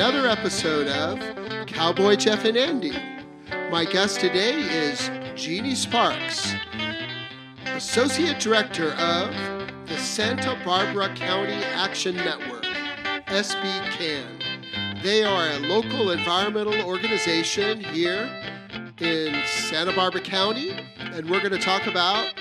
Another 0.00 0.28
episode 0.28 0.86
of 0.86 1.66
Cowboy 1.66 2.16
Jeff 2.16 2.46
and 2.46 2.56
Andy. 2.56 2.96
My 3.70 3.84
guest 3.84 4.18
today 4.18 4.54
is 4.54 5.10
Jeanne 5.34 5.76
Sparks, 5.76 6.54
Associate 7.66 8.40
Director 8.40 8.92
of 8.92 9.30
the 9.86 9.98
Santa 9.98 10.58
Barbara 10.64 11.14
County 11.14 11.62
Action 11.74 12.16
Network, 12.16 12.64
SB 13.26 13.60
CAN. 13.90 15.02
They 15.02 15.22
are 15.22 15.48
a 15.50 15.58
local 15.58 16.12
environmental 16.12 16.80
organization 16.86 17.80
here 17.80 18.24
in 19.00 19.38
Santa 19.46 19.94
Barbara 19.94 20.22
County, 20.22 20.70
and 20.96 21.28
we're 21.28 21.40
going 21.40 21.52
to 21.52 21.58
talk 21.58 21.86
about 21.86 22.32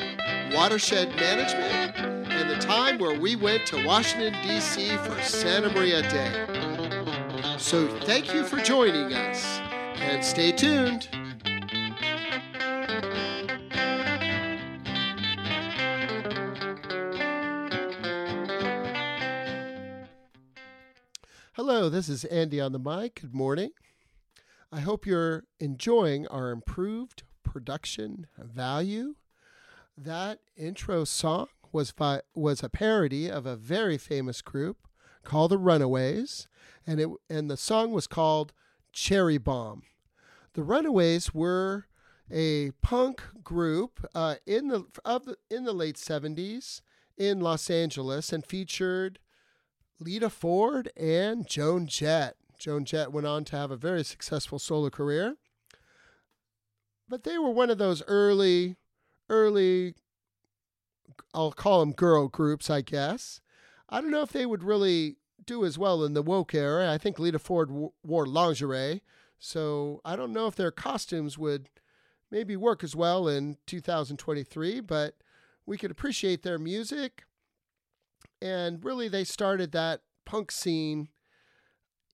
watershed 0.53 1.09
management 1.17 1.97
and 2.31 2.49
the 2.49 2.55
time 2.65 2.99
where 2.99 3.19
we 3.19 3.35
went 3.35 3.65
to 3.65 3.85
Washington, 3.85 4.33
D.C. 4.47 4.95
for 4.99 5.21
Santa 5.21 5.69
Maria 5.73 6.01
Day. 6.03 6.78
So 7.59 7.89
thank 7.99 8.33
you 8.33 8.45
for 8.45 8.57
joining 8.61 9.13
us, 9.13 9.59
and 9.97 10.23
stay 10.23 10.53
tuned. 10.53 11.09
Hello, 21.53 21.89
this 21.89 22.07
is 22.07 22.23
Andy 22.23 22.61
on 22.61 22.71
the 22.71 22.79
mic. 22.79 23.19
Good 23.21 23.35
morning. 23.35 23.71
I 24.71 24.79
hope 24.79 25.05
you're 25.05 25.43
enjoying 25.59 26.27
our 26.27 26.51
improved 26.51 27.23
production 27.43 28.27
value. 28.37 29.15
That 29.97 30.39
intro 30.55 31.03
song 31.03 31.47
was 31.73 31.93
was 32.33 32.63
a 32.63 32.69
parody 32.69 33.29
of 33.29 33.45
a 33.45 33.57
very 33.57 33.97
famous 33.97 34.41
group 34.41 34.77
called 35.23 35.51
the 35.51 35.57
Runaways, 35.57 36.47
and 36.85 36.99
it 36.99 37.09
and 37.29 37.49
the 37.49 37.57
song 37.57 37.91
was 37.91 38.07
called 38.07 38.53
Cherry 38.91 39.37
Bomb. 39.37 39.83
The 40.53 40.63
Runaways 40.63 41.33
were 41.33 41.85
a 42.31 42.71
punk 42.81 43.21
group 43.43 44.07
uh, 44.13 44.35
in 44.45 44.67
the 44.67 44.85
of 45.05 45.25
the, 45.25 45.37
in 45.49 45.63
the 45.63 45.73
late 45.73 45.95
'70s 45.95 46.81
in 47.17 47.41
Los 47.41 47.69
Angeles 47.69 48.31
and 48.31 48.45
featured 48.45 49.19
Lita 49.99 50.29
Ford 50.29 50.91
and 50.95 51.45
Joan 51.47 51.87
Jett. 51.87 52.35
Joan 52.57 52.85
Jett 52.85 53.11
went 53.11 53.27
on 53.27 53.43
to 53.45 53.57
have 53.57 53.71
a 53.71 53.77
very 53.77 54.03
successful 54.03 54.59
solo 54.59 54.89
career. 54.89 55.35
But 57.07 57.23
they 57.23 57.37
were 57.37 57.49
one 57.49 57.69
of 57.69 57.77
those 57.77 58.03
early, 58.07 58.77
early, 59.29 59.95
I'll 61.33 61.51
call 61.51 61.79
them 61.79 61.93
girl 61.93 62.27
groups, 62.27 62.69
I 62.69 62.81
guess. 62.81 63.41
I 63.89 64.01
don't 64.01 64.11
know 64.11 64.21
if 64.21 64.31
they 64.31 64.45
would 64.45 64.63
really 64.63 65.17
do 65.45 65.65
as 65.65 65.77
well 65.77 66.03
in 66.03 66.13
the 66.13 66.21
woke 66.21 66.53
era. 66.53 66.91
I 66.91 66.97
think 66.97 67.17
Lita 67.17 67.39
Ford 67.39 67.69
w- 67.69 67.91
wore 68.03 68.25
lingerie. 68.25 69.01
So 69.39 70.01
I 70.05 70.15
don't 70.15 70.33
know 70.33 70.47
if 70.47 70.55
their 70.55 70.71
costumes 70.71 71.37
would 71.37 71.69
maybe 72.29 72.55
work 72.55 72.83
as 72.83 72.95
well 72.95 73.27
in 73.27 73.57
2023, 73.65 74.81
but 74.81 75.15
we 75.65 75.77
could 75.77 75.91
appreciate 75.91 76.43
their 76.43 76.59
music. 76.59 77.23
And 78.41 78.83
really, 78.83 79.07
they 79.07 79.23
started 79.23 79.71
that 79.71 80.01
punk 80.25 80.51
scene 80.51 81.09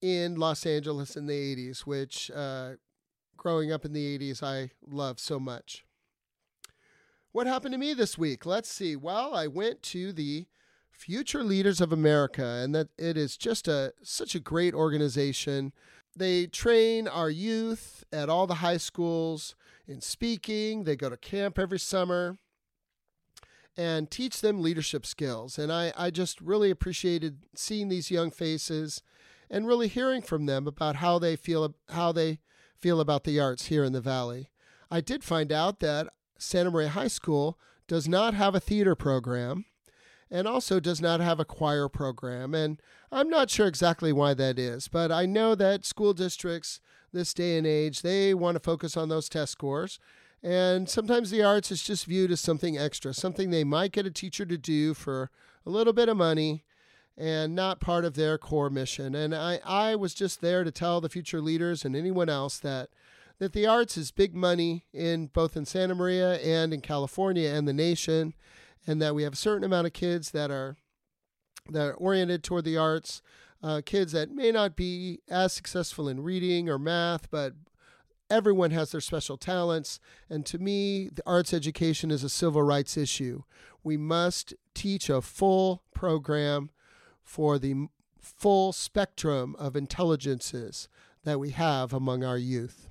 in 0.00 0.36
Los 0.36 0.64
Angeles 0.66 1.16
in 1.16 1.26
the 1.26 1.56
80s, 1.56 1.80
which 1.80 2.30
uh, 2.34 2.72
growing 3.36 3.72
up 3.72 3.84
in 3.84 3.92
the 3.92 4.18
80s, 4.18 4.42
I 4.42 4.70
love 4.86 5.18
so 5.20 5.38
much. 5.38 5.84
What 7.32 7.46
happened 7.46 7.72
to 7.72 7.78
me 7.78 7.92
this 7.92 8.16
week? 8.16 8.46
Let's 8.46 8.70
see. 8.70 8.96
Well, 8.96 9.34
I 9.34 9.46
went 9.46 9.82
to 9.84 10.12
the 10.12 10.46
Future 10.96 11.44
Leaders 11.44 11.80
of 11.80 11.92
America, 11.92 12.44
and 12.44 12.74
that 12.74 12.88
it 12.96 13.16
is 13.16 13.36
just 13.36 13.68
a 13.68 13.92
such 14.02 14.34
a 14.34 14.40
great 14.40 14.74
organization. 14.74 15.72
They 16.16 16.46
train 16.46 17.06
our 17.06 17.28
youth 17.28 18.02
at 18.12 18.30
all 18.30 18.46
the 18.46 18.56
high 18.56 18.78
schools 18.78 19.54
in 19.86 20.00
speaking. 20.00 20.84
They 20.84 20.96
go 20.96 21.10
to 21.10 21.16
camp 21.16 21.58
every 21.58 21.78
summer 21.78 22.38
and 23.76 24.10
teach 24.10 24.40
them 24.40 24.62
leadership 24.62 25.04
skills. 25.04 25.58
And 25.58 25.70
I, 25.70 25.92
I 25.96 26.10
just 26.10 26.40
really 26.40 26.70
appreciated 26.70 27.44
seeing 27.54 27.88
these 27.88 28.10
young 28.10 28.30
faces 28.30 29.02
and 29.50 29.66
really 29.66 29.88
hearing 29.88 30.22
from 30.22 30.46
them 30.46 30.66
about 30.66 30.96
how 30.96 31.18
they 31.18 31.36
feel 31.36 31.74
how 31.90 32.10
they 32.12 32.40
feel 32.80 33.00
about 33.00 33.24
the 33.24 33.38
arts 33.38 33.66
here 33.66 33.84
in 33.84 33.92
the 33.92 34.00
valley. 34.00 34.48
I 34.90 35.02
did 35.02 35.22
find 35.22 35.52
out 35.52 35.80
that 35.80 36.08
Santa 36.38 36.70
Maria 36.70 36.88
High 36.88 37.08
School 37.08 37.58
does 37.86 38.08
not 38.08 38.34
have 38.34 38.54
a 38.54 38.60
theater 38.60 38.94
program 38.94 39.66
and 40.30 40.48
also 40.48 40.80
does 40.80 41.00
not 41.00 41.20
have 41.20 41.38
a 41.38 41.44
choir 41.44 41.88
program 41.88 42.54
and 42.54 42.80
I'm 43.12 43.30
not 43.30 43.50
sure 43.50 43.66
exactly 43.66 44.12
why 44.12 44.34
that 44.34 44.58
is, 44.58 44.88
but 44.88 45.12
I 45.12 45.26
know 45.26 45.54
that 45.54 45.84
school 45.84 46.12
districts 46.12 46.80
this 47.12 47.32
day 47.32 47.56
and 47.56 47.66
age 47.66 48.02
they 48.02 48.34
want 48.34 48.56
to 48.56 48.60
focus 48.60 48.96
on 48.96 49.08
those 49.08 49.28
test 49.28 49.52
scores 49.52 49.98
and 50.42 50.88
sometimes 50.88 51.30
the 51.30 51.42
arts 51.42 51.70
is 51.70 51.82
just 51.82 52.04
viewed 52.04 52.30
as 52.30 52.40
something 52.40 52.78
extra, 52.78 53.14
something 53.14 53.50
they 53.50 53.64
might 53.64 53.92
get 53.92 54.06
a 54.06 54.10
teacher 54.10 54.44
to 54.46 54.58
do 54.58 54.94
for 54.94 55.30
a 55.64 55.70
little 55.70 55.92
bit 55.92 56.08
of 56.08 56.16
money 56.16 56.64
and 57.16 57.54
not 57.54 57.80
part 57.80 58.04
of 58.04 58.14
their 58.14 58.36
core 58.36 58.70
mission. 58.70 59.14
And 59.14 59.34
I, 59.34 59.60
I 59.64 59.96
was 59.96 60.14
just 60.14 60.40
there 60.40 60.64
to 60.64 60.70
tell 60.70 61.00
the 61.00 61.08
future 61.08 61.40
leaders 61.40 61.84
and 61.84 61.96
anyone 61.96 62.28
else 62.28 62.58
that 62.58 62.90
that 63.38 63.52
the 63.52 63.66
arts 63.66 63.98
is 63.98 64.10
big 64.10 64.34
money 64.34 64.86
in 64.94 65.26
both 65.26 65.58
in 65.58 65.66
Santa 65.66 65.94
Maria 65.94 66.36
and 66.36 66.72
in 66.72 66.80
California 66.80 67.50
and 67.50 67.68
the 67.68 67.72
nation, 67.72 68.32
and 68.86 69.00
that 69.02 69.14
we 69.14 69.22
have 69.22 69.32
a 69.34 69.36
certain 69.36 69.64
amount 69.64 69.86
of 69.86 69.92
kids 69.92 70.30
that 70.30 70.50
are 70.50 70.76
that 71.68 71.88
are 71.88 71.94
oriented 71.94 72.44
toward 72.44 72.64
the 72.64 72.76
arts, 72.76 73.22
uh, 73.62 73.82
kids 73.84 74.12
that 74.12 74.30
may 74.30 74.52
not 74.52 74.76
be 74.76 75.20
as 75.28 75.52
successful 75.52 76.08
in 76.08 76.22
reading 76.22 76.68
or 76.68 76.78
math, 76.78 77.28
but 77.30 77.54
everyone 78.30 78.70
has 78.70 78.92
their 78.92 79.00
special 79.00 79.36
talents. 79.36 79.98
And 80.30 80.46
to 80.46 80.58
me, 80.58 81.08
the 81.12 81.22
arts 81.26 81.52
education 81.52 82.10
is 82.10 82.22
a 82.22 82.28
civil 82.28 82.62
rights 82.62 82.96
issue. 82.96 83.42
We 83.82 83.96
must 83.96 84.54
teach 84.74 85.10
a 85.10 85.22
full 85.22 85.82
program 85.92 86.70
for 87.22 87.58
the 87.58 87.88
full 88.20 88.72
spectrum 88.72 89.56
of 89.58 89.76
intelligences 89.76 90.88
that 91.24 91.40
we 91.40 91.50
have 91.50 91.92
among 91.92 92.24
our 92.24 92.38
youth. 92.38 92.88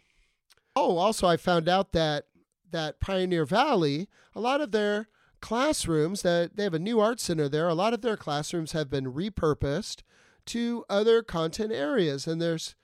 Oh, 0.76 0.98
also 0.98 1.28
I 1.28 1.38
found 1.38 1.70
out 1.70 1.94
that 1.94 2.26
that 2.72 3.00
Pioneer 3.00 3.46
Valley, 3.46 4.10
a 4.36 4.42
lot 4.42 4.60
of 4.60 4.72
their 4.72 5.08
classrooms 5.42 6.22
that 6.22 6.56
they 6.56 6.64
have 6.64 6.74
a 6.74 6.80
new 6.80 7.00
art 7.00 7.20
center 7.20 7.48
there, 7.50 7.68
a 7.68 7.74
lot 7.74 7.94
of 7.94 8.02
their 8.02 8.18
classrooms 8.18 8.72
have 8.72 8.90
been 8.90 9.14
repurposed 9.14 10.02
to 10.48 10.86
other 10.90 11.24
content 11.24 11.72
areas 11.72 12.28
and 12.28 12.42
there's 12.42 12.76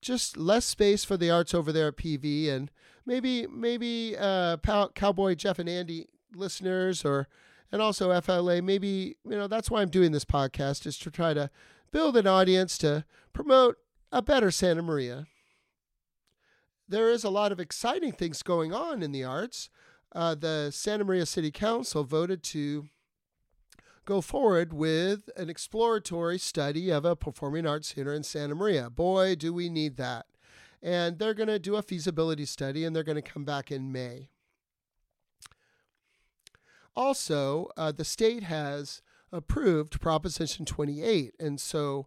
just 0.00 0.36
less 0.36 0.64
space 0.64 1.04
for 1.04 1.16
the 1.16 1.30
arts 1.30 1.54
over 1.54 1.72
there 1.72 1.88
at 1.88 1.96
PV 1.96 2.48
and 2.50 2.70
maybe 3.04 3.46
maybe 3.46 4.16
uh, 4.18 4.56
Cowboy 4.94 5.34
Jeff 5.34 5.58
and 5.58 5.68
Andy 5.68 6.06
listeners 6.34 7.04
or 7.04 7.28
and 7.72 7.80
also 7.80 8.18
FLA. 8.20 8.62
Maybe, 8.62 9.16
you 9.24 9.36
know, 9.36 9.46
that's 9.46 9.70
why 9.70 9.82
I'm 9.82 9.90
doing 9.90 10.12
this 10.12 10.24
podcast 10.24 10.86
is 10.86 10.98
to 10.98 11.10
try 11.10 11.34
to 11.34 11.50
build 11.92 12.16
an 12.16 12.26
audience 12.26 12.78
to 12.78 13.04
promote 13.32 13.76
a 14.12 14.22
better 14.22 14.50
Santa 14.50 14.82
Maria. 14.82 15.26
There 16.88 17.10
is 17.10 17.22
a 17.22 17.30
lot 17.30 17.52
of 17.52 17.60
exciting 17.60 18.12
things 18.12 18.42
going 18.42 18.72
on 18.72 19.02
in 19.02 19.12
the 19.12 19.22
arts. 19.22 19.70
Uh, 20.12 20.34
the 20.34 20.70
Santa 20.72 21.04
Maria 21.04 21.26
City 21.26 21.50
Council 21.50 22.04
voted 22.04 22.42
to 22.42 22.88
go 24.04 24.20
forward 24.20 24.72
with 24.72 25.30
an 25.36 25.48
exploratory 25.48 26.38
study 26.38 26.90
of 26.90 27.04
a 27.04 27.14
performing 27.14 27.66
arts 27.66 27.94
center 27.94 28.12
in 28.12 28.22
Santa 28.22 28.54
Maria. 28.54 28.90
Boy, 28.90 29.36
do 29.36 29.52
we 29.52 29.68
need 29.68 29.96
that. 29.96 30.26
And 30.82 31.18
they're 31.18 31.34
going 31.34 31.48
to 31.48 31.58
do 31.58 31.76
a 31.76 31.82
feasibility 31.82 32.44
study 32.44 32.84
and 32.84 32.96
they're 32.96 33.04
going 33.04 33.22
to 33.22 33.22
come 33.22 33.44
back 33.44 33.70
in 33.70 33.92
May. 33.92 34.30
Also, 36.96 37.70
uh, 37.76 37.92
the 37.92 38.04
state 38.04 38.42
has 38.42 39.02
approved 39.30 40.00
Proposition 40.00 40.64
28. 40.64 41.34
And 41.38 41.60
so, 41.60 42.06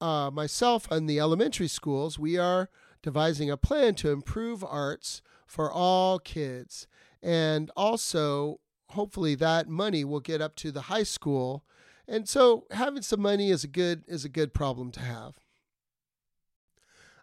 uh, 0.00 0.30
myself 0.32 0.90
and 0.90 1.08
the 1.08 1.20
elementary 1.20 1.68
schools, 1.68 2.18
we 2.18 2.38
are 2.38 2.70
devising 3.02 3.50
a 3.50 3.56
plan 3.56 3.94
to 3.96 4.10
improve 4.10 4.64
arts 4.64 5.20
for 5.52 5.70
all 5.70 6.18
kids. 6.18 6.86
And 7.22 7.70
also, 7.76 8.58
hopefully, 8.88 9.34
that 9.34 9.68
money 9.68 10.02
will 10.02 10.20
get 10.20 10.40
up 10.40 10.56
to 10.56 10.72
the 10.72 10.82
high 10.82 11.02
school. 11.02 11.62
And 12.08 12.26
so, 12.26 12.64
having 12.70 13.02
some 13.02 13.20
money 13.20 13.50
is 13.50 13.62
a 13.62 13.68
good 13.68 14.02
is 14.08 14.24
a 14.24 14.30
good 14.30 14.54
problem 14.54 14.90
to 14.92 15.00
have. 15.00 15.34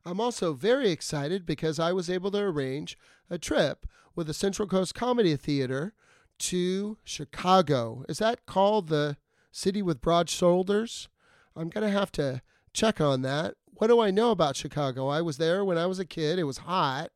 I'm 0.05 0.21
also 0.21 0.53
very 0.53 0.91
excited 0.91 1.45
because 1.45 1.79
I 1.79 1.91
was 1.91 2.09
able 2.09 2.31
to 2.31 2.39
arrange 2.39 2.97
a 3.29 3.37
trip 3.37 3.85
with 4.15 4.27
the 4.27 4.33
Central 4.33 4.67
Coast 4.67 4.93
Comedy 4.93 5.35
Theater 5.35 5.93
to 6.37 6.97
Chicago. 7.03 8.05
Is 8.07 8.19
that 8.19 8.45
called 8.45 8.87
the 8.87 9.17
city 9.51 9.81
with 9.81 10.01
broad 10.01 10.29
shoulders? 10.29 11.09
I'm 11.55 11.69
going 11.69 11.85
to 11.85 11.91
have 11.91 12.11
to 12.13 12.41
check 12.73 13.01
on 13.01 13.23
that. 13.23 13.55
What 13.65 13.87
do 13.87 13.99
I 13.99 14.11
know 14.11 14.31
about 14.31 14.55
Chicago? 14.55 15.07
I 15.07 15.21
was 15.21 15.37
there 15.37 15.65
when 15.65 15.77
I 15.77 15.87
was 15.87 15.99
a 15.99 16.05
kid. 16.05 16.39
It 16.39 16.43
was 16.43 16.59
hot. 16.59 17.11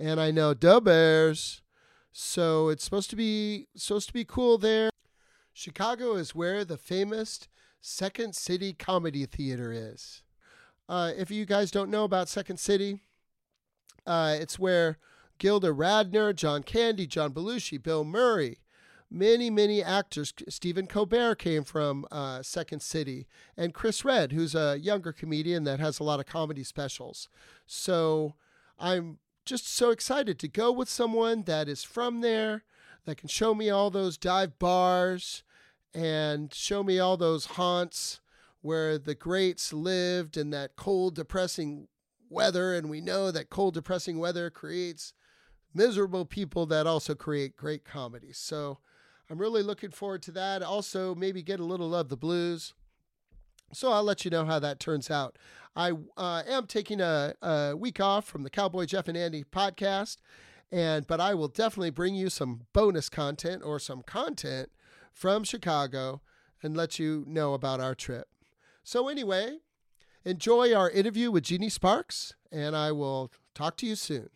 And 0.00 0.18
I 0.18 0.30
know 0.30 0.54
the 0.54 0.80
Bears. 0.80 1.60
So 2.10 2.70
it's 2.70 2.82
supposed 2.82 3.10
to 3.10 3.16
be 3.16 3.68
supposed 3.76 4.06
to 4.08 4.14
be 4.14 4.24
cool 4.24 4.56
there. 4.56 4.88
Chicago 5.52 6.14
is 6.14 6.34
where 6.34 6.64
the 6.64 6.78
famous 6.78 7.48
Second 7.82 8.34
City 8.34 8.72
Comedy 8.72 9.26
Theater 9.26 9.72
is. 9.72 10.22
Uh, 10.88 11.12
if 11.16 11.30
you 11.30 11.44
guys 11.44 11.70
don't 11.70 11.90
know 11.90 12.04
about 12.04 12.30
Second 12.30 12.58
City, 12.58 13.00
uh, 14.06 14.36
it's 14.40 14.58
where 14.58 14.96
Gilda 15.38 15.68
Radner, 15.68 16.34
John 16.34 16.62
Candy, 16.62 17.06
John 17.06 17.32
Belushi, 17.32 17.80
Bill 17.80 18.02
Murray, 18.02 18.58
many, 19.10 19.50
many 19.50 19.82
actors. 19.82 20.32
Stephen 20.48 20.86
Colbert 20.86 21.34
came 21.34 21.62
from 21.62 22.06
uh, 22.10 22.42
Second 22.42 22.80
City, 22.80 23.26
and 23.54 23.74
Chris 23.74 24.02
Redd, 24.02 24.32
who's 24.32 24.54
a 24.54 24.78
younger 24.78 25.12
comedian 25.12 25.64
that 25.64 25.78
has 25.78 26.00
a 26.00 26.04
lot 26.04 26.20
of 26.20 26.26
comedy 26.26 26.64
specials. 26.64 27.28
So 27.66 28.34
I'm 28.78 29.18
just 29.44 29.68
so 29.68 29.90
excited 29.90 30.38
to 30.38 30.48
go 30.48 30.70
with 30.70 30.88
someone 30.88 31.42
that 31.42 31.68
is 31.68 31.82
from 31.82 32.20
there, 32.20 32.64
that 33.04 33.16
can 33.16 33.28
show 33.28 33.54
me 33.54 33.70
all 33.70 33.90
those 33.90 34.16
dive 34.16 34.58
bars 34.58 35.42
and 35.94 36.52
show 36.54 36.82
me 36.82 36.98
all 36.98 37.16
those 37.16 37.46
haunts 37.46 38.20
where 38.62 38.98
the 38.98 39.14
greats 39.14 39.72
lived 39.72 40.36
in 40.36 40.50
that 40.50 40.76
cold, 40.76 41.14
depressing 41.14 41.88
weather. 42.28 42.74
And 42.74 42.90
we 42.90 43.00
know 43.00 43.30
that 43.30 43.50
cold, 43.50 43.74
depressing 43.74 44.18
weather 44.18 44.50
creates 44.50 45.12
miserable 45.74 46.24
people 46.24 46.66
that 46.66 46.86
also 46.86 47.14
create 47.14 47.56
great 47.56 47.84
comedy. 47.84 48.32
So 48.32 48.78
I'm 49.30 49.38
really 49.38 49.62
looking 49.62 49.90
forward 49.90 50.22
to 50.22 50.32
that. 50.32 50.62
Also, 50.62 51.14
maybe 51.14 51.42
get 51.42 51.60
a 51.60 51.64
little 51.64 51.94
of 51.94 52.08
the 52.08 52.16
blues. 52.16 52.74
So 53.72 53.92
I'll 53.92 54.02
let 54.02 54.24
you 54.24 54.30
know 54.30 54.44
how 54.44 54.58
that 54.58 54.80
turns 54.80 55.10
out. 55.10 55.36
I 55.76 55.92
uh, 56.16 56.42
am 56.48 56.66
taking 56.66 57.00
a, 57.00 57.34
a 57.40 57.74
week 57.76 58.00
off 58.00 58.24
from 58.24 58.42
the 58.42 58.50
Cowboy 58.50 58.86
Jeff 58.86 59.08
and 59.08 59.16
Andy 59.16 59.44
podcast, 59.44 60.16
and 60.72 61.06
but 61.06 61.20
I 61.20 61.34
will 61.34 61.48
definitely 61.48 61.90
bring 61.90 62.14
you 62.14 62.28
some 62.28 62.62
bonus 62.72 63.08
content 63.08 63.62
or 63.64 63.78
some 63.78 64.02
content 64.02 64.70
from 65.12 65.44
Chicago 65.44 66.22
and 66.62 66.76
let 66.76 66.98
you 66.98 67.24
know 67.26 67.54
about 67.54 67.80
our 67.80 67.94
trip. 67.94 68.28
So 68.82 69.08
anyway, 69.08 69.58
enjoy 70.24 70.74
our 70.74 70.90
interview 70.90 71.30
with 71.30 71.44
Jeanne 71.44 71.70
Sparks, 71.70 72.34
and 72.50 72.76
I 72.76 72.92
will 72.92 73.30
talk 73.54 73.76
to 73.78 73.86
you 73.86 73.94
soon. 73.94 74.30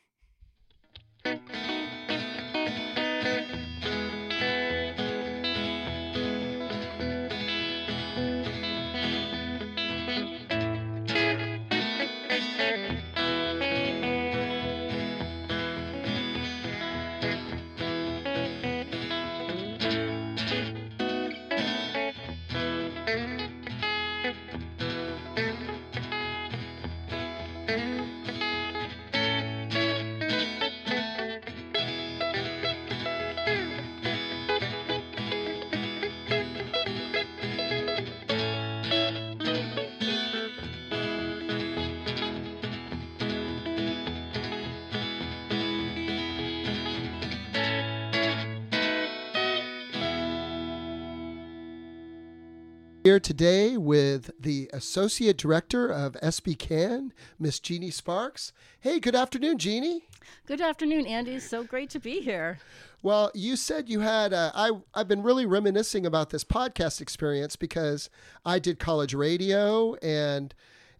Here 53.15 53.21
today 53.21 53.77
with 53.77 54.33
the 54.41 54.69
Associate 54.73 55.37
Director 55.37 55.89
of 55.89 56.15
SB 56.15 56.59
Can, 56.59 57.13
Miss 57.39 57.61
Jeanne 57.61 57.93
Sparks. 57.93 58.53
Hey, 58.81 58.99
good 58.99 59.15
afternoon, 59.15 59.59
Jeanne. 59.59 60.01
Good 60.47 60.61
afternoon, 60.61 61.07
Andy. 61.07 61.39
So 61.39 61.63
great 61.63 61.91
to 61.91 62.01
be 62.01 62.19
here. 62.23 62.59
Well, 63.05 63.31
you 63.33 63.55
said 63.55 63.89
you 63.89 64.01
had. 64.01 64.33
Uh, 64.33 64.51
I 64.53 64.73
I've 64.95 65.07
been 65.07 65.23
really 65.23 65.47
reminiscing 65.47 66.05
about 66.05 66.31
this 66.31 66.43
podcast 66.43 67.01
experience 67.01 67.55
because 67.55 68.11
I 68.45 68.59
did 68.59 68.81
college 68.81 69.15
radio 69.15 69.95
and 70.03 70.53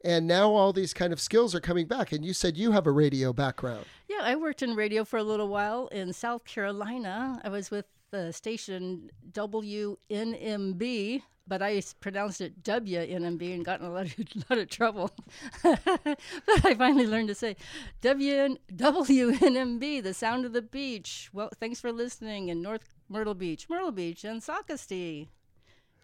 and 0.05 0.29
now 0.29 0.53
all 0.53 0.73
these 0.73 0.95
kind 0.95 1.13
of 1.13 1.21
skills 1.21 1.53
are 1.53 1.61
coming 1.61 1.89
back. 1.89 2.13
And 2.13 2.25
you 2.25 2.33
said 2.33 2.57
you 2.57 2.71
have 2.71 2.87
a 2.87 2.93
radio 2.93 3.33
background. 3.33 3.87
Yeah, 4.09 4.21
I 4.23 4.37
worked 4.37 4.63
in 4.63 4.77
radio 4.77 5.05
for 5.05 5.17
a 5.17 5.25
little 5.25 5.49
while 5.49 5.89
in 5.89 6.13
South 6.13 6.45
Carolina. 6.45 7.41
I 7.43 7.49
was 7.49 7.73
with 7.73 7.87
the 8.15 8.33
station 8.33 9.11
WNMB, 9.33 11.23
but 11.49 11.63
I 11.63 11.83
pronounced 12.01 12.41
it 12.41 12.63
WNMB 12.63 13.55
and 13.55 13.65
got 13.65 13.81
in 13.81 13.87
a 13.87 13.91
lot 13.91 14.07
of, 14.07 14.15
lot 14.51 14.59
of 14.61 14.69
trouble. 14.69 15.11
but 15.63 16.65
I 16.65 16.75
finally 16.75 17.09
learned 17.09 17.29
to 17.29 17.35
say 17.35 17.57
WN, 18.03 18.59
WNMB, 18.73 20.03
the 20.03 20.15
sound 20.15 20.45
of 20.45 20.53
the 20.53 20.63
beach. 20.63 21.29
Well, 21.33 21.51
thanks 21.59 21.81
for 21.81 21.91
listening 21.91 22.51
in 22.51 22.63
North 22.63 22.95
Myrtle 23.09 23.35
Beach, 23.35 23.69
Myrtle 23.69 23.91
Beach, 23.91 24.23
and 24.23 24.41
Socastee. 24.41 25.29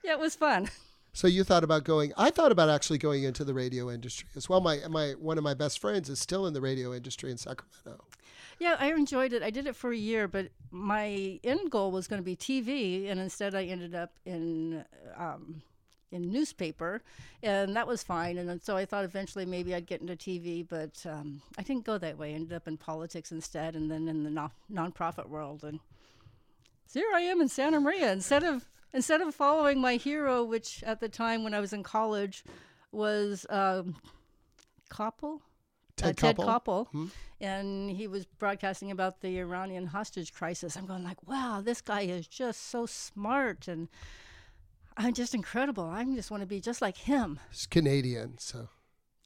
Yeah, 0.03 0.13
it 0.13 0.19
was 0.19 0.35
fun. 0.35 0.69
So 1.13 1.27
you 1.27 1.45
thought 1.45 1.65
about 1.65 1.85
going? 1.85 2.13
I 2.17 2.31
thought 2.31 2.53
about 2.53 2.69
actually 2.69 2.99
going 2.99 3.25
into 3.25 3.45
the 3.45 3.55
radio 3.55 3.91
industry 3.91 4.29
as 4.37 4.49
well. 4.49 4.61
My 4.61 4.79
my 4.89 5.13
one 5.13 5.39
of 5.39 5.45
my 5.45 5.55
best 5.55 5.81
friends 5.81 6.09
is 6.09 6.19
still 6.19 6.47
in 6.47 6.55
the 6.55 6.61
radio 6.61 6.95
industry 6.95 7.31
in 7.31 7.37
Sacramento. 7.37 8.05
Yeah, 8.59 8.77
I 8.79 8.93
enjoyed 8.93 9.33
it. 9.33 9.43
I 9.43 9.51
did 9.51 9.67
it 9.67 9.75
for 9.75 9.91
a 9.91 9.97
year, 9.97 10.29
but 10.29 10.49
my 10.71 11.41
end 11.43 11.71
goal 11.71 11.91
was 11.91 12.07
going 12.07 12.21
to 12.21 12.25
be 12.25 12.37
TV, 12.37 13.11
and 13.11 13.19
instead 13.19 13.55
I 13.55 13.65
ended 13.65 13.95
up 13.95 14.13
in 14.25 14.85
um, 15.17 15.63
in 16.13 16.31
newspaper, 16.31 17.03
and 17.43 17.75
that 17.75 17.87
was 17.87 18.03
fine. 18.03 18.39
And 18.39 18.63
so 18.63 18.77
I 18.77 18.85
thought 18.85 19.05
eventually 19.05 19.47
maybe 19.47 19.75
I'd 19.75 19.87
get 19.87 20.01
into 20.01 20.15
TV, 20.15 20.67
but 20.67 21.05
um, 21.11 21.43
I 21.59 21.63
didn't 21.63 21.85
go 21.85 21.99
that 21.99 22.19
way. 22.19 22.33
I 22.33 22.35
ended 22.35 22.53
up 22.53 22.69
in 22.69 22.77
politics 22.77 23.33
instead, 23.33 23.75
and 23.75 23.91
then 23.91 24.09
in 24.09 24.25
the 24.25 24.31
no- 24.31 24.53
nonprofit 24.73 25.29
world. 25.29 25.65
And 25.65 25.81
so 26.87 27.01
here 27.01 27.11
I 27.15 27.23
am 27.23 27.41
in 27.41 27.49
Santa 27.49 27.81
Maria 27.81 28.13
instead 28.13 28.45
of 28.45 28.69
instead 28.93 29.21
of 29.21 29.35
following 29.35 29.81
my 29.81 29.97
hero, 29.97 30.45
which 30.45 30.83
at 30.85 31.01
the 31.01 31.09
time 31.09 31.45
when 31.45 31.55
I 31.55 31.61
was 31.61 31.73
in 31.73 31.83
college 31.83 32.45
was 32.93 33.47
um, 33.51 33.97
Koppel. 34.91 35.41
Ted, 35.97 36.11
uh, 36.11 36.13
Ted 36.15 36.37
Koppel. 36.37 36.47
Koppel, 36.47 36.87
Hmm. 36.89 37.07
and 37.41 37.91
he 37.91 38.07
was 38.07 38.25
broadcasting 38.25 38.91
about 38.91 39.21
the 39.21 39.39
Iranian 39.39 39.87
hostage 39.87 40.33
crisis. 40.33 40.77
I'm 40.77 40.87
going 40.87 41.05
like, 41.05 41.27
wow, 41.29 41.61
this 41.63 41.81
guy 41.81 42.03
is 42.03 42.27
just 42.27 42.69
so 42.71 42.87
smart 42.87 43.69
and 43.69 43.89
I'm 44.97 45.13
just 45.15 45.35
incredible. 45.35 45.85
I 45.85 46.05
just 46.05 46.31
want 46.31 46.43
to 46.43 46.47
be 46.47 46.61
just 46.61 46.81
like 46.83 46.97
him. 46.97 47.39
He's 47.51 47.67
Canadian, 47.67 48.39
so 48.39 48.69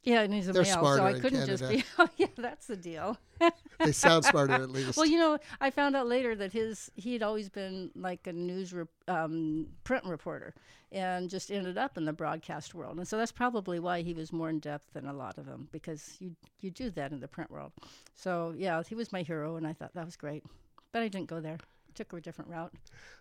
Yeah, 0.03 0.21
and 0.23 0.35
he's 0.35 0.49
a 0.49 0.53
They're 0.53 0.63
male, 0.65 0.97
so 0.97 1.05
I 1.05 1.19
couldn't 1.19 1.47
just 1.47 1.69
be. 1.69 1.85
Oh, 1.99 2.09
yeah, 2.17 2.27
that's 2.37 2.67
the 2.67 2.77
deal. 2.77 3.19
they 3.85 3.93
sound 3.93 4.25
smarter 4.25 4.55
at 4.55 4.71
least. 4.71 4.97
Well, 4.97 5.07
you 5.07 5.19
know, 5.19 5.39
I 5.61 5.71
found 5.71 5.97
out 5.97 6.07
later 6.07 6.35
that 6.37 6.53
his 6.53 6.91
he 6.95 7.13
had 7.13 7.23
always 7.23 7.49
been 7.49 7.91
like 7.95 8.27
a 8.27 8.33
news 8.33 8.73
rep, 8.73 8.89
um, 9.09 9.67
print 9.85 10.05
reporter, 10.05 10.55
and 10.93 11.29
just 11.29 11.51
ended 11.51 11.77
up 11.79 11.97
in 11.97 12.05
the 12.05 12.13
broadcast 12.13 12.75
world. 12.75 12.99
And 12.99 13.07
so 13.09 13.17
that's 13.19 13.33
probably 13.33 13.81
why 13.81 14.03
he 14.03 14.15
was 14.15 14.33
more 14.33 14.49
in 14.51 14.61
depth 14.61 14.93
than 14.93 15.07
a 15.07 15.13
lot 15.13 15.39
of 15.39 15.47
them, 15.47 15.69
because 15.73 16.17
you 16.21 16.37
you 16.61 16.71
do 16.71 16.91
that 16.91 17.13
in 17.13 17.21
the 17.21 17.29
print 17.29 17.51
world. 17.51 17.73
So 18.15 18.55
yeah, 18.57 18.83
he 18.87 18.95
was 18.95 19.13
my 19.13 19.23
hero, 19.23 19.57
and 19.57 19.67
I 19.67 19.73
thought 19.73 19.95
that 19.95 20.05
was 20.05 20.17
great. 20.17 20.45
But 20.93 21.03
I 21.03 21.09
didn't 21.09 21.29
go 21.29 21.41
there. 21.41 21.59
Took 21.95 22.13
a 22.13 22.21
different 22.21 22.51
route. 22.51 22.73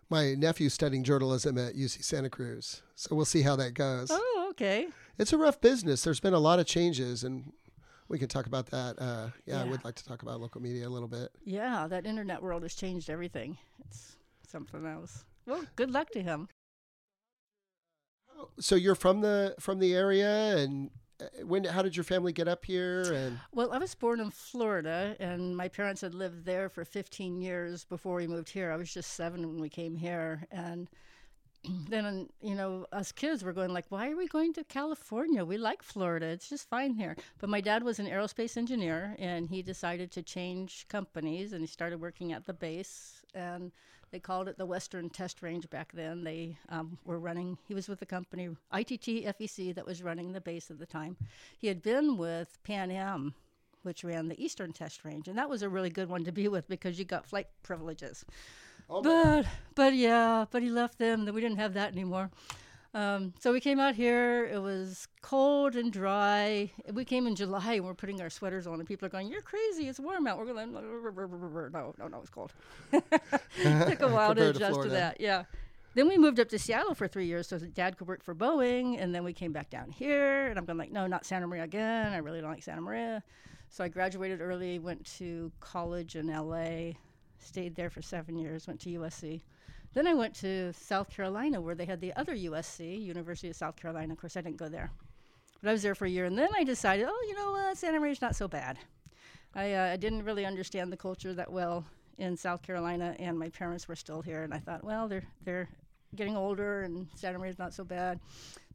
my 0.09 0.33
nephew's 0.33 0.73
studying 0.73 1.03
journalism 1.03 1.59
at 1.59 1.75
UC 1.75 2.03
Santa 2.03 2.29
Cruz, 2.29 2.81
so 2.95 3.15
we'll 3.15 3.23
see 3.23 3.43
how 3.43 3.55
that 3.57 3.75
goes. 3.75 4.09
Oh, 4.11 4.47
okay. 4.49 4.87
It's 5.19 5.31
a 5.31 5.37
rough 5.37 5.61
business. 5.61 6.03
There's 6.03 6.19
been 6.19 6.33
a 6.33 6.39
lot 6.39 6.57
of 6.57 6.65
changes, 6.65 7.23
and 7.23 7.53
we 8.07 8.19
can 8.19 8.27
talk 8.27 8.45
about 8.45 8.67
that. 8.67 8.95
Uh, 8.99 9.27
yeah, 9.45 9.61
I 9.61 9.65
would 9.65 9.83
like 9.83 9.95
to 9.95 10.05
talk 10.05 10.21
about 10.21 10.39
local 10.41 10.61
media 10.61 10.87
a 10.87 10.89
little 10.89 11.07
bit. 11.07 11.29
Yeah, 11.43 11.87
that 11.87 12.05
internet 12.05 12.41
world 12.41 12.63
has 12.63 12.75
changed 12.75 13.09
everything. 13.09 13.57
It's 13.85 14.17
something 14.47 14.85
else. 14.85 15.25
Well, 15.45 15.63
good 15.75 15.91
luck 15.91 16.09
to 16.11 16.21
him. 16.21 16.47
So 18.59 18.75
you're 18.75 18.95
from 18.95 19.21
the 19.21 19.55
from 19.59 19.79
the 19.79 19.95
area, 19.95 20.57
and 20.57 20.89
uh, 21.21 21.45
when? 21.45 21.63
How 21.63 21.81
did 21.81 21.95
your 21.95 22.03
family 22.03 22.33
get 22.33 22.47
up 22.47 22.65
here? 22.65 23.13
And 23.13 23.39
Well, 23.53 23.71
I 23.71 23.77
was 23.77 23.95
born 23.95 24.19
in 24.19 24.31
Florida, 24.31 25.15
and 25.19 25.55
my 25.55 25.67
parents 25.67 26.01
had 26.01 26.13
lived 26.13 26.45
there 26.45 26.67
for 26.69 26.83
15 26.83 27.41
years 27.41 27.85
before 27.85 28.15
we 28.15 28.27
moved 28.27 28.49
here. 28.49 28.71
I 28.71 28.75
was 28.75 28.93
just 28.93 29.13
seven 29.13 29.47
when 29.47 29.61
we 29.61 29.69
came 29.69 29.95
here, 29.95 30.45
and 30.51 30.89
then 31.89 32.29
you 32.41 32.55
know, 32.55 32.85
us 32.91 33.11
kids 33.11 33.43
were 33.43 33.53
going 33.53 33.73
like, 33.73 33.85
"Why 33.89 34.09
are 34.11 34.15
we 34.15 34.27
going 34.27 34.53
to 34.53 34.63
California? 34.63 35.45
We 35.45 35.57
like 35.57 35.81
Florida. 35.81 36.27
It's 36.27 36.49
just 36.49 36.69
fine 36.69 36.93
here." 36.93 37.15
But 37.39 37.49
my 37.49 37.61
dad 37.61 37.83
was 37.83 37.99
an 37.99 38.07
aerospace 38.07 38.57
engineer, 38.57 39.15
and 39.19 39.49
he 39.49 39.61
decided 39.61 40.11
to 40.11 40.23
change 40.23 40.87
companies, 40.89 41.53
and 41.53 41.61
he 41.61 41.67
started 41.67 42.01
working 42.01 42.33
at 42.33 42.45
the 42.45 42.53
base, 42.53 43.23
and 43.33 43.71
they 44.11 44.19
called 44.19 44.47
it 44.47 44.57
the 44.57 44.65
Western 44.65 45.09
Test 45.09 45.41
Range 45.41 45.67
back 45.69 45.91
then. 45.93 46.23
They 46.23 46.57
um, 46.69 46.97
were 47.05 47.19
running. 47.19 47.57
He 47.67 47.73
was 47.73 47.87
with 47.87 47.99
the 47.99 48.05
company 48.05 48.49
ITT 48.71 49.25
FEC 49.25 49.73
that 49.75 49.85
was 49.85 50.03
running 50.03 50.33
the 50.33 50.41
base 50.41 50.69
at 50.69 50.79
the 50.79 50.85
time. 50.85 51.17
He 51.57 51.67
had 51.67 51.81
been 51.81 52.17
with 52.17 52.59
Pan 52.63 52.91
Am, 52.91 53.33
which 53.83 54.03
ran 54.03 54.27
the 54.27 54.43
Eastern 54.43 54.73
Test 54.73 55.03
Range, 55.05 55.27
and 55.27 55.37
that 55.37 55.49
was 55.49 55.61
a 55.61 55.69
really 55.69 55.89
good 55.89 56.09
one 56.09 56.23
to 56.25 56.31
be 56.31 56.47
with 56.47 56.67
because 56.67 56.99
you 56.99 57.05
got 57.05 57.25
flight 57.25 57.47
privileges. 57.63 58.25
Oh, 58.93 59.01
But 59.01 59.45
but 59.75 59.93
yeah, 59.93 60.45
but 60.51 60.61
he 60.61 60.69
left 60.69 60.97
them. 60.97 61.25
Then 61.25 61.33
we 61.33 61.41
didn't 61.41 61.57
have 61.57 61.73
that 61.73 61.91
anymore. 61.91 62.29
Um, 62.95 63.33
so 63.39 63.51
we 63.51 63.59
came 63.59 63.79
out 63.79 63.95
here. 63.95 64.45
It 64.45 64.61
was 64.61 65.07
cold 65.21 65.75
and 65.75 65.91
dry. 65.91 66.71
We 66.91 67.05
came 67.05 67.25
in 67.25 67.35
July 67.35 67.73
and 67.73 67.85
we're 67.85 67.95
putting 67.95 68.21
our 68.21 68.29
sweaters 68.29 68.67
on, 68.67 68.75
and 68.75 68.87
people 68.87 69.07
are 69.07 69.09
going, 69.09 69.29
"You're 69.29 69.41
crazy! 69.41 69.89
It's 69.89 69.99
warm 69.99 70.27
out." 70.27 70.37
We're 70.37 70.45
going, 70.45 70.71
"No, 70.71 70.81
no, 71.97 72.07
no, 72.07 72.19
it's 72.19 72.29
cold." 72.29 72.53
Took 72.91 74.01
a 74.01 74.07
while 74.07 74.35
to 74.35 74.41
Compared 74.41 74.55
to 74.55 74.65
adjust 74.65 74.81
to 74.83 74.89
that. 74.89 75.19
Yeah. 75.19 75.45
Then 75.95 76.07
we 76.07 76.17
moved 76.17 76.39
up 76.39 76.49
to 76.49 76.59
Seattle 76.59 76.95
for 76.95 77.07
three 77.07 77.27
years 77.27 77.47
so 77.47 77.57
that 77.59 77.73
Dad 77.73 77.97
could 77.97 78.07
work 78.07 78.23
for 78.23 78.33
Boeing, 78.33 78.99
and 78.99 79.13
then 79.13 79.23
we 79.23 79.31
came 79.33 79.51
back 79.51 79.69
down 79.69 79.91
here. 79.91 80.47
And 80.47 80.57
I'm 80.57 80.65
going 80.65 80.77
like, 80.77 80.91
no, 80.91 81.05
not 81.05 81.23
Santa 81.25 81.45
Maria 81.45 81.63
again. 81.63 82.13
I 82.13 82.17
really 82.17 82.41
don't 82.41 82.49
like 82.49 82.63
Santa 82.63 82.81
Maria. 82.81 83.23
So 83.69 83.83
I 83.83 83.89
graduated 83.89 84.41
early, 84.41 84.79
went 84.79 85.05
to 85.17 85.51
college 85.59 86.15
in 86.15 86.27
LA, 86.27 86.93
stayed 87.43 87.75
there 87.75 87.89
for 87.89 88.01
seven 88.01 88.37
years, 88.37 88.67
went 88.67 88.79
to 88.81 88.89
USC. 88.89 89.41
Then 89.93 90.07
I 90.07 90.13
went 90.13 90.33
to 90.35 90.73
South 90.73 91.09
Carolina 91.09 91.61
where 91.61 91.75
they 91.75 91.85
had 91.85 92.01
the 92.01 92.13
other 92.13 92.35
USC, 92.35 93.03
University 93.03 93.49
of 93.49 93.55
South 93.55 93.75
Carolina. 93.75 94.13
Of 94.13 94.19
course, 94.19 94.35
I 94.35 94.41
didn't 94.41 94.57
go 94.57 94.67
there, 94.67 94.91
but 95.61 95.69
I 95.69 95.71
was 95.71 95.83
there 95.83 95.95
for 95.95 96.05
a 96.05 96.09
year. 96.09 96.25
And 96.25 96.37
then 96.37 96.49
I 96.55 96.63
decided, 96.63 97.05
oh, 97.07 97.25
you 97.27 97.35
know 97.35 97.51
what, 97.51 97.77
Santa 97.77 97.99
Maria's 97.99 98.21
not 98.21 98.35
so 98.35 98.47
bad. 98.47 98.79
I, 99.55 99.73
uh, 99.73 99.93
I 99.93 99.97
didn't 99.97 100.23
really 100.23 100.45
understand 100.45 100.91
the 100.91 100.97
culture 100.97 101.33
that 101.35 101.51
well 101.51 101.85
in 102.17 102.35
South 102.35 102.61
Carolina, 102.63 103.15
and 103.19 103.37
my 103.37 103.49
parents 103.49 103.87
were 103.87 103.95
still 103.95 104.21
here. 104.21 104.43
And 104.43 104.53
I 104.53 104.57
thought, 104.57 104.83
well, 104.83 105.07
they're 105.07 105.25
they're 105.43 105.69
getting 106.15 106.35
older, 106.35 106.81
and 106.81 107.07
Santa 107.15 107.37
Maria's 107.37 107.59
not 107.59 107.73
so 107.73 107.83
bad, 107.83 108.19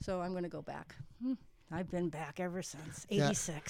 so 0.00 0.20
I'm 0.20 0.32
going 0.32 0.44
to 0.44 0.48
go 0.48 0.62
back. 0.62 0.94
Hmm. 1.22 1.34
I've 1.70 1.90
been 1.90 2.08
back 2.08 2.40
ever 2.40 2.62
since 2.62 3.06
Yeah. 3.10 3.66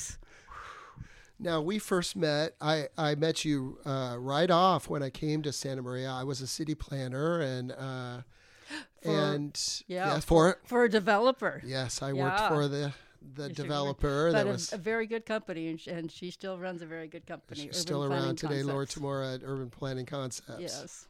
'86. 1.41 1.45
Now 1.45 1.61
we 1.61 1.79
first 1.79 2.17
met. 2.17 2.55
I 2.61 2.89
I 2.97 3.15
met 3.15 3.45
you 3.45 3.79
uh, 3.85 4.17
right 4.19 4.51
off 4.51 4.89
when 4.89 5.03
I 5.03 5.11
came 5.11 5.43
to 5.43 5.53
Santa 5.53 5.83
Maria. 5.83 6.11
I 6.11 6.25
was 6.25 6.41
a 6.41 6.47
city 6.47 6.75
planner 6.75 7.41
and 7.41 7.73
uh, 7.73 8.23
For- 9.03 9.11
and 9.11 9.83
yeah, 9.87 10.15
yeah, 10.15 10.21
for 10.21 10.61
For 10.65 10.85
a 10.85 10.89
developer, 10.91 11.63
yes, 11.65 12.03
I 12.03 12.13
worked 12.13 12.41
for 12.41 12.69
the 12.69 12.93
the 13.35 13.49
developer 13.49 14.31
but 14.31 14.39
that 14.39 14.47
a, 14.47 14.51
was 14.51 14.73
a 14.73 14.79
very 14.79 15.07
good 15.07 15.27
company, 15.27 15.69
and, 15.69 15.81
sh- 15.81 15.89
and 15.89 16.11
she 16.11 16.31
still 16.31 16.59
runs 16.59 16.83
a 16.83 16.87
very 16.87 17.09
good 17.09 17.27
company. 17.27 17.61
she's 17.63 17.69
Urban 17.71 17.81
still 17.81 18.05
around 18.05 18.37
today. 18.39 18.63
Laura. 18.63 18.87
Tamura 18.87 19.35
at 19.35 19.41
Urban 19.45 19.71
Planning 19.71 20.07
Concepts. 20.07 20.61
Yes. 20.61 21.07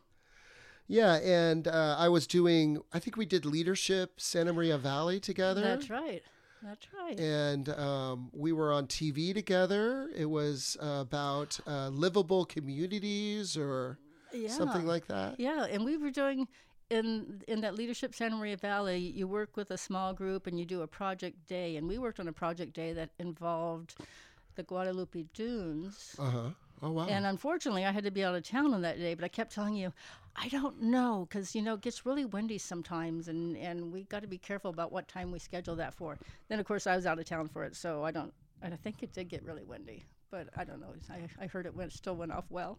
Yeah, 0.87 1.17
and 1.17 1.69
uh, 1.69 1.97
I 1.99 2.09
was 2.09 2.27
doing. 2.27 2.81
I 2.95 2.99
think 2.99 3.17
we 3.17 3.27
did 3.27 3.45
leadership 3.45 4.21
Santa 4.21 4.53
Maria 4.55 4.79
Valley 4.79 5.21
together. 5.21 5.61
That's 5.61 5.91
right. 5.91 6.23
That's 6.63 6.87
right. 6.99 7.19
and 7.19 7.69
um, 7.69 8.31
we 8.33 8.53
were 8.53 8.73
on 8.73 8.87
TV 8.87 9.33
together. 9.33 10.09
It 10.17 10.27
was 10.27 10.77
uh, 10.83 10.99
about 11.01 11.59
uh, 11.67 11.89
livable 11.89 12.45
communities 12.45 13.57
or 13.57 13.99
yeah. 14.33 14.49
something 14.49 14.87
like 14.87 15.07
that. 15.07 15.39
Yeah, 15.39 15.65
and 15.65 15.85
we 15.85 15.97
were 15.97 16.11
doing 16.11 16.49
in 16.91 17.43
in 17.47 17.61
that 17.61 17.75
leadership 17.75 18.15
Santa 18.15 18.37
Maria 18.37 18.57
Valley. 18.57 18.99
You 18.99 19.27
work 19.29 19.57
with 19.57 19.71
a 19.71 19.79
small 19.79 20.13
group 20.13 20.47
and 20.47 20.59
you 20.59 20.65
do 20.65 20.83
a 20.83 20.87
project 20.87 21.47
day, 21.47 21.77
and 21.77 21.87
we 21.87 21.99
worked 21.99 22.21
on 22.21 22.29
a 22.29 22.33
project 22.33 22.73
day 22.73 22.93
that 22.93 23.11
involved 23.19 23.95
the 24.57 24.63
Guadalupe 24.63 25.25
Dunes. 25.35 26.17
Uh 26.19 26.31
huh. 26.31 26.51
Oh 26.83 26.91
wow. 26.91 27.07
And 27.09 27.27
unfortunately, 27.27 27.85
I 27.85 27.91
had 27.91 28.05
to 28.05 28.11
be 28.11 28.25
out 28.25 28.35
of 28.35 28.45
town 28.45 28.73
on 28.73 28.83
that 28.83 28.99
day. 28.99 29.15
But 29.15 29.25
I 29.25 29.29
kept 29.29 29.53
telling 29.53 29.75
you, 29.75 29.93
I 30.37 30.49
don't 30.49 30.81
know, 30.83 31.27
because 31.29 31.55
you 31.55 31.63
know 31.63 31.75
it 31.75 31.81
gets 31.81 32.07
really 32.07 32.25
windy 32.25 32.59
sometimes, 32.59 33.29
and 33.29 33.57
and 33.57 33.93
we 33.93 34.05
got 34.05 34.23
to 34.23 34.29
be 34.29 34.39
careful 34.39 34.71
about 34.71 34.93
what 34.93 35.09
time 35.09 35.33
we 35.33 35.39
schedule 35.39 35.77
that 35.77 35.95
for. 35.95 36.19
Then 36.49 36.61
of 36.61 36.67
course 36.67 36.87
I 36.87 36.95
was 36.95 37.07
out 37.07 37.19
of 37.19 37.25
town 37.25 37.49
for 37.49 37.65
it, 37.65 37.75
so 37.75 38.05
I 38.05 38.11
don't. 38.11 38.33
I 38.63 38.71
think 38.71 39.03
it 39.03 39.13
did 39.13 39.29
get 39.29 39.45
really 39.45 39.65
windy, 39.65 40.05
but 40.31 40.49
I 40.57 40.65
don't 40.65 40.81
know. 40.81 40.95
I, 41.11 41.45
I 41.45 41.47
heard 41.47 41.67
it 41.67 41.75
went 41.75 41.93
still 41.93 42.17
went 42.17 42.33
off 42.33 42.45
well. 42.51 42.79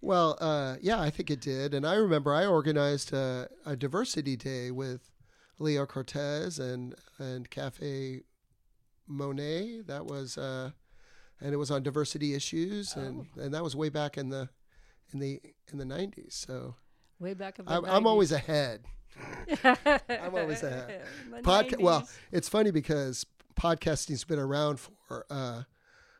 well, 0.00 0.36
uh, 0.40 0.76
yeah, 0.80 1.00
I 1.00 1.10
think 1.10 1.30
it 1.30 1.40
did. 1.40 1.74
And 1.74 1.86
I 1.86 1.94
remember 1.94 2.32
I 2.34 2.46
organized 2.46 3.12
a, 3.12 3.48
a 3.64 3.76
diversity 3.76 4.36
day 4.36 4.70
with 4.70 5.10
Leo 5.58 5.84
Cortez 5.84 6.58
and 6.58 6.94
and 7.18 7.50
Cafe 7.50 8.22
Monet. 9.06 9.82
That 9.86 10.06
was. 10.06 10.38
Uh, 10.38 10.70
and 11.40 11.52
it 11.52 11.56
was 11.56 11.70
on 11.70 11.82
diversity 11.82 12.34
issues, 12.34 12.94
and, 12.96 13.26
and 13.36 13.54
that 13.54 13.62
was 13.62 13.76
way 13.76 13.88
back 13.88 14.16
in 14.16 14.30
the, 14.30 14.48
in 15.12 15.18
the 15.18 15.40
in 15.72 15.78
the 15.78 15.84
nineties. 15.84 16.34
So 16.46 16.74
Way 17.18 17.34
back 17.34 17.58
in 17.58 17.64
the 17.64 17.72
I'm, 17.72 17.84
I'm 17.84 18.06
always 18.06 18.32
ahead. 18.32 18.82
I'm 19.64 20.34
always 20.34 20.62
ahead. 20.62 21.02
Podca- 21.42 21.80
well, 21.80 22.08
it's 22.30 22.48
funny 22.48 22.70
because 22.70 23.24
podcasting's 23.58 24.24
been 24.24 24.38
around 24.38 24.80
for 24.80 25.24
uh, 25.30 25.62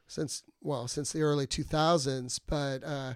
since 0.06 0.42
well 0.62 0.88
since 0.88 1.12
the 1.12 1.22
early 1.22 1.46
2000s, 1.46 2.40
but 2.46 2.82
uh, 2.84 3.14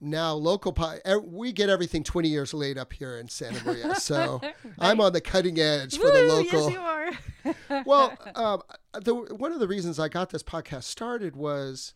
now 0.00 0.32
local 0.34 0.72
po- 0.72 0.98
e- 1.06 1.16
we 1.16 1.52
get 1.52 1.68
everything 1.68 2.02
20 2.04 2.28
years 2.28 2.54
late 2.54 2.78
up 2.78 2.92
here 2.92 3.18
in 3.18 3.28
Santa 3.28 3.64
Maria. 3.64 3.94
So 3.98 4.40
I'm 4.78 5.00
on 5.00 5.12
the 5.12 5.20
cutting 5.20 5.58
edge 5.58 5.96
for 5.96 6.10
the 6.10 6.22
local. 6.22 6.70
Yes, 6.70 6.72
you 6.72 6.80
are. 6.80 7.82
well, 7.86 8.16
um, 8.34 8.62
the, 9.02 9.14
one 9.14 9.52
of 9.52 9.60
the 9.60 9.68
reasons 9.68 9.98
I 9.98 10.08
got 10.08 10.30
this 10.30 10.42
podcast 10.42 10.84
started 10.84 11.36
was 11.36 11.94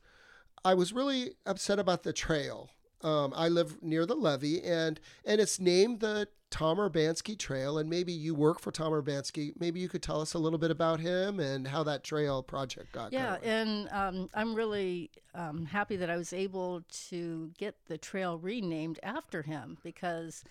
I 0.65 0.75
was 0.75 0.93
really 0.93 1.33
upset 1.47 1.79
about 1.79 2.03
the 2.03 2.13
trail. 2.13 2.71
Um, 3.03 3.33
I 3.37 3.49
live 3.49 3.83
near 3.83 4.07
the 4.07 4.15
levee, 4.15 4.63
and 4.63 5.01
and 5.25 5.41
it's 5.41 5.59
named 5.61 6.01
the 6.01 6.29
Tom 6.51 6.77
Urbanske 6.79 7.39
Trail. 7.39 7.79
And 7.79 7.89
maybe 7.89 8.13
you 8.13 8.35
work 8.35 8.61
for 8.61 8.71
Tom 8.71 8.93
Urbanske. 8.93 9.55
Maybe 9.59 9.81
you 9.81 9.89
could 9.89 10.03
tell 10.03 10.21
us 10.21 10.35
a 10.35 10.39
little 10.39 10.59
bit 10.59 10.71
about 10.71 11.01
him 11.01 11.41
and 11.41 11.67
how 11.67 11.83
that 11.85 12.05
trail 12.05 12.43
project 12.43 12.93
got 12.93 13.13
Yeah, 13.13 13.39
going. 13.39 13.43
and 13.51 13.89
um, 13.91 14.29
I'm 14.35 14.55
really 14.55 15.11
um, 15.35 15.65
happy 15.65 15.97
that 15.97 16.11
I 16.11 16.17
was 16.17 16.33
able 16.33 16.83
to 17.09 17.51
get 17.59 17.75
the 17.87 17.97
trail 17.99 18.37
renamed 18.39 19.01
after 19.03 19.43
him 19.43 19.79
because 19.83 20.45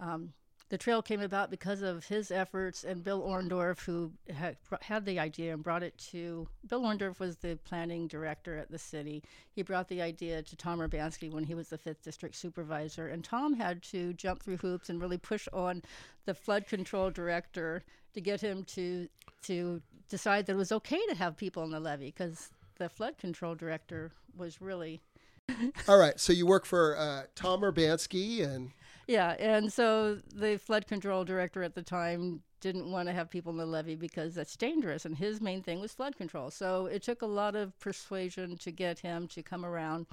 um, 0.00 0.32
the 0.74 0.78
trail 0.78 1.02
came 1.02 1.20
about 1.20 1.52
because 1.52 1.82
of 1.82 2.04
his 2.06 2.32
efforts 2.32 2.82
and 2.82 3.04
Bill 3.04 3.22
Orndorff, 3.22 3.84
who 3.84 4.10
had, 4.28 4.56
had 4.80 5.04
the 5.04 5.20
idea 5.20 5.54
and 5.54 5.62
brought 5.62 5.84
it 5.84 5.96
to. 6.10 6.48
Bill 6.68 6.82
Orndorff 6.82 7.20
was 7.20 7.36
the 7.36 7.56
planning 7.62 8.08
director 8.08 8.56
at 8.56 8.72
the 8.72 8.78
city. 8.80 9.22
He 9.52 9.62
brought 9.62 9.86
the 9.86 10.02
idea 10.02 10.42
to 10.42 10.56
Tom 10.56 10.80
Urbanske 10.80 11.32
when 11.32 11.44
he 11.44 11.54
was 11.54 11.68
the 11.68 11.78
fifth 11.78 12.02
district 12.02 12.34
supervisor, 12.34 13.06
and 13.06 13.22
Tom 13.22 13.54
had 13.54 13.84
to 13.84 14.14
jump 14.14 14.42
through 14.42 14.56
hoops 14.56 14.90
and 14.90 15.00
really 15.00 15.16
push 15.16 15.46
on 15.52 15.80
the 16.24 16.34
flood 16.34 16.66
control 16.66 17.08
director 17.08 17.84
to 18.12 18.20
get 18.20 18.40
him 18.40 18.64
to 18.64 19.06
to 19.42 19.80
decide 20.08 20.46
that 20.46 20.54
it 20.54 20.56
was 20.56 20.72
okay 20.72 21.00
to 21.06 21.14
have 21.14 21.36
people 21.36 21.62
on 21.62 21.70
the 21.70 21.78
levee 21.78 22.06
because 22.06 22.50
the 22.78 22.88
flood 22.88 23.16
control 23.16 23.54
director 23.54 24.10
was 24.36 24.60
really 24.60 25.00
All 25.88 25.98
right, 25.98 26.18
so 26.18 26.32
you 26.32 26.46
work 26.46 26.64
for 26.64 26.96
uh, 26.96 27.24
Tom 27.34 27.60
Urbanske, 27.60 28.42
and 28.42 28.72
Yeah, 29.06 29.30
and 29.38 29.72
so 29.72 30.18
the 30.34 30.56
flood 30.58 30.86
control 30.86 31.24
director 31.24 31.62
at 31.62 31.74
the 31.74 31.82
time 31.82 32.42
didn't 32.60 32.90
want 32.90 33.08
to 33.08 33.12
have 33.14 33.28
people 33.28 33.52
in 33.52 33.58
the 33.58 33.66
levee 33.66 33.96
because 33.96 34.34
that's 34.34 34.56
dangerous, 34.56 35.04
and 35.04 35.16
his 35.16 35.40
main 35.40 35.62
thing 35.62 35.80
was 35.80 35.92
flood 35.92 36.16
control. 36.16 36.50
So 36.50 36.86
it 36.86 37.02
took 37.02 37.20
a 37.20 37.26
lot 37.26 37.54
of 37.54 37.78
persuasion 37.80 38.56
to 38.58 38.70
get 38.70 39.00
him 39.00 39.28
to 39.28 39.42
come 39.42 39.64
around. 39.64 40.06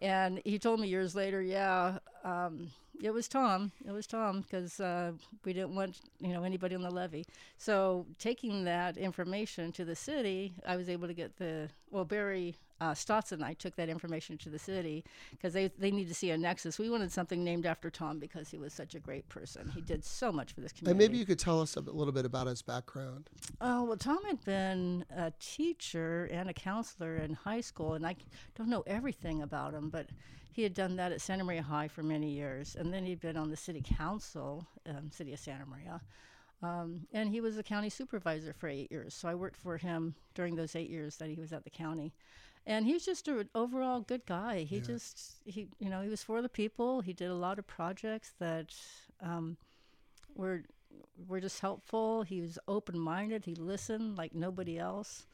And 0.00 0.42
he 0.44 0.58
told 0.58 0.80
me 0.80 0.88
years 0.88 1.14
later, 1.14 1.40
yeah, 1.40 1.98
um, 2.24 2.68
it 3.02 3.10
was 3.12 3.28
Tom. 3.28 3.72
It 3.86 3.92
was 3.92 4.06
Tom 4.06 4.42
because 4.42 4.78
uh, 4.80 5.12
we 5.44 5.54
didn't 5.54 5.74
want 5.74 6.00
you 6.20 6.34
know 6.34 6.44
anybody 6.44 6.74
on 6.74 6.82
the 6.82 6.90
levee. 6.90 7.26
So 7.56 8.06
taking 8.18 8.64
that 8.64 8.98
information 8.98 9.72
to 9.72 9.84
the 9.86 9.96
city, 9.96 10.54
I 10.66 10.76
was 10.76 10.88
able 10.90 11.08
to 11.08 11.14
get 11.14 11.38
the 11.38 11.70
well 11.90 12.04
Barry 12.04 12.56
uh, 12.80 12.94
Stotts 12.94 13.32
and 13.32 13.44
I 13.44 13.54
took 13.54 13.76
that 13.76 13.88
information 13.88 14.36
to 14.38 14.50
the 14.50 14.58
city 14.58 15.04
because 15.30 15.52
they 15.52 15.68
they 15.78 15.90
need 15.90 16.08
to 16.08 16.14
see 16.14 16.30
a 16.30 16.38
nexus. 16.38 16.78
We 16.78 16.90
wanted 16.90 17.12
something 17.12 17.42
named 17.42 17.66
after 17.66 17.90
Tom 17.90 18.18
because 18.18 18.50
he 18.50 18.58
was 18.58 18.72
such 18.72 18.94
a 18.94 19.00
great 19.00 19.28
person. 19.28 19.70
He 19.74 19.80
did 19.80 20.04
so 20.04 20.30
much 20.30 20.52
for 20.52 20.60
this 20.60 20.72
and 20.72 20.80
community. 20.80 21.08
maybe 21.08 21.18
you 21.18 21.26
could 21.26 21.38
tell 21.38 21.60
us 21.60 21.76
a 21.76 21.80
little 21.80 22.12
bit 22.12 22.24
about 22.24 22.46
his 22.46 22.62
background. 22.62 23.30
Oh, 23.60 23.84
well, 23.84 23.96
Tom 23.96 24.24
had 24.24 24.44
been 24.44 25.04
a 25.14 25.32
teacher 25.40 26.28
and 26.30 26.48
a 26.50 26.54
counselor 26.54 27.16
in 27.16 27.34
high 27.34 27.60
school, 27.60 27.94
and 27.94 28.06
I 28.06 28.16
don't 28.54 28.68
know 28.68 28.84
everything 28.86 29.42
about 29.42 29.74
him, 29.74 29.88
but 29.88 30.08
he 30.52 30.62
had 30.62 30.72
done 30.72 30.96
that 30.96 31.12
at 31.12 31.20
Santa 31.20 31.44
Maria 31.44 31.62
High 31.62 31.88
for 31.88 32.02
many 32.02 32.30
years. 32.30 32.76
And 32.76 32.92
then 32.92 33.04
he'd 33.04 33.20
been 33.20 33.36
on 33.36 33.50
the 33.50 33.56
city 33.58 33.82
council, 33.84 34.66
um, 34.86 35.10
City 35.10 35.34
of 35.34 35.38
Santa 35.38 35.66
Maria. 35.66 36.00
Um, 36.62 37.06
and 37.12 37.28
he 37.28 37.42
was 37.42 37.56
the 37.56 37.62
county 37.62 37.90
supervisor 37.90 38.54
for 38.54 38.66
eight 38.66 38.90
years. 38.90 39.12
So 39.12 39.28
I 39.28 39.34
worked 39.34 39.58
for 39.58 39.76
him 39.76 40.14
during 40.34 40.56
those 40.56 40.74
eight 40.74 40.88
years 40.88 41.16
that 41.18 41.28
he 41.28 41.36
was 41.36 41.52
at 41.52 41.64
the 41.64 41.70
county. 41.70 42.14
And 42.66 42.84
he 42.84 42.92
was 42.94 43.04
just 43.04 43.28
an 43.28 43.48
overall 43.54 44.00
good 44.00 44.26
guy. 44.26 44.64
He 44.64 44.80
just, 44.80 45.36
he, 45.44 45.68
you 45.78 45.88
know, 45.88 46.02
he 46.02 46.08
was 46.08 46.24
for 46.24 46.42
the 46.42 46.48
people. 46.48 47.00
He 47.00 47.12
did 47.12 47.30
a 47.30 47.34
lot 47.34 47.60
of 47.60 47.66
projects 47.66 48.32
that 48.40 48.74
um, 49.22 49.56
were 50.34 50.62
were 51.28 51.40
just 51.40 51.60
helpful. 51.60 52.22
He 52.22 52.40
was 52.40 52.58
open 52.66 52.98
minded. 52.98 53.44
He 53.44 53.54
listened 53.54 54.18
like 54.18 54.34
nobody 54.34 54.78
else. 54.78 55.26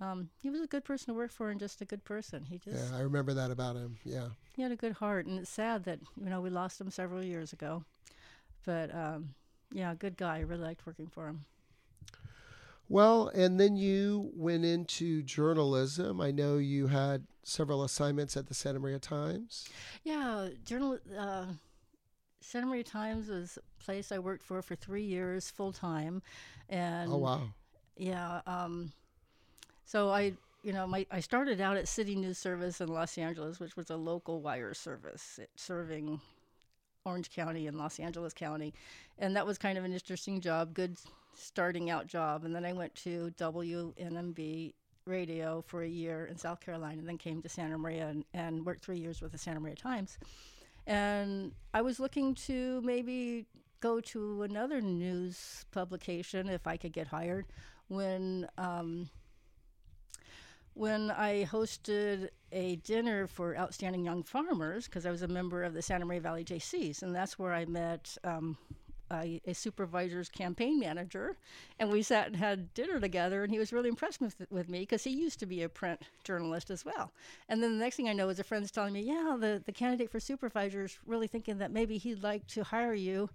Um, 0.00 0.30
he 0.40 0.50
was 0.50 0.60
a 0.60 0.66
good 0.66 0.84
person 0.84 1.08
to 1.08 1.14
work 1.14 1.32
for 1.32 1.50
and 1.50 1.58
just 1.58 1.80
a 1.80 1.84
good 1.84 2.04
person. 2.04 2.44
He 2.44 2.58
just 2.58 2.92
Yeah, 2.92 2.96
I 2.96 3.00
remember 3.00 3.34
that 3.34 3.50
about 3.50 3.74
him. 3.74 3.96
Yeah. 4.04 4.28
he 4.54 4.62
had 4.62 4.70
a 4.70 4.76
good 4.76 4.92
heart, 4.92 5.26
and 5.26 5.40
it's 5.40 5.50
sad 5.50 5.84
that 5.84 5.98
you 6.16 6.30
know 6.30 6.40
we 6.40 6.50
lost 6.50 6.80
him 6.80 6.90
several 6.90 7.24
years 7.24 7.52
ago. 7.52 7.84
But 8.64 8.94
um, 8.94 9.34
yeah, 9.72 9.94
good 9.94 10.16
guy. 10.16 10.36
I 10.36 10.40
really 10.40 10.62
liked 10.62 10.86
working 10.86 11.08
for 11.08 11.26
him. 11.26 11.44
Well, 12.88 13.28
and 13.28 13.60
then 13.60 13.76
you 13.76 14.30
went 14.34 14.64
into 14.64 15.22
journalism. 15.22 16.20
I 16.20 16.30
know 16.30 16.56
you 16.56 16.86
had 16.86 17.26
several 17.42 17.82
assignments 17.82 18.36
at 18.36 18.46
the 18.46 18.54
Santa 18.54 18.78
Maria 18.78 18.98
Times. 18.98 19.68
Yeah, 20.04 20.48
journal. 20.64 20.98
Uh, 21.16 21.46
Santa 22.40 22.66
Maria 22.66 22.84
Times 22.84 23.28
was 23.28 23.58
a 23.58 23.84
place 23.84 24.10
I 24.10 24.18
worked 24.18 24.42
for 24.42 24.62
for 24.62 24.74
three 24.74 25.04
years 25.04 25.50
full 25.50 25.72
time, 25.72 26.22
and 26.68 27.12
Oh 27.12 27.18
wow. 27.18 27.42
yeah. 27.96 28.40
Um, 28.46 28.92
so 29.84 30.10
I, 30.10 30.32
you 30.62 30.72
know, 30.72 30.86
my 30.86 31.04
I 31.10 31.20
started 31.20 31.60
out 31.60 31.76
at 31.76 31.88
City 31.88 32.14
News 32.16 32.38
Service 32.38 32.80
in 32.80 32.88
Los 32.88 33.18
Angeles, 33.18 33.60
which 33.60 33.76
was 33.76 33.90
a 33.90 33.96
local 33.96 34.40
wire 34.40 34.72
service 34.72 35.38
it, 35.38 35.50
serving 35.56 36.20
Orange 37.04 37.30
County 37.30 37.66
and 37.66 37.76
Los 37.76 38.00
Angeles 38.00 38.32
County, 38.32 38.72
and 39.18 39.36
that 39.36 39.46
was 39.46 39.58
kind 39.58 39.76
of 39.76 39.84
an 39.84 39.92
interesting 39.92 40.40
job, 40.40 40.72
good 40.72 40.96
starting 41.34 41.90
out 41.90 42.06
job. 42.06 42.44
And 42.44 42.54
then 42.54 42.64
I 42.64 42.72
went 42.72 42.94
to 42.96 43.32
WNMB 43.38 44.74
radio 45.04 45.62
for 45.66 45.82
a 45.82 45.88
year 45.88 46.26
in 46.26 46.36
South 46.36 46.60
Carolina, 46.60 46.98
and 46.98 47.08
then 47.08 47.18
came 47.18 47.42
to 47.42 47.48
Santa 47.48 47.78
Maria 47.78 48.08
and, 48.08 48.24
and 48.34 48.64
worked 48.64 48.84
three 48.84 48.98
years 48.98 49.20
with 49.20 49.32
the 49.32 49.38
Santa 49.38 49.60
Maria 49.60 49.76
Times. 49.76 50.18
And 50.86 51.52
I 51.74 51.82
was 51.82 51.98
looking 51.98 52.34
to 52.46 52.80
maybe 52.82 53.46
go 53.80 54.00
to 54.00 54.42
another 54.42 54.80
news 54.80 55.64
publication 55.70 56.48
if 56.48 56.66
I 56.66 56.76
could 56.76 56.92
get 56.92 57.06
hired 57.06 57.46
when 57.88 58.48
um, 58.58 59.08
when 60.74 61.10
I 61.10 61.44
hosted 61.44 62.28
a 62.52 62.76
dinner 62.76 63.26
for 63.26 63.56
outstanding 63.56 64.04
young 64.04 64.22
farmers 64.22 64.84
because 64.84 65.06
I 65.06 65.10
was 65.10 65.22
a 65.22 65.28
member 65.28 65.64
of 65.64 65.74
the 65.74 65.82
Santa 65.82 66.04
Maria 66.04 66.20
Valley 66.20 66.44
JCs, 66.44 67.02
and 67.02 67.14
that's 67.14 67.38
where 67.38 67.52
I 67.52 67.64
met 67.64 68.16
um, 68.22 68.56
a, 69.10 69.40
a, 69.46 69.54
supervisor's 69.54 70.28
campaign 70.28 70.78
manager, 70.78 71.36
and 71.78 71.90
we 71.90 72.02
sat 72.02 72.28
and 72.28 72.36
had 72.36 72.72
dinner 72.74 73.00
together. 73.00 73.42
And 73.42 73.52
he 73.52 73.58
was 73.58 73.72
really 73.72 73.88
impressed 73.88 74.20
with, 74.20 74.36
with 74.50 74.68
me 74.68 74.80
because 74.80 75.04
he 75.04 75.10
used 75.10 75.38
to 75.40 75.46
be 75.46 75.62
a 75.62 75.68
print 75.68 76.00
journalist 76.24 76.70
as 76.70 76.84
well. 76.84 77.12
And 77.48 77.62
then 77.62 77.72
the 77.72 77.84
next 77.84 77.96
thing 77.96 78.08
I 78.08 78.12
know 78.12 78.28
is 78.28 78.38
a 78.38 78.44
friend's 78.44 78.70
telling 78.70 78.92
me, 78.92 79.02
"Yeah, 79.02 79.36
the 79.38 79.62
the 79.64 79.72
candidate 79.72 80.10
for 80.10 80.20
supervisor 80.20 80.82
is 80.82 80.98
really 81.06 81.26
thinking 81.26 81.58
that 81.58 81.70
maybe 81.70 81.98
he'd 81.98 82.22
like 82.22 82.46
to 82.48 82.64
hire 82.64 82.94
you." 82.94 83.30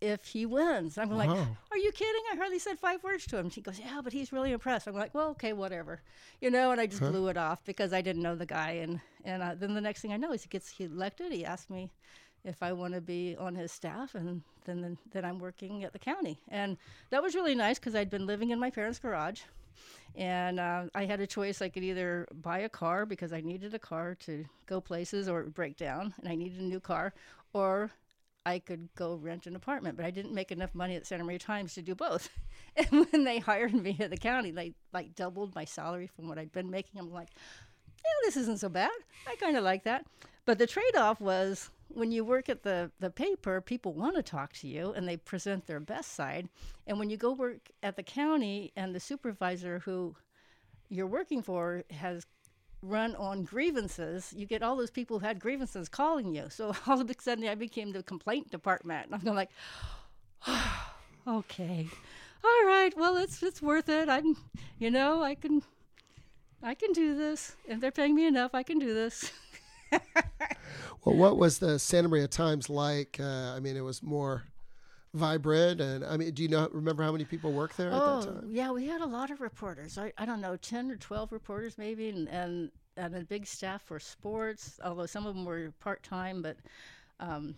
if 0.00 0.26
he 0.26 0.44
wins. 0.46 0.98
I'm 0.98 1.10
like, 1.10 1.28
are 1.28 1.78
you 1.78 1.92
kidding? 1.92 2.22
I 2.32 2.36
hardly 2.36 2.58
said 2.58 2.78
five 2.78 3.02
words 3.02 3.26
to 3.28 3.38
him. 3.38 3.50
She 3.50 3.60
goes, 3.60 3.78
yeah, 3.78 4.00
but 4.02 4.12
he's 4.12 4.32
really 4.32 4.52
impressed. 4.52 4.86
I'm 4.86 4.94
like, 4.94 5.14
well, 5.14 5.30
okay, 5.30 5.52
whatever, 5.52 6.02
you 6.40 6.50
know. 6.50 6.70
And 6.70 6.80
I 6.80 6.86
just 6.86 7.00
huh? 7.00 7.10
blew 7.10 7.28
it 7.28 7.36
off 7.36 7.64
because 7.64 7.92
I 7.92 8.02
didn't 8.02 8.22
know 8.22 8.34
the 8.34 8.46
guy. 8.46 8.72
And 8.72 9.00
and 9.24 9.42
uh, 9.42 9.54
then 9.54 9.74
the 9.74 9.80
next 9.80 10.02
thing 10.02 10.12
I 10.12 10.16
know 10.16 10.32
is 10.32 10.42
he 10.42 10.48
gets 10.48 10.72
elected. 10.78 11.32
He 11.32 11.44
asked 11.44 11.70
me 11.70 11.90
if 12.46 12.62
I 12.62 12.72
want 12.72 12.94
to 12.94 13.00
be 13.00 13.36
on 13.38 13.54
his 13.54 13.72
staff, 13.72 14.14
and 14.14 14.42
then, 14.64 14.80
then 14.80 14.98
then 15.12 15.24
I'm 15.24 15.38
working 15.38 15.84
at 15.84 15.92
the 15.92 15.98
county. 15.98 16.40
And 16.48 16.78
that 17.10 17.22
was 17.22 17.34
really 17.34 17.54
nice 17.54 17.78
because 17.78 17.94
I'd 17.94 18.10
been 18.10 18.26
living 18.26 18.50
in 18.50 18.60
my 18.60 18.70
parents' 18.70 18.98
garage. 18.98 19.42
And 20.14 20.58
uh, 20.58 20.84
I 20.94 21.04
had 21.04 21.20
a 21.20 21.26
choice. 21.26 21.60
I 21.60 21.68
could 21.68 21.82
either 21.82 22.26
buy 22.32 22.60
a 22.60 22.68
car 22.68 23.04
because 23.04 23.32
I 23.32 23.42
needed 23.42 23.74
a 23.74 23.78
car 23.78 24.14
to 24.20 24.46
go 24.64 24.80
places 24.80 25.28
or 25.28 25.40
it 25.40 25.44
would 25.44 25.54
break 25.54 25.76
down, 25.76 26.14
and 26.18 26.28
I 26.28 26.34
needed 26.34 26.60
a 26.60 26.64
new 26.64 26.80
car, 26.80 27.12
or 27.52 27.90
I 28.46 28.60
could 28.60 28.88
go 28.94 29.16
rent 29.16 29.48
an 29.48 29.56
apartment, 29.56 29.96
but 29.96 30.06
I 30.06 30.12
didn't 30.12 30.32
make 30.32 30.52
enough 30.52 30.72
money 30.72 30.94
at 30.94 31.04
Santa 31.04 31.24
Maria 31.24 31.40
Times 31.40 31.74
to 31.74 31.82
do 31.82 31.96
both. 31.96 32.30
and 32.76 33.06
when 33.10 33.24
they 33.24 33.40
hired 33.40 33.74
me 33.74 33.96
at 33.98 34.10
the 34.10 34.16
county, 34.16 34.52
they 34.52 34.72
like 34.92 35.16
doubled 35.16 35.54
my 35.56 35.64
salary 35.64 36.06
from 36.06 36.28
what 36.28 36.38
I'd 36.38 36.52
been 36.52 36.70
making. 36.70 37.00
I'm 37.00 37.12
like, 37.12 37.30
yeah, 37.96 38.10
this 38.24 38.36
isn't 38.36 38.60
so 38.60 38.68
bad. 38.68 38.92
I 39.26 39.34
kind 39.34 39.56
of 39.56 39.64
like 39.64 39.82
that. 39.82 40.06
But 40.44 40.58
the 40.58 40.66
trade-off 40.68 41.20
was 41.20 41.70
when 41.88 42.12
you 42.12 42.24
work 42.24 42.48
at 42.48 42.62
the 42.62 42.90
the 43.00 43.10
paper, 43.10 43.60
people 43.60 43.94
want 43.94 44.16
to 44.16 44.22
talk 44.22 44.52
to 44.54 44.68
you 44.68 44.92
and 44.92 45.08
they 45.08 45.16
present 45.16 45.66
their 45.66 45.80
best 45.80 46.14
side. 46.14 46.48
And 46.86 46.98
when 46.98 47.10
you 47.10 47.16
go 47.16 47.32
work 47.32 47.70
at 47.82 47.96
the 47.96 48.02
county 48.02 48.72
and 48.76 48.94
the 48.94 49.00
supervisor 49.00 49.80
who 49.80 50.16
you're 50.88 51.06
working 51.06 51.42
for 51.42 51.84
has 51.90 52.26
run 52.82 53.16
on 53.16 53.44
grievances, 53.44 54.32
you 54.36 54.46
get 54.46 54.62
all 54.62 54.76
those 54.76 54.90
people 54.90 55.18
who 55.18 55.26
had 55.26 55.40
grievances 55.40 55.88
calling 55.88 56.34
you. 56.34 56.46
So 56.50 56.74
all 56.86 57.00
of 57.00 57.10
a 57.10 57.14
sudden, 57.20 57.46
I 57.46 57.54
became 57.54 57.92
the 57.92 58.02
complaint 58.02 58.50
department, 58.50 59.08
I'm 59.12 59.20
going 59.20 59.36
like, 59.36 59.50
oh, 60.46 60.92
okay, 61.28 61.88
all 62.44 62.66
right, 62.66 62.92
well, 62.96 63.16
it's 63.16 63.42
it's 63.42 63.60
worth 63.60 63.88
it. 63.88 64.08
I'm, 64.08 64.36
you 64.78 64.90
know, 64.90 65.22
I 65.22 65.34
can, 65.34 65.62
I 66.62 66.74
can 66.74 66.92
do 66.92 67.16
this. 67.16 67.56
If 67.66 67.80
they're 67.80 67.90
paying 67.90 68.14
me 68.14 68.26
enough, 68.26 68.54
I 68.54 68.62
can 68.62 68.78
do 68.78 68.94
this. 68.94 69.32
well, 71.04 71.16
what 71.16 71.36
was 71.36 71.58
the 71.58 71.78
Santa 71.78 72.08
Maria 72.08 72.28
Times 72.28 72.68
like? 72.68 73.18
Uh, 73.20 73.54
I 73.56 73.60
mean, 73.60 73.76
it 73.76 73.82
was 73.82 74.02
more 74.02 74.44
vibrant 75.14 75.80
and 75.80 76.04
i 76.04 76.14
mean 76.14 76.30
do 76.32 76.42
you 76.42 76.48
know 76.48 76.68
remember 76.72 77.02
how 77.02 77.10
many 77.10 77.24
people 77.24 77.50
worked 77.50 77.78
there 77.78 77.90
oh, 77.90 77.96
at 77.96 78.20
that 78.20 78.34
time? 78.34 78.48
yeah 78.50 78.70
we 78.70 78.86
had 78.86 79.00
a 79.00 79.06
lot 79.06 79.30
of 79.30 79.40
reporters. 79.40 79.96
I, 79.96 80.12
I 80.18 80.26
don't 80.26 80.42
know 80.42 80.56
10 80.56 80.90
or 80.90 80.96
12 80.96 81.32
reporters 81.32 81.78
maybe 81.78 82.10
and, 82.10 82.28
and, 82.28 82.70
and 82.98 83.16
a 83.16 83.20
big 83.20 83.46
staff 83.46 83.80
for 83.80 83.98
sports 83.98 84.78
although 84.84 85.06
some 85.06 85.26
of 85.26 85.34
them 85.34 85.46
were 85.46 85.72
part-time 85.80 86.42
but 86.42 86.58
um, 87.18 87.54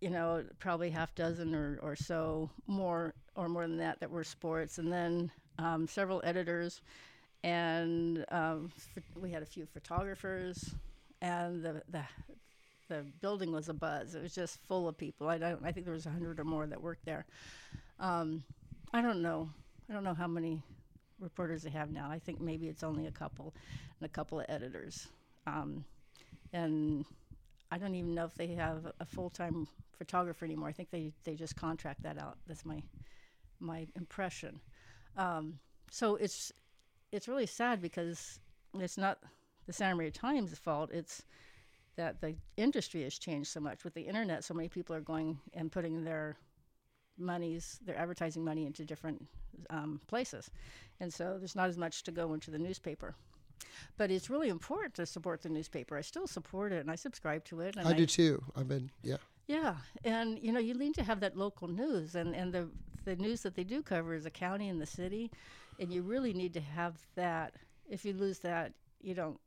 you 0.00 0.10
know 0.10 0.44
probably 0.58 0.88
half 0.88 1.14
dozen 1.14 1.54
or, 1.54 1.78
or 1.82 1.94
so 1.94 2.48
more 2.66 3.12
or 3.36 3.48
more 3.48 3.66
than 3.66 3.78
that 3.78 4.00
that 4.00 4.10
were 4.10 4.24
sports. 4.24 4.78
And 4.78 4.92
then 4.92 5.30
um, 5.58 5.86
several 5.86 6.20
editors 6.24 6.82
and 7.44 8.24
um, 8.30 8.70
we 9.20 9.30
had 9.30 9.42
a 9.42 9.46
few 9.46 9.66
photographers 9.66 10.74
and 11.22 11.62
the, 11.62 11.82
the 11.88 12.02
the 12.88 13.04
building 13.22 13.52
was 13.52 13.70
a 13.70 13.74
buzz. 13.74 14.14
It 14.14 14.22
was 14.22 14.34
just 14.34 14.58
full 14.66 14.86
of 14.86 14.98
people. 14.98 15.28
I 15.28 15.38
don't. 15.38 15.64
I 15.64 15.72
think 15.72 15.86
there 15.86 15.94
was 15.94 16.04
hundred 16.04 16.38
or 16.38 16.44
more 16.44 16.66
that 16.66 16.82
worked 16.82 17.06
there. 17.06 17.24
Um, 17.98 18.42
I 18.92 19.00
don't 19.00 19.22
know. 19.22 19.48
I 19.88 19.94
don't 19.94 20.04
know 20.04 20.12
how 20.12 20.26
many 20.26 20.60
reporters 21.20 21.62
they 21.62 21.70
have 21.70 21.90
now. 21.90 22.10
I 22.10 22.18
think 22.18 22.40
maybe 22.40 22.68
it's 22.68 22.82
only 22.82 23.06
a 23.06 23.10
couple, 23.10 23.54
and 23.98 24.06
a 24.06 24.12
couple 24.12 24.40
of 24.40 24.46
editors. 24.48 25.08
Um, 25.46 25.84
and 26.52 27.06
I 27.70 27.78
don't 27.78 27.94
even 27.94 28.14
know 28.14 28.26
if 28.26 28.34
they 28.34 28.48
have 28.48 28.92
a 29.00 29.06
full 29.06 29.30
time 29.30 29.66
photographer 29.96 30.44
anymore. 30.44 30.68
I 30.68 30.72
think 30.72 30.90
they, 30.90 31.12
they 31.24 31.34
just 31.34 31.56
contract 31.56 32.02
that 32.02 32.18
out. 32.18 32.36
That's 32.46 32.66
my 32.66 32.82
my 33.60 33.86
impression. 33.96 34.60
Um, 35.16 35.60
so 35.90 36.16
it's 36.16 36.52
it's 37.12 37.28
really 37.28 37.46
sad 37.46 37.80
because 37.80 38.40
it's 38.74 38.98
not 38.98 39.18
the 39.66 39.72
Santa 39.72 39.96
Maria 39.96 40.10
Times' 40.10 40.58
fault. 40.58 40.90
It's 40.92 41.22
that 41.96 42.20
the 42.20 42.34
industry 42.56 43.02
has 43.02 43.18
changed 43.18 43.50
so 43.50 43.60
much 43.60 43.84
with 43.84 43.94
the 43.94 44.02
internet. 44.02 44.44
So 44.44 44.54
many 44.54 44.68
people 44.68 44.96
are 44.96 45.00
going 45.00 45.38
and 45.54 45.70
putting 45.70 46.04
their 46.04 46.36
monies, 47.18 47.78
their 47.84 47.98
advertising 47.98 48.44
money 48.44 48.66
into 48.66 48.84
different 48.84 49.26
um, 49.70 50.00
places, 50.06 50.50
and 51.00 51.12
so 51.12 51.36
there's 51.38 51.56
not 51.56 51.68
as 51.68 51.76
much 51.76 52.02
to 52.04 52.12
go 52.12 52.32
into 52.34 52.50
the 52.50 52.58
newspaper. 52.58 53.14
But 53.96 54.10
it's 54.10 54.28
really 54.28 54.48
important 54.48 54.94
to 54.94 55.06
support 55.06 55.42
the 55.42 55.48
newspaper. 55.48 55.96
I 55.96 56.00
still 56.00 56.26
support 56.26 56.72
it, 56.72 56.80
and 56.80 56.90
I 56.90 56.96
subscribe 56.96 57.44
to 57.44 57.60
it. 57.60 57.76
I, 57.78 57.90
I 57.90 57.92
do 57.92 58.06
too. 58.06 58.42
I've 58.56 58.68
been 58.68 58.90
yeah. 59.02 59.18
Yeah, 59.46 59.74
and 60.04 60.38
you 60.40 60.52
know 60.52 60.60
you 60.60 60.74
need 60.74 60.94
to 60.94 61.02
have 61.02 61.20
that 61.20 61.36
local 61.36 61.68
news, 61.68 62.14
and 62.14 62.34
and 62.34 62.52
the 62.52 62.68
the 63.04 63.16
news 63.16 63.42
that 63.42 63.54
they 63.54 63.64
do 63.64 63.82
cover 63.82 64.14
is 64.14 64.24
the 64.24 64.30
county 64.30 64.68
and 64.68 64.80
the 64.80 64.86
city, 64.86 65.30
and 65.78 65.92
you 65.92 66.02
really 66.02 66.32
need 66.32 66.54
to 66.54 66.60
have 66.60 66.94
that. 67.14 67.54
If 67.88 68.04
you 68.04 68.12
lose 68.14 68.38
that, 68.40 68.72
you 69.02 69.14
don't 69.14 69.38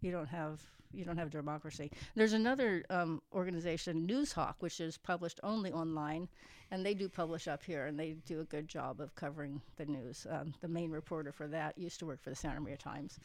you 0.00 0.10
don't 0.10 0.28
have 0.28 0.60
you 0.92 1.04
don't 1.04 1.18
have 1.18 1.30
democracy. 1.30 1.90
There's 2.14 2.32
another 2.32 2.84
um, 2.90 3.20
organization, 3.34 4.06
Noozhawk, 4.06 4.54
which 4.60 4.80
is 4.80 4.96
published 4.96 5.40
only 5.42 5.72
online, 5.72 6.28
and 6.70 6.84
they 6.84 6.94
do 6.94 7.08
publish 7.08 7.48
up 7.48 7.62
here, 7.62 7.86
and 7.86 7.98
they 7.98 8.16
do 8.24 8.40
a 8.40 8.44
good 8.44 8.68
job 8.68 9.00
of 9.00 9.14
covering 9.14 9.60
the 9.76 9.84
news. 9.84 10.26
Um, 10.30 10.54
the 10.60 10.68
main 10.68 10.90
reporter 10.90 11.32
for 11.32 11.48
that 11.48 11.76
used 11.76 11.98
to 12.00 12.06
work 12.06 12.22
for 12.22 12.30
the 12.30 12.36
Santa 12.36 12.60
Maria 12.60 12.76
Times, 12.76 13.18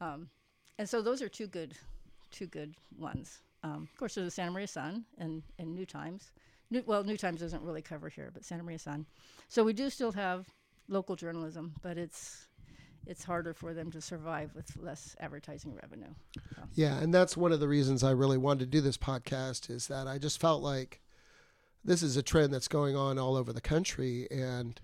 um, 0.00 0.28
and 0.78 0.88
so 0.88 1.02
those 1.02 1.22
are 1.22 1.28
two 1.28 1.46
good, 1.46 1.74
two 2.30 2.46
good 2.46 2.74
ones. 2.98 3.40
Um, 3.62 3.88
of 3.92 3.96
course, 3.96 4.14
there's 4.14 4.26
the 4.26 4.30
Santa 4.30 4.50
Maria 4.50 4.66
Sun 4.66 5.04
and, 5.18 5.42
and 5.58 5.74
New 5.74 5.86
Times. 5.86 6.32
New, 6.70 6.82
well, 6.86 7.04
New 7.04 7.16
Times 7.16 7.40
doesn't 7.40 7.62
really 7.62 7.82
cover 7.82 8.08
here, 8.08 8.30
but 8.32 8.44
Santa 8.44 8.62
Maria 8.64 8.78
Sun. 8.78 9.06
So 9.48 9.62
we 9.62 9.72
do 9.72 9.90
still 9.90 10.12
have 10.12 10.46
local 10.88 11.14
journalism, 11.14 11.74
but 11.82 11.98
it's 11.98 12.48
it's 13.06 13.24
harder 13.24 13.52
for 13.52 13.74
them 13.74 13.90
to 13.90 14.00
survive 14.00 14.54
with 14.54 14.76
less 14.76 15.16
advertising 15.20 15.74
revenue. 15.74 16.14
So. 16.56 16.62
Yeah, 16.74 16.98
and 16.98 17.12
that's 17.12 17.36
one 17.36 17.52
of 17.52 17.60
the 17.60 17.68
reasons 17.68 18.04
I 18.04 18.12
really 18.12 18.38
wanted 18.38 18.60
to 18.60 18.66
do 18.66 18.80
this 18.80 18.96
podcast 18.96 19.70
is 19.70 19.88
that 19.88 20.06
I 20.06 20.18
just 20.18 20.40
felt 20.40 20.62
like 20.62 21.00
this 21.84 22.02
is 22.02 22.16
a 22.16 22.22
trend 22.22 22.52
that's 22.52 22.68
going 22.68 22.96
on 22.96 23.18
all 23.18 23.36
over 23.36 23.52
the 23.52 23.60
country 23.60 24.28
and 24.30 24.80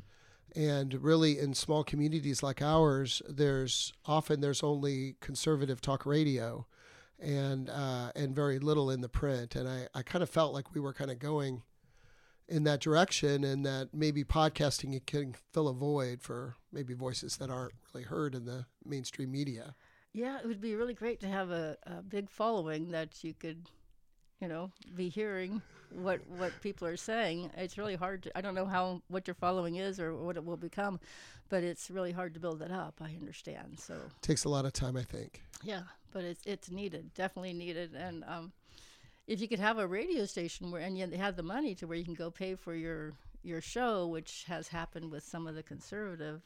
and 0.57 0.95
really 0.95 1.39
in 1.39 1.53
small 1.55 1.85
communities 1.85 2.43
like 2.43 2.63
ours 2.63 3.21
there's 3.29 3.93
often 4.07 4.41
there's 4.41 4.63
only 4.63 5.15
conservative 5.21 5.81
talk 5.81 6.07
radio 6.07 6.67
and 7.21 7.69
uh, 7.69 8.11
and 8.17 8.35
very 8.35 8.59
little 8.59 8.91
in 8.91 9.01
the 9.01 9.09
print 9.09 9.55
and 9.55 9.69
I, 9.69 9.89
I 9.95 10.03
kind 10.03 10.23
of 10.23 10.31
felt 10.31 10.55
like 10.55 10.75
we 10.75 10.81
were 10.81 10.95
kind 10.95 11.11
of 11.11 11.19
going 11.19 11.63
in 12.49 12.65
that 12.65 12.81
direction 12.81 13.45
and 13.45 13.65
that 13.65 13.91
maybe 13.93 14.25
podcasting 14.25 15.05
can 15.07 15.35
fill 15.53 15.69
a 15.69 15.75
void 15.75 16.23
for 16.23 16.57
maybe 16.73 16.95
voices 16.95 17.37
that 17.37 17.51
aren't 17.51 17.75
really 17.93 18.05
heard 18.05 18.35
in 18.35 18.45
the 18.45 18.67
mainstream 18.85 19.31
media. 19.31 19.75
Yeah, 20.13 20.39
it 20.39 20.47
would 20.47 20.61
be 20.61 20.75
really 20.75 20.95
great 20.95 21.21
to 21.21 21.29
have 21.29 21.51
a, 21.51 21.77
a 21.85 22.03
big 22.03 22.31
following 22.31 22.91
that 22.93 23.23
you 23.23 23.35
could, 23.35 23.69
you 24.41 24.49
know, 24.49 24.73
be 24.95 25.09
hearing 25.09 25.61
what 25.91 26.21
what 26.27 26.53
people 26.63 26.87
are 26.87 26.97
saying. 26.97 27.51
It's 27.57 27.79
really 27.79 27.95
hard 27.95 28.23
to 28.25 28.37
I 28.37 28.41
don't 28.41 28.55
know 28.55 28.67
how 28.67 29.03
what 29.09 29.27
your 29.27 29.35
following 29.35 29.77
is 29.77 30.01
or 30.01 30.15
what 30.15 30.37
it 30.37 30.45
will 30.45 30.57
become, 30.57 31.01
but 31.49 31.63
it's 31.63 31.91
really 31.91 32.13
hard 32.13 32.35
to 32.35 32.41
build 32.41 32.63
it 32.63 32.71
up, 32.71 33.01
I 33.01 33.15
understand. 33.21 33.79
So 33.79 33.95
it 33.95 34.23
takes 34.23 34.45
a 34.45 34.49
lot 34.49 34.65
of 34.65 34.73
time, 34.73 34.97
I 34.97 35.03
think. 35.03 35.43
Yeah, 35.63 35.83
but 36.13 36.25
it's 36.25 36.45
it's 36.47 36.71
needed, 36.71 37.13
definitely 37.15 37.53
needed 37.53 37.95
and 37.95 38.25
um 38.25 38.53
if 39.29 39.41
you 39.43 39.47
could 39.47 39.61
have 39.61 39.79
a 39.79 39.87
radio 39.87 40.25
station 40.25 40.71
where 40.71 40.81
and 40.81 40.99
you 40.99 41.07
have 41.17 41.37
the 41.37 41.43
money 41.43 41.75
to 41.77 41.87
where 41.87 41.99
you 41.99 42.05
can 42.05 42.15
go 42.15 42.31
pay 42.31 42.55
for 42.57 42.75
your 42.75 43.13
your 43.45 43.61
show, 43.61 44.09
which 44.09 44.45
has 44.49 44.67
happened 44.69 45.13
with 45.13 45.23
some 45.23 45.47
of 45.47 45.55
the 45.55 45.63
conservative. 45.63 46.43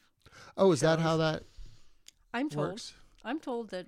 Oh, 0.56 0.72
is 0.72 0.80
that 0.80 0.98
how 0.98 1.16
that 1.16 1.44
I'm 2.34 2.50
told. 2.50 2.68
works? 2.70 2.92
I'm 3.24 3.38
told 3.38 3.70
that 3.70 3.86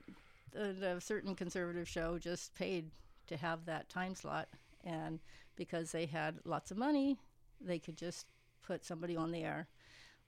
uh, 0.57 0.87
a 0.87 1.01
certain 1.01 1.35
conservative 1.35 1.89
show 1.89 2.19
just 2.19 2.55
paid 2.55 2.91
to 3.27 3.37
have 3.37 3.67
that 3.67 3.89
time 3.89 4.15
slot, 4.15 4.49
and 4.85 5.19
because 5.57 5.91
they 5.91 6.07
had 6.07 6.39
lots 6.45 6.71
of 6.71 6.77
money, 6.77 7.19
they 7.61 7.79
could 7.79 7.97
just 7.97 8.27
put 8.63 8.85
somebody 8.85 9.17
on 9.17 9.33
the 9.33 9.43
air 9.43 9.67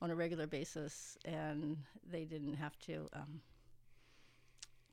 on 0.01 0.11
a 0.11 0.15
regular 0.15 0.45
basis, 0.45 1.17
and 1.25 1.77
they 2.09 2.25
didn't 2.25 2.55
have 2.55 2.77
to. 2.79 3.07
Um, 3.13 3.41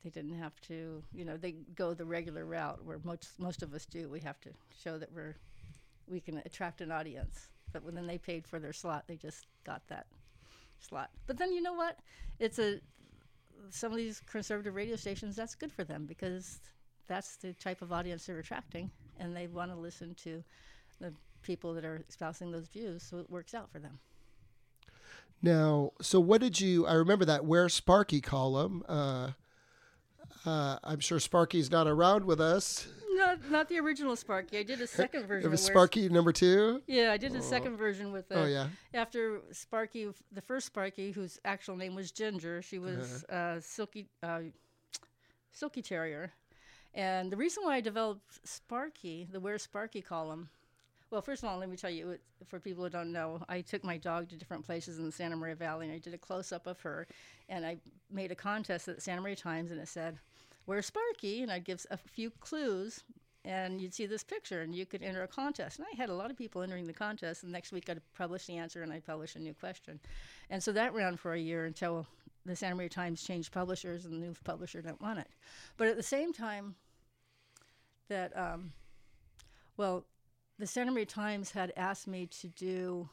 they 0.04 0.10
didn't 0.10 0.38
have 0.38 0.60
to, 0.60 1.02
you 1.14 1.24
know, 1.24 1.36
they 1.36 1.52
go 1.74 1.94
the 1.94 2.04
regular 2.04 2.44
route 2.44 2.84
where 2.84 3.00
most 3.04 3.30
most 3.38 3.62
of 3.62 3.72
us 3.74 3.86
do. 3.86 4.08
We 4.08 4.20
have 4.20 4.40
to 4.42 4.50
show 4.82 4.98
that 4.98 5.10
we're 5.12 5.34
we 6.06 6.20
can 6.20 6.42
attract 6.44 6.82
an 6.82 6.92
audience. 6.92 7.48
But 7.72 7.82
when 7.82 7.94
then 7.94 8.06
they 8.06 8.18
paid 8.18 8.46
for 8.46 8.60
their 8.60 8.72
slot, 8.72 9.04
they 9.08 9.16
just 9.16 9.46
got 9.64 9.82
that 9.88 10.06
slot. 10.78 11.10
But 11.26 11.38
then 11.38 11.52
you 11.52 11.62
know 11.62 11.72
what? 11.72 11.98
It's 12.38 12.58
a 12.58 12.80
some 13.70 13.92
of 13.92 13.96
these 13.96 14.20
conservative 14.30 14.74
radio 14.74 14.96
stations, 14.96 15.36
that's 15.36 15.54
good 15.54 15.72
for 15.72 15.84
them 15.84 16.04
because 16.04 16.60
that's 17.06 17.36
the 17.36 17.54
type 17.54 17.80
of 17.82 17.92
audience 17.92 18.26
they're 18.26 18.38
attracting, 18.38 18.90
and 19.18 19.34
they 19.34 19.46
want 19.46 19.70
to 19.70 19.76
listen 19.76 20.14
to 20.16 20.44
the 21.00 21.12
people 21.42 21.74
that 21.74 21.84
are 21.84 22.04
espousing 22.08 22.50
those 22.50 22.68
views, 22.68 23.02
so 23.02 23.18
it 23.18 23.30
works 23.30 23.54
out 23.54 23.70
for 23.70 23.78
them. 23.78 23.98
Now, 25.42 25.92
so 26.00 26.20
what 26.20 26.40
did 26.40 26.60
you? 26.60 26.86
I 26.86 26.94
remember 26.94 27.24
that 27.24 27.44
Where 27.44 27.68
Sparky 27.68 28.20
column. 28.20 28.82
Uh, 28.88 29.30
uh, 30.46 30.78
I'm 30.84 31.00
sure 31.00 31.18
Sparky's 31.20 31.70
not 31.70 31.86
around 31.86 32.24
with 32.24 32.40
us. 32.40 32.86
Not, 33.16 33.50
not 33.50 33.68
the 33.68 33.78
original 33.78 34.16
Sparky. 34.16 34.58
I 34.58 34.62
did 34.64 34.80
a 34.80 34.86
second 34.86 35.26
version. 35.28 35.46
It 35.46 35.50
was 35.50 35.62
Sparky 35.62 36.08
number 36.08 36.32
two. 36.32 36.82
Yeah, 36.86 37.12
I 37.12 37.16
did 37.16 37.34
a 37.36 37.42
second 37.42 37.76
version 37.76 38.12
with. 38.12 38.30
Uh, 38.32 38.36
Oh 38.40 38.44
yeah. 38.46 38.66
After 38.92 39.40
Sparky, 39.52 40.08
the 40.32 40.40
first 40.40 40.66
Sparky, 40.66 41.12
whose 41.12 41.38
actual 41.44 41.76
name 41.76 41.94
was 41.94 42.10
Ginger, 42.10 42.60
she 42.62 42.78
was 42.78 43.24
uh, 43.24 43.60
Silky, 43.60 44.06
uh, 44.22 44.40
Silky 45.52 45.80
Terrier, 45.82 46.32
and 46.92 47.30
the 47.30 47.36
reason 47.36 47.62
why 47.64 47.76
I 47.76 47.80
developed 47.80 48.46
Sparky, 48.46 49.28
the 49.30 49.38
Where 49.40 49.58
Sparky 49.58 50.02
column. 50.02 50.48
Well, 51.14 51.22
first 51.22 51.44
of 51.44 51.48
all, 51.48 51.58
let 51.58 51.68
me 51.68 51.76
tell 51.76 51.90
you, 51.90 52.18
for 52.44 52.58
people 52.58 52.82
who 52.82 52.90
don't 52.90 53.12
know, 53.12 53.40
I 53.48 53.60
took 53.60 53.84
my 53.84 53.96
dog 53.96 54.28
to 54.30 54.36
different 54.36 54.66
places 54.66 54.98
in 54.98 55.06
the 55.06 55.12
Santa 55.12 55.36
Maria 55.36 55.54
Valley, 55.54 55.86
and 55.86 55.94
I 55.94 55.98
did 55.98 56.12
a 56.12 56.18
close 56.18 56.50
up 56.50 56.66
of 56.66 56.80
her, 56.80 57.06
and 57.48 57.64
I 57.64 57.76
made 58.10 58.32
a 58.32 58.34
contest 58.34 58.88
at 58.88 58.96
the 58.96 59.00
Santa 59.00 59.20
Maria 59.20 59.36
Times, 59.36 59.70
and 59.70 59.78
it 59.78 59.86
said, 59.86 60.18
"Where's 60.64 60.86
Sparky?" 60.86 61.44
and 61.44 61.52
I'd 61.52 61.62
give 61.62 61.86
a 61.88 61.96
few 61.96 62.30
clues, 62.30 63.04
and 63.44 63.80
you'd 63.80 63.94
see 63.94 64.06
this 64.06 64.24
picture, 64.24 64.62
and 64.62 64.74
you 64.74 64.86
could 64.86 65.04
enter 65.04 65.22
a 65.22 65.28
contest. 65.28 65.78
And 65.78 65.86
I 65.86 65.96
had 65.96 66.08
a 66.08 66.14
lot 66.14 66.32
of 66.32 66.36
people 66.36 66.62
entering 66.62 66.88
the 66.88 66.92
contest. 66.92 67.44
And 67.44 67.52
next 67.52 67.70
week, 67.70 67.88
I'd 67.88 68.02
publish 68.18 68.46
the 68.46 68.56
answer, 68.56 68.82
and 68.82 68.92
I'd 68.92 69.06
publish 69.06 69.36
a 69.36 69.38
new 69.38 69.54
question. 69.54 70.00
And 70.50 70.60
so 70.60 70.72
that 70.72 70.94
ran 70.94 71.16
for 71.16 71.34
a 71.34 71.38
year 71.38 71.64
until 71.64 72.08
the 72.44 72.56
Santa 72.56 72.74
Maria 72.74 72.88
Times 72.88 73.22
changed 73.22 73.52
publishers, 73.52 74.04
and 74.04 74.14
the 74.14 74.26
new 74.26 74.34
publisher 74.42 74.82
didn't 74.82 75.00
want 75.00 75.20
it. 75.20 75.28
But 75.76 75.86
at 75.86 75.96
the 75.96 76.02
same 76.02 76.32
time, 76.32 76.74
that 78.08 78.36
um, 78.36 78.72
well, 79.76 80.04
the 80.58 80.66
Santa 80.66 80.92
Maria 80.92 81.06
Times 81.06 81.50
had 81.50 81.72
asked 81.76 82.06
me 82.06 82.26
to 82.26 82.48
do 82.48 83.08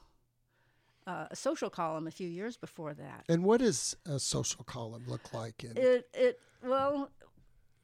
uh, 1.07 1.27
a 1.31 1.35
social 1.35 1.69
column 1.69 2.07
a 2.07 2.11
few 2.11 2.27
years 2.27 2.57
before 2.57 2.93
that. 2.93 3.25
And 3.27 3.43
what 3.43 3.59
does 3.59 3.95
a 4.05 4.19
social 4.19 4.63
column 4.63 5.03
look 5.07 5.33
like? 5.33 5.63
In, 5.63 5.75
It 5.75 6.07
it 6.13 6.39
well, 6.63 7.09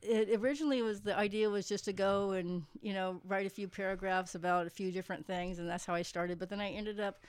it 0.01 0.39
originally 0.39 0.81
was 0.81 1.01
the 1.01 1.17
idea 1.17 1.49
was 1.49 1.67
just 1.67 1.85
to 1.85 1.93
go 1.93 2.31
and 2.31 2.63
you 2.81 2.93
know 2.93 3.19
write 3.25 3.45
a 3.45 3.49
few 3.49 3.67
paragraphs 3.67 4.35
about 4.35 4.67
a 4.67 4.69
few 4.69 4.91
different 4.91 5.25
things, 5.25 5.59
and 5.59 5.67
that's 5.67 5.85
how 5.85 5.93
I 5.93 6.03
started. 6.03 6.39
But 6.39 6.49
then 6.49 6.61
I 6.61 6.69
ended 6.69 6.99
up 6.99 7.19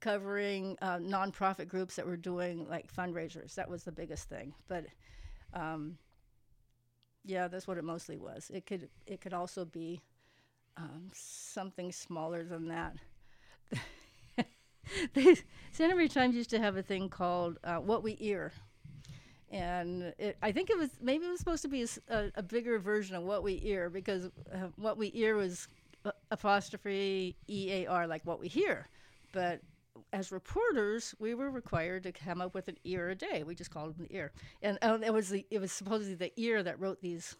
covering 0.00 0.76
uh, 0.80 0.98
nonprofit 0.98 1.68
groups 1.68 1.96
that 1.96 2.06
were 2.06 2.16
doing 2.16 2.66
like 2.68 2.92
fundraisers. 2.94 3.54
That 3.56 3.68
was 3.68 3.84
the 3.84 3.92
biggest 3.92 4.28
thing. 4.28 4.54
But 4.68 4.86
um, 5.52 5.98
yeah, 7.24 7.48
that's 7.48 7.66
what 7.66 7.78
it 7.78 7.84
mostly 7.84 8.16
was. 8.16 8.50
It 8.52 8.64
could 8.64 8.88
it 9.06 9.20
could 9.20 9.34
also 9.34 9.64
be 9.64 10.00
um, 10.78 11.10
something 11.12 11.92
smaller 11.92 12.44
than 12.44 12.68
that. 12.68 12.96
the 15.14 15.38
Santa 15.72 15.94
Maria 15.94 16.08
Times 16.08 16.34
used 16.34 16.50
to 16.50 16.58
have 16.58 16.76
a 16.76 16.82
thing 16.82 17.08
called 17.08 17.58
uh, 17.64 17.76
"What 17.76 18.02
We 18.02 18.16
Ear," 18.20 18.52
and 19.50 20.14
it, 20.18 20.36
I 20.40 20.52
think 20.52 20.70
it 20.70 20.78
was 20.78 20.90
maybe 21.00 21.26
it 21.26 21.30
was 21.30 21.40
supposed 21.40 21.62
to 21.62 21.68
be 21.68 21.86
a 22.08 22.42
bigger 22.42 22.78
version 22.78 23.16
of 23.16 23.24
"What 23.24 23.42
We 23.42 23.60
Ear" 23.64 23.90
because 23.90 24.26
uh, 24.26 24.68
"What 24.76 24.96
We 24.96 25.10
Ear" 25.14 25.34
was 25.34 25.68
apostrophe 26.30 27.36
E 27.48 27.72
A 27.72 27.86
R, 27.86 28.06
like 28.06 28.24
what 28.24 28.40
we 28.40 28.48
hear, 28.48 28.88
but 29.32 29.60
as 30.12 30.30
reporters, 30.30 31.14
we 31.18 31.34
were 31.34 31.50
required 31.50 32.04
to 32.04 32.12
come 32.12 32.40
up 32.40 32.54
with 32.54 32.68
an 32.68 32.76
ear 32.84 33.10
a 33.10 33.14
day. 33.14 33.42
We 33.42 33.54
just 33.54 33.70
called 33.70 33.98
them 33.98 34.06
the 34.08 34.16
ear, 34.16 34.32
and 34.62 34.78
um, 34.82 35.02
it 35.02 35.12
was 35.12 35.28
the 35.28 35.44
it 35.50 35.60
was 35.60 35.72
supposedly 35.72 36.14
the 36.14 36.32
ear 36.40 36.62
that 36.62 36.80
wrote 36.80 37.00
these 37.02 37.36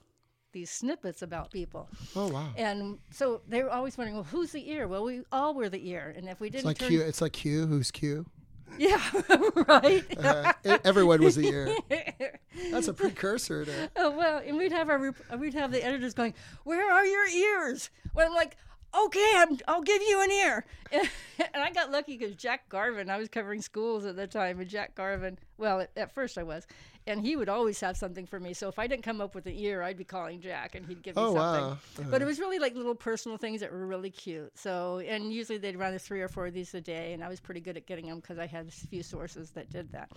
these 0.52 0.70
snippets 0.70 1.22
about 1.22 1.50
people. 1.50 1.88
oh 2.16 2.28
wow. 2.28 2.48
And 2.56 2.98
so 3.10 3.40
they 3.48 3.62
were 3.62 3.70
always 3.70 3.96
wondering, 3.98 4.14
well, 4.14 4.24
who's 4.24 4.52
the 4.52 4.70
ear? 4.70 4.88
Well, 4.88 5.04
we 5.04 5.22
all 5.32 5.54
were 5.54 5.68
the 5.68 5.88
ear, 5.88 6.14
and 6.16 6.28
if 6.28 6.40
we 6.40 6.50
didn't 6.50 6.64
like 6.66 6.78
turn, 6.78 6.88
Q. 6.88 7.02
It's 7.02 7.20
like 7.20 7.32
Q. 7.32 7.66
Who's 7.66 7.90
Q? 7.90 8.26
yeah, 8.78 9.00
right. 9.66 10.04
Uh, 10.18 10.52
everyone 10.84 11.22
was 11.22 11.36
the 11.36 11.48
ear. 11.48 11.74
That's 12.70 12.86
a 12.88 12.92
precursor 12.92 13.64
to. 13.64 13.90
oh 13.96 14.10
well, 14.10 14.42
and 14.44 14.56
we'd 14.58 14.72
have 14.72 14.90
our 14.90 14.98
rep- 14.98 15.38
we'd 15.38 15.54
have 15.54 15.72
the 15.72 15.82
editors 15.84 16.12
going, 16.14 16.34
"Where 16.64 16.92
are 16.92 17.06
your 17.06 17.26
ears?" 17.26 17.88
Well, 18.14 18.26
I'm 18.26 18.34
like, 18.34 18.56
"Okay, 18.94 19.32
I'm, 19.36 19.58
I'll 19.66 19.82
give 19.82 20.02
you 20.02 20.22
an 20.22 20.30
ear." 20.30 20.64
And, 20.92 21.08
I 21.54 21.70
got 21.70 21.90
lucky 21.90 22.16
because 22.18 22.36
Jack 22.36 22.68
Garvin, 22.68 23.08
I 23.08 23.16
was 23.16 23.28
covering 23.28 23.62
schools 23.62 24.04
at 24.04 24.16
the 24.16 24.26
time, 24.26 24.60
and 24.60 24.68
Jack 24.68 24.94
Garvin, 24.94 25.38
well, 25.58 25.80
at, 25.80 25.90
at 25.96 26.12
first 26.14 26.38
I 26.38 26.42
was, 26.44 26.66
and 27.06 27.20
he 27.20 27.36
would 27.36 27.48
always 27.48 27.80
have 27.80 27.96
something 27.96 28.26
for 28.26 28.38
me. 28.38 28.52
So 28.54 28.68
if 28.68 28.78
I 28.78 28.86
didn't 28.86 29.02
come 29.02 29.20
up 29.20 29.34
with 29.34 29.46
an 29.46 29.54
ear, 29.54 29.82
I'd 29.82 29.96
be 29.96 30.04
calling 30.04 30.40
Jack, 30.40 30.74
and 30.74 30.86
he'd 30.86 31.02
give 31.02 31.16
me 31.16 31.22
Oh 31.22 31.34
something. 31.34 31.38
wow. 31.64 31.70
Uh-huh. 31.70 32.02
But 32.10 32.22
it 32.22 32.26
was 32.26 32.38
really 32.38 32.58
like 32.58 32.74
little 32.74 32.94
personal 32.94 33.38
things 33.38 33.60
that 33.60 33.72
were 33.72 33.86
really 33.86 34.10
cute. 34.10 34.56
So, 34.58 34.98
and 35.00 35.32
usually 35.32 35.58
they'd 35.58 35.76
run 35.78 35.98
three 35.98 36.20
or 36.20 36.28
four 36.28 36.46
of 36.46 36.54
these 36.54 36.72
a 36.74 36.80
day, 36.80 37.12
and 37.14 37.24
I 37.24 37.28
was 37.28 37.40
pretty 37.40 37.60
good 37.60 37.76
at 37.76 37.86
getting 37.86 38.06
them 38.06 38.20
because 38.20 38.38
I 38.38 38.46
had 38.46 38.68
a 38.68 38.70
few 38.70 39.02
sources 39.02 39.50
that 39.50 39.70
did 39.70 39.90
that. 39.92 40.10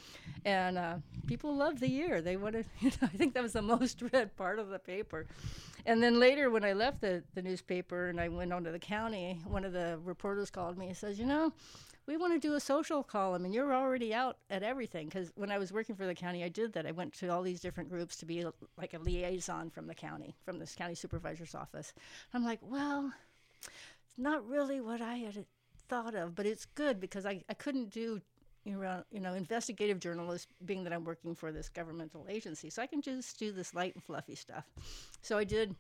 And 0.45 0.77
uh, 0.77 0.95
people 1.27 1.55
loved 1.55 1.79
the 1.79 1.89
year. 1.89 2.21
They 2.21 2.37
wanted, 2.37 2.65
you 2.79 2.89
know, 2.89 3.07
I 3.13 3.17
think 3.17 3.33
that 3.33 3.43
was 3.43 3.53
the 3.53 3.61
most 3.73 4.01
read 4.13 4.35
part 4.35 4.59
of 4.59 4.69
the 4.69 4.79
paper. 4.79 5.25
And 5.85 6.03
then 6.03 6.19
later, 6.19 6.49
when 6.51 6.63
I 6.63 6.73
left 6.73 7.01
the, 7.01 7.23
the 7.33 7.41
newspaper 7.41 8.07
and 8.09 8.19
I 8.19 8.27
went 8.27 8.53
on 8.53 8.63
to 8.65 8.71
the 8.71 8.77
county, 8.79 9.39
one 9.47 9.65
of 9.65 9.73
the 9.73 9.97
reporters 10.03 10.51
called 10.51 10.77
me 10.77 10.87
and 10.87 10.97
says, 10.97 11.17
You 11.17 11.25
know, 11.25 11.53
we 12.07 12.17
want 12.17 12.33
to 12.33 12.39
do 12.39 12.55
a 12.55 12.59
social 12.59 13.03
column, 13.03 13.45
and 13.45 13.53
you're 13.53 13.73
already 13.73 14.13
out 14.13 14.37
at 14.49 14.63
everything. 14.63 15.07
Because 15.07 15.31
when 15.35 15.51
I 15.51 15.57
was 15.57 15.71
working 15.71 15.95
for 15.95 16.05
the 16.05 16.15
county, 16.15 16.43
I 16.43 16.49
did 16.49 16.73
that. 16.73 16.85
I 16.85 16.91
went 16.91 17.13
to 17.15 17.29
all 17.29 17.41
these 17.41 17.61
different 17.61 17.89
groups 17.89 18.17
to 18.17 18.25
be 18.25 18.45
like 18.77 18.93
a 18.93 18.99
liaison 18.99 19.69
from 19.69 19.87
the 19.87 19.95
county, 19.95 20.35
from 20.43 20.59
this 20.59 20.75
county 20.75 20.95
supervisor's 20.95 21.55
office. 21.55 21.93
I'm 22.33 22.43
like, 22.43 22.59
well, 22.61 23.11
it's 23.63 24.17
not 24.17 24.47
really 24.47 24.81
what 24.81 25.01
I 25.01 25.17
had 25.17 25.45
thought 25.87 26.15
of, 26.15 26.35
but 26.35 26.45
it's 26.45 26.65
good 26.65 26.99
because 26.99 27.25
I, 27.25 27.43
I 27.49 27.53
couldn't 27.53 27.89
do 27.89 28.21
you 28.63 28.77
know, 28.77 29.03
you 29.11 29.19
know, 29.19 29.33
investigative 29.33 29.99
journalist, 29.99 30.49
being 30.65 30.83
that 30.83 30.93
I'm 30.93 31.03
working 31.03 31.33
for 31.33 31.51
this 31.51 31.67
governmental 31.69 32.25
agency, 32.29 32.69
so 32.69 32.81
I 32.81 32.87
can 32.87 33.01
just 33.01 33.39
do 33.39 33.51
this 33.51 33.73
light 33.73 33.95
and 33.95 34.03
fluffy 34.03 34.35
stuff. 34.35 34.65
So 35.21 35.37
I 35.37 35.43
did. 35.43 35.75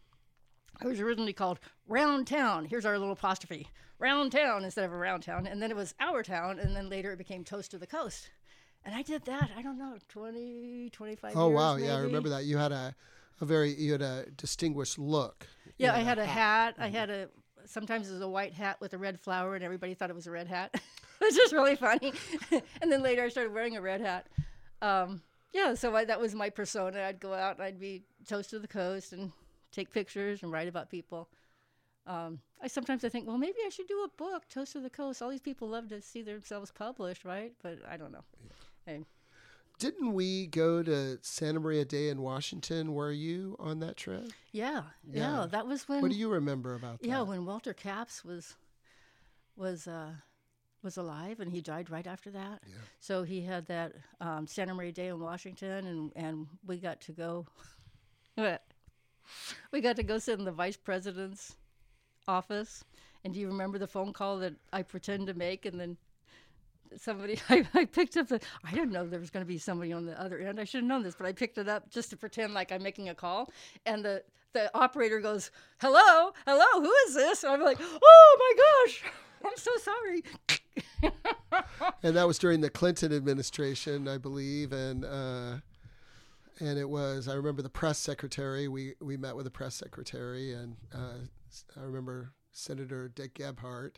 I 0.79 0.87
was 0.87 0.99
originally 0.99 1.33
called 1.33 1.59
Round 1.87 2.27
Town. 2.27 2.65
Here's 2.65 2.85
our 2.85 2.97
little 2.97 3.13
apostrophe, 3.13 3.67
Round 3.99 4.31
Town 4.31 4.63
instead 4.63 4.85
of 4.85 4.93
Around 4.93 5.21
Town, 5.21 5.47
and 5.47 5.61
then 5.61 5.71
it 5.71 5.77
was 5.77 5.93
Our 5.99 6.23
Town, 6.23 6.59
and 6.59 6.75
then 6.75 6.89
later 6.89 7.11
it 7.11 7.17
became 7.17 7.43
Toast 7.43 7.71
to 7.71 7.77
the 7.77 7.87
Coast. 7.87 8.29
And 8.83 8.95
I 8.95 9.03
did 9.03 9.25
that. 9.25 9.51
I 9.55 9.61
don't 9.61 9.77
know, 9.77 9.97
20, 10.09 10.89
25 10.91 11.33
Oh 11.35 11.49
wow. 11.49 11.75
Yeah, 11.75 11.95
I 11.95 11.99
remember 11.99 12.29
that. 12.29 12.45
You 12.45 12.57
had 12.57 12.71
a, 12.71 12.95
a 13.39 13.45
very 13.45 13.73
you 13.73 13.91
had 13.91 14.01
a 14.01 14.25
distinguished 14.37 14.97
look. 14.97 15.45
Yeah, 15.77 15.93
I 15.93 15.99
had 15.99 16.17
a 16.17 16.25
hat. 16.25 16.75
I 16.79 16.87
had 16.87 17.09
a 17.09 17.29
sometimes 17.65 18.09
it 18.09 18.13
was 18.13 18.21
a 18.21 18.27
white 18.27 18.53
hat 18.53 18.77
with 18.81 18.93
a 18.93 18.97
red 18.97 19.19
flower, 19.19 19.55
and 19.55 19.63
everybody 19.63 19.93
thought 19.93 20.09
it 20.09 20.15
was 20.15 20.27
a 20.27 20.31
red 20.31 20.47
hat, 20.47 20.71
it 20.73 20.81
was 21.23 21.35
just 21.35 21.53
really 21.53 21.75
funny. 21.75 22.13
and 22.81 22.91
then 22.91 23.01
later, 23.01 23.23
I 23.23 23.29
started 23.29 23.53
wearing 23.53 23.77
a 23.77 23.81
red 23.81 24.01
hat. 24.01 24.27
Um, 24.81 25.21
yeah, 25.53 25.73
so 25.73 25.95
I, 25.95 26.05
that 26.05 26.19
was 26.19 26.33
my 26.33 26.49
persona. 26.49 27.03
I'd 27.03 27.19
go 27.19 27.33
out 27.33 27.57
and 27.57 27.63
I'd 27.63 27.79
be 27.79 28.03
toast 28.27 28.51
to 28.51 28.59
the 28.59 28.67
coast 28.67 29.13
and 29.13 29.31
take 29.71 29.91
pictures 29.91 30.43
and 30.43 30.51
write 30.51 30.67
about 30.67 30.89
people. 30.89 31.29
Um, 32.07 32.39
I 32.61 32.67
sometimes 32.67 33.03
I 33.05 33.09
think, 33.09 33.27
well, 33.27 33.37
maybe 33.37 33.57
I 33.65 33.69
should 33.69 33.87
do 33.87 34.03
a 34.03 34.09
book, 34.17 34.47
Toast 34.49 34.73
to 34.73 34.79
the 34.79 34.89
Coast. 34.89 35.21
All 35.21 35.29
these 35.29 35.41
people 35.41 35.67
love 35.69 35.87
to 35.89 36.01
see 36.01 36.21
themselves 36.23 36.71
published, 36.71 37.23
right? 37.25 37.53
But 37.61 37.79
I 37.87 37.95
don't 37.97 38.11
know. 38.11 38.23
Hey, 38.85 39.01
Didn't 39.77 40.13
we 40.13 40.47
go 40.47 40.81
to 40.81 41.19
Santa 41.21 41.59
Maria 41.59 41.85
Day 41.85 42.09
in 42.09 42.21
Washington? 42.21 42.93
Were 42.95 43.11
you 43.11 43.55
on 43.59 43.79
that 43.81 43.97
trip? 43.97 44.25
yeah, 44.51 44.83
yeah, 45.11 45.41
Yeah. 45.41 45.45
that 45.51 45.67
was 45.67 45.87
when. 45.87 46.01
What 46.01 46.11
do 46.11 46.17
you 46.17 46.29
remember 46.29 46.73
about 46.75 46.99
that? 47.01 47.07
Yeah, 47.07 47.21
when 47.21 47.45
Walter 47.45 47.73
Capps 47.73 48.25
was 48.25 48.55
was 49.55 49.87
uh, 49.87 50.13
was 50.81 50.97
alive, 50.97 51.39
and 51.39 51.51
he 51.51 51.61
died 51.61 51.91
right 51.91 52.07
after 52.07 52.31
that. 52.31 52.61
Yeah. 52.67 52.73
So 52.99 53.21
he 53.23 53.41
had 53.41 53.67
that 53.67 53.93
um, 54.19 54.47
Santa 54.47 54.73
Maria 54.73 54.91
Day 54.91 55.07
in 55.09 55.19
Washington, 55.19 55.85
and 55.85 56.11
and 56.15 56.47
we 56.65 56.77
got 56.77 56.99
to 57.01 57.11
go. 57.11 57.45
we 59.71 59.81
got 59.81 59.95
to 59.97 60.03
go 60.03 60.17
sit 60.17 60.39
in 60.39 60.45
the 60.45 60.51
vice 60.51 60.77
president's 60.77 61.55
office. 62.27 62.83
And 63.23 63.33
do 63.33 63.39
you 63.39 63.47
remember 63.47 63.77
the 63.77 63.87
phone 63.87 64.13
call 64.13 64.39
that 64.39 64.53
I 64.73 64.81
pretend 64.81 65.27
to 65.27 65.33
make 65.33 65.65
and 65.65 65.79
then 65.79 65.97
somebody 66.97 67.39
I, 67.49 67.65
I 67.73 67.85
picked 67.85 68.17
up 68.17 68.27
the 68.27 68.39
I 68.63 68.71
didn't 68.71 68.91
know 68.91 69.07
there 69.07 69.19
was 69.19 69.29
going 69.29 69.45
to 69.45 69.47
be 69.47 69.57
somebody 69.57 69.93
on 69.93 70.05
the 70.05 70.19
other 70.19 70.39
end. 70.39 70.59
I 70.59 70.63
should 70.63 70.81
have 70.81 70.87
known 70.87 71.03
this, 71.03 71.15
but 71.15 71.25
I 71.27 71.31
picked 71.31 71.57
it 71.57 71.67
up 71.67 71.89
just 71.89 72.09
to 72.11 72.17
pretend 72.17 72.53
like 72.53 72.71
I'm 72.71 72.83
making 72.83 73.09
a 73.09 73.15
call. 73.15 73.49
And 73.85 74.03
the 74.03 74.23
the 74.53 74.75
operator 74.77 75.19
goes, 75.19 75.51
"Hello, 75.79 76.31
hello, 76.45 76.81
who 76.81 76.93
is 77.07 77.13
this?" 77.13 77.43
And 77.43 77.53
I'm 77.53 77.61
like, 77.61 77.77
"Oh 77.79 78.37
my 78.39 78.87
gosh, 78.87 79.03
I'm 79.45 79.57
so 79.57 79.71
sorry." 79.77 80.23
and 82.03 82.15
that 82.15 82.27
was 82.27 82.37
during 82.37 82.61
the 82.61 82.69
Clinton 82.69 83.13
administration, 83.13 84.07
I 84.07 84.17
believe, 84.17 84.73
and 84.73 85.05
uh, 85.05 85.57
and 86.59 86.77
it 86.77 86.89
was 86.89 87.27
I 87.27 87.33
remember 87.33 87.61
the 87.61 87.69
press 87.69 87.97
secretary. 87.97 88.67
We 88.67 88.93
we 89.01 89.17
met 89.17 89.35
with 89.35 89.45
the 89.45 89.51
press 89.51 89.75
secretary, 89.75 90.53
and 90.53 90.75
uh, 90.93 91.19
I 91.77 91.83
remember 91.83 92.33
Senator 92.51 93.09
Dick 93.09 93.35
Gephardt. 93.35 93.95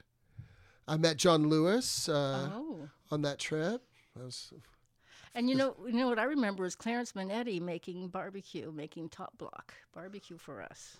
I 0.88 0.98
met 0.98 1.18
John 1.18 1.48
Lewis 1.48 2.10
uh, 2.10 2.50
oh. 2.54 2.90
on 3.10 3.22
that 3.22 3.40
trip. 3.40 3.84
That 4.16 4.26
was, 4.26 4.54
and 5.34 5.50
you 5.50 5.56
know, 5.56 5.76
you 5.86 5.94
know 5.94 6.10
what 6.10 6.20
I 6.20 6.24
remember 6.24 6.66
is 6.66 6.76
Clarence 6.76 7.14
Minetti 7.14 7.60
making 7.60 8.10
barbecue, 8.10 8.72
making 8.72 9.10
top 9.10 9.38
block 9.38 9.74
barbecue 9.94 10.38
for 10.38 10.62
us. 10.62 10.98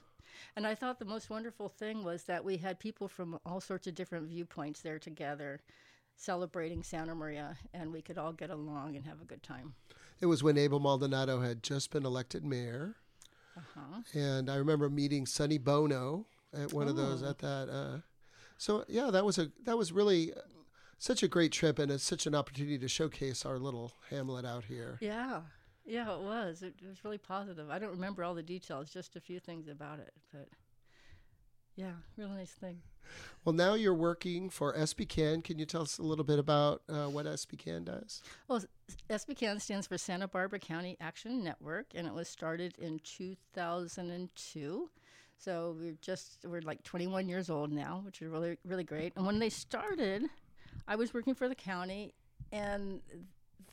And 0.56 0.66
I 0.66 0.74
thought 0.74 1.00
the 1.00 1.06
most 1.06 1.30
wonderful 1.30 1.70
thing 1.70 2.04
was 2.04 2.24
that 2.24 2.44
we 2.44 2.58
had 2.58 2.80
people 2.80 3.08
from 3.08 3.40
all 3.46 3.62
sorts 3.62 3.86
of 3.88 3.94
different 3.94 4.28
viewpoints 4.28 4.82
there 4.82 5.00
together 5.00 5.60
celebrating 6.16 6.84
Santa 6.84 7.16
Maria, 7.16 7.58
and 7.74 7.92
we 7.92 8.02
could 8.02 8.18
all 8.18 8.34
get 8.34 8.50
along 8.50 8.96
and 8.96 9.06
have 9.06 9.22
a 9.22 9.26
good 9.26 9.44
time. 9.44 9.74
It 10.24 10.28
was 10.28 10.42
when 10.42 10.58
Abel 10.58 10.80
Maldonado 10.80 11.42
had 11.42 11.62
just 11.62 11.92
been 11.92 12.06
elected 12.06 12.46
mayor. 12.46 12.96
Uh-huh. 13.58 14.00
And 14.18 14.50
I 14.50 14.56
remember 14.56 14.90
meeting 14.90 15.26
Sonny 15.26 15.58
Bono 15.58 16.28
at 16.58 16.72
one 16.72 16.88
oh. 16.88 16.92
of 16.92 16.96
those 16.96 17.22
Oh. 17.22 17.28
at 17.32 17.40
that. 17.40 17.70
Uh, 17.70 17.98
so 18.58 18.86
yeah, 18.88 19.12
that 19.12 19.26
was 19.26 19.38
a 19.38 19.52
that 19.66 19.78
was 19.78 19.92
really 19.92 20.32
such 20.98 21.24
a 21.24 21.28
great 21.28 21.52
trip, 21.52 21.78
and 21.78 21.92
it's 21.92 22.06
such 22.06 22.26
an 22.26 22.36
opportunity 22.36 22.80
to 22.80 22.88
showcase 22.88 23.46
our 23.46 23.60
little 23.60 23.92
hamlet 24.12 24.46
out 24.46 24.64
here. 24.64 24.98
Yeah, 25.02 25.42
yeah, 25.86 26.16
it 26.16 26.22
was. 26.22 26.64
It, 26.64 26.76
it 26.82 26.88
was 26.88 27.04
really 27.04 27.18
positive. 27.18 27.70
I 27.70 27.78
don't 27.78 27.92
remember 27.92 28.24
all 28.24 28.34
the 28.34 28.42
details, 28.42 28.94
just 28.94 29.18
a 29.18 29.20
few 29.20 29.42
things 29.42 29.68
about 29.68 30.00
it, 30.00 30.14
but 30.32 30.48
yeah, 31.76 31.92
really 32.18 32.38
nice 32.38 32.52
thing. 32.52 32.82
Well, 33.46 33.54
now 33.54 33.74
you're 33.74 33.94
working 33.94 34.50
for 34.50 34.74
SBCAN. 34.74 35.44
Can 35.44 35.60
you 35.60 35.66
tell 35.66 35.82
us 35.82 35.98
a 35.98 36.04
little 36.04 36.24
bit 36.24 36.40
about 36.40 36.82
uh, 36.88 37.06
what 37.06 37.26
SBCAN 37.26 37.86
does? 37.86 38.22
Well, 38.48 38.64
SBCAN 39.10 39.60
stands 39.62 39.88
for 39.88 39.98
Santa 39.98 40.28
Barbara 40.28 40.60
County 40.60 40.98
Action 41.02 41.44
Network, 41.44 41.88
and 41.94 42.08
it 42.08 42.14
was 42.14 42.30
started 42.30 42.76
in 42.80 43.00
2002. 43.04 44.90
So 45.38 45.76
we're 45.78 45.98
just 46.02 46.38
we're 46.46 46.62
like 46.62 46.84
21 46.84 47.28
years 47.28 47.50
old 47.50 47.72
now, 47.72 48.02
which 48.06 48.22
is 48.22 48.30
really 48.30 48.58
really 48.66 48.86
great. 48.86 49.14
And 49.18 49.26
when 49.26 49.40
they 49.40 49.50
started, 49.50 50.24
I 50.88 50.96
was 50.96 51.14
working 51.14 51.36
for 51.36 51.50
the 51.50 51.56
county, 51.56 52.14
and 52.54 53.02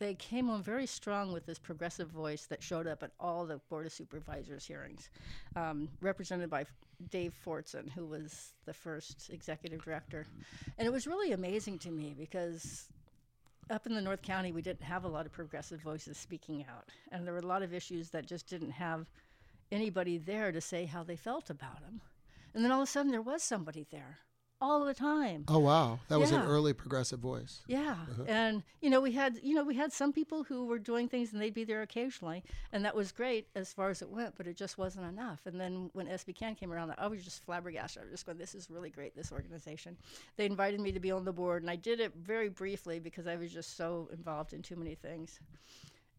they 0.01 0.15
came 0.15 0.51
on 0.51 0.63
very 0.63 0.87
strong 0.87 1.33
with 1.33 1.47
this 1.47 1.59
progressive 1.59 2.09
voice 2.09 2.47
that 2.47 2.63
showed 2.63 2.89
up 2.89 3.03
at 3.03 3.13
all 3.21 3.47
the 3.47 3.59
board 3.69 3.87
of 3.87 3.93
supervisors 3.93 4.67
hearings, 4.67 5.11
um, 5.55 5.89
represented 6.01 6.51
by 6.51 6.65
Dave 7.09 7.35
Fortson, 7.45 7.91
who 7.91 8.07
was 8.07 8.53
the 8.67 8.75
first 8.75 9.31
executive 9.31 9.83
director, 9.83 10.27
and 10.79 10.87
it 10.87 10.93
was 10.93 11.07
really 11.07 11.33
amazing 11.33 11.79
to 11.79 11.91
me 11.91 12.15
because 12.19 12.89
up 13.71 13.87
in 13.87 13.95
the 13.95 14.01
North 14.01 14.23
County, 14.23 14.53
we 14.53 14.63
didn't 14.63 14.83
have 14.83 15.05
a 15.05 15.09
lot 15.09 15.27
of 15.27 15.33
progressive 15.33 15.81
voices 15.81 16.19
speaking 16.19 16.67
out, 16.69 16.89
and 17.13 17.27
there 17.27 17.33
were 17.33 17.41
a 17.41 17.47
lot 17.47 17.63
of 17.63 17.73
issues 17.73 18.11
that 18.11 18.27
just 18.27 18.49
didn't 18.49 18.73
have 18.73 19.09
anybody 19.73 20.19
there 20.19 20.51
to 20.53 20.61
say 20.61 20.85
how 20.85 21.03
they 21.03 21.17
felt 21.17 21.51
about 21.51 21.81
them. 21.81 22.01
And 22.55 22.65
then 22.65 22.73
all 22.73 22.83
of 22.83 22.89
a 22.89 22.91
sudden, 22.91 23.13
there 23.13 23.23
was 23.23 23.43
somebody 23.43 23.87
there 23.91 24.19
all 24.61 24.85
the 24.85 24.95
time. 24.95 25.45
Oh 25.49 25.59
wow, 25.59 26.01
that 26.09 26.19
was 26.19 26.31
an 26.31 26.43
early 26.43 26.73
progressive 26.73 27.19
voice. 27.19 27.63
Yeah, 27.67 27.91
uh-huh. 27.91 28.25
and 28.27 28.63
you 28.81 28.91
know 28.91 29.01
we 29.01 29.13
had 29.13 29.39
you 29.43 29.55
know 29.55 29.65
we 29.65 29.75
had 29.75 29.93
some 29.93 30.13
people 30.13 30.45
who 30.45 30.67
were 30.67 30.79
doing 30.79 31.09
things 31.09 31.33
and 31.33 31.41
they'd 31.41 31.55
be 31.55 31.65
there 31.65 31.83
occasionally, 31.83 32.43
and 32.73 32.85
that 32.85 32.95
was 32.95 33.13
great 33.13 33.47
as 33.55 33.73
far 33.73 33.91
as 33.91 34.03
it 34.03 34.11
went, 34.11 34.35
but 34.37 34.47
it 34.47 34.57
just 34.57 34.79
wasn't 34.79 35.07
enough. 35.07 35.41
And 35.47 35.61
then 35.61 35.91
when 35.93 36.07
SB 36.07 36.35
Can 36.35 36.55
came 36.55 36.73
around, 36.73 36.95
I 36.99 37.07
was 37.07 37.25
just 37.25 37.45
flabbergasted. 37.45 38.03
I 38.03 38.05
was 38.05 38.13
just 38.13 38.27
going, 38.27 38.39
"This 38.39 38.55
is 38.55 38.71
really 38.71 38.91
great, 38.91 39.17
this 39.17 39.33
organization." 39.33 39.97
They 40.37 40.47
invited 40.47 40.81
me 40.81 40.93
to 40.93 41.01
be 41.01 41.11
on 41.11 41.25
the 41.25 41.33
board, 41.33 41.63
and 41.63 41.71
I 41.71 41.77
did 41.77 42.01
it 42.01 42.13
very 42.15 42.49
briefly 42.49 42.99
because 42.99 43.27
I 43.27 43.37
was 43.37 43.53
just 43.53 43.77
so 43.77 44.09
involved 44.13 44.53
in 44.53 44.63
too 44.63 44.77
many 44.77 44.95
things. 44.95 45.41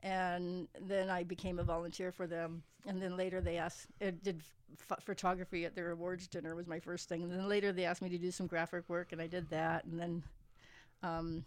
And 0.04 0.68
then 0.80 1.10
I 1.10 1.24
became 1.24 1.60
a 1.60 1.64
volunteer 1.64 2.12
for 2.12 2.26
them, 2.26 2.64
and 2.88 3.02
then 3.02 3.16
later 3.16 3.40
they 3.40 3.58
asked, 3.58 3.86
uh, 4.02 4.12
did 4.24 4.42
ph- 4.88 5.00
photography 5.00 5.64
at 5.66 5.76
their 5.76 5.92
awards 5.92 6.28
dinner 6.28 6.56
was 6.56 6.66
my 6.66 6.80
first 6.80 7.08
thing, 7.08 7.22
and 7.22 7.32
then 7.32 7.48
later 7.48 7.72
they 7.72 7.86
asked 7.86 8.02
me 8.02 8.10
to 8.10 8.18
do 8.18 8.32
some 8.32 8.48
graphic 8.48 8.84
work, 8.90 9.12
and 9.12 9.22
I 9.22 9.28
did 9.28 9.48
that, 9.52 9.86
and 9.86 10.00
then 10.00 10.24
um, 11.04 11.46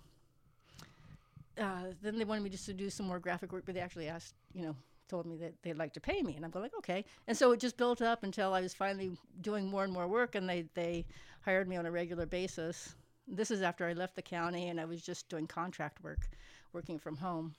uh, 1.58 1.92
then 2.02 2.18
they 2.18 2.24
wanted 2.24 2.42
me 2.42 2.50
just 2.50 2.66
to 2.66 2.72
do 2.72 2.90
some 2.90 3.06
more 3.06 3.18
graphic 3.18 3.52
work, 3.52 3.64
but 3.66 3.74
they 3.74 3.80
actually 3.80 4.08
asked, 4.08 4.34
you 4.54 4.62
know, 4.62 4.76
told 5.08 5.26
me 5.26 5.36
that 5.36 5.52
they'd 5.62 5.78
like 5.78 5.92
to 5.92 6.00
pay 6.00 6.22
me, 6.22 6.34
and 6.36 6.44
I'm 6.44 6.50
going 6.50 6.62
like, 6.62 6.76
okay. 6.78 7.04
And 7.26 7.36
so 7.36 7.52
it 7.52 7.60
just 7.60 7.76
built 7.76 8.02
up 8.02 8.22
until 8.22 8.54
I 8.54 8.60
was 8.60 8.74
finally 8.74 9.16
doing 9.40 9.68
more 9.68 9.84
and 9.84 9.92
more 9.92 10.08
work, 10.08 10.34
and 10.34 10.48
they 10.48 10.66
they 10.74 11.04
hired 11.42 11.68
me 11.68 11.76
on 11.76 11.86
a 11.86 11.90
regular 11.90 12.26
basis. 12.26 12.94
This 13.26 13.50
is 13.50 13.62
after 13.62 13.86
I 13.86 13.92
left 13.92 14.16
the 14.16 14.22
county, 14.22 14.68
and 14.68 14.80
I 14.80 14.84
was 14.84 15.02
just 15.02 15.28
doing 15.28 15.46
contract 15.46 16.02
work, 16.02 16.28
working 16.72 16.98
from 16.98 17.16
home, 17.16 17.54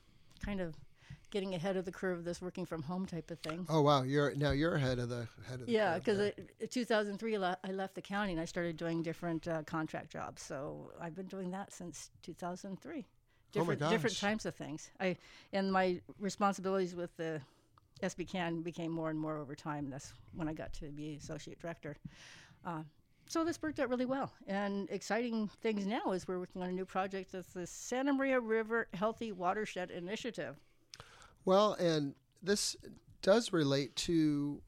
kind 0.45 0.62
of 0.62 0.75
getting 1.31 1.55
ahead 1.55 1.75
of 1.75 1.86
the 1.86 1.91
curve 1.91 2.19
of 2.19 2.25
this 2.25 2.41
working 2.41 2.65
from 2.65 2.84
home 2.84 3.05
type 3.05 3.31
of 3.31 3.39
thing. 3.39 3.65
Oh 3.69 3.81
wow, 3.81 4.03
you're 4.03 4.34
now 4.36 4.51
you're 4.51 4.75
ahead 4.75 4.99
of 4.99 5.10
the 5.10 5.27
head 5.49 5.60
of 5.62 5.65
the 5.65 5.71
Yeah, 5.71 5.95
because 5.95 6.19
in 6.19 6.67
2003 6.69 7.38
le- 7.38 7.58
I 7.63 7.71
left 7.71 7.95
the 7.95 8.01
county 8.01 8.31
and 8.31 8.39
I 8.39 8.45
started 8.45 8.77
doing 8.77 9.01
different 9.01 9.47
uh, 9.47 9.63
contract 9.63 10.12
jobs. 10.12 10.41
So 10.41 10.91
I've 11.01 11.15
been 11.15 11.27
doing 11.27 11.51
that 11.51 11.73
since 11.73 12.12
2003. 12.23 13.05
Oh 13.58 13.60
my 13.60 13.75
Different 13.75 13.79
different 13.79 14.03
gosh. 14.03 14.19
types 14.21 14.45
of 14.45 14.55
things. 14.55 14.89
I 14.99 15.17
and 15.53 15.71
my 15.71 16.01
responsibilities 16.19 16.95
with 16.95 17.15
the 17.17 17.41
SB 18.03 18.29
Can 18.29 18.62
became 18.62 18.91
more 18.91 19.10
and 19.10 19.19
more 19.19 19.38
over 19.38 19.55
time. 19.55 19.89
That's 19.89 20.13
when 20.36 20.47
I 20.47 20.53
got 20.53 20.73
to 20.73 20.86
be 20.91 21.15
associate 21.15 21.60
director. 21.60 21.95
Uh, 22.65 22.84
so 23.28 23.44
this 23.44 23.62
worked 23.62 23.80
out 23.80 23.90
really 23.90 24.06
well. 24.06 24.32
And 24.48 24.90
exciting 24.90 25.50
things 25.62 25.86
now 25.86 26.12
is 26.12 26.28
we're 26.28 26.40
working 26.40 26.62
on 26.62 26.70
a 26.70 26.74
new 26.74 26.86
project. 26.86 27.32
That's 27.32 27.54
the 27.54 27.66
Santa 27.68 28.14
Maria 28.14 28.40
River 28.40 28.88
Healthy 28.94 29.32
Watershed 29.32 29.92
Initiative. 29.92 30.56
Well, 31.44 31.74
and 31.74 32.16
this 32.42 32.76
does 33.22 33.52
relate 33.54 33.96
to 33.96 34.62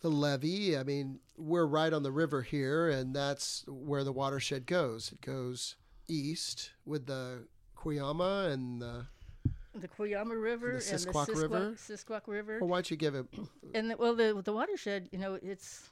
the 0.00 0.08
levee. 0.08 0.76
I 0.76 0.82
mean, 0.82 1.20
we're 1.36 1.66
right 1.66 1.92
on 1.92 2.02
the 2.02 2.12
river 2.12 2.42
here, 2.42 2.88
and 2.88 3.14
that's 3.14 3.64
where 3.66 4.04
the 4.04 4.12
watershed 4.12 4.66
goes. 4.66 5.12
It 5.12 5.20
goes 5.20 5.76
east 6.08 6.70
with 6.84 7.06
the 7.06 7.46
Cuyama 7.76 8.52
and 8.52 8.80
the. 8.80 9.06
The 9.74 9.88
Cuyama 9.88 10.40
River 10.40 10.72
and 10.72 10.80
the 10.80 10.84
Sisquoc 10.84 11.28
River? 11.28 11.74
Sisquoc 11.76 12.22
River. 12.26 12.58
Well, 12.60 12.68
why 12.68 12.76
don't 12.76 12.90
you 12.90 12.96
give 12.96 13.14
it? 13.14 13.26
and 13.74 13.90
the, 13.90 13.96
well 13.96 14.14
the 14.14 14.42
the 14.44 14.52
watershed 14.52 15.08
you 15.12 15.18
know 15.18 15.38
it's 15.42 15.88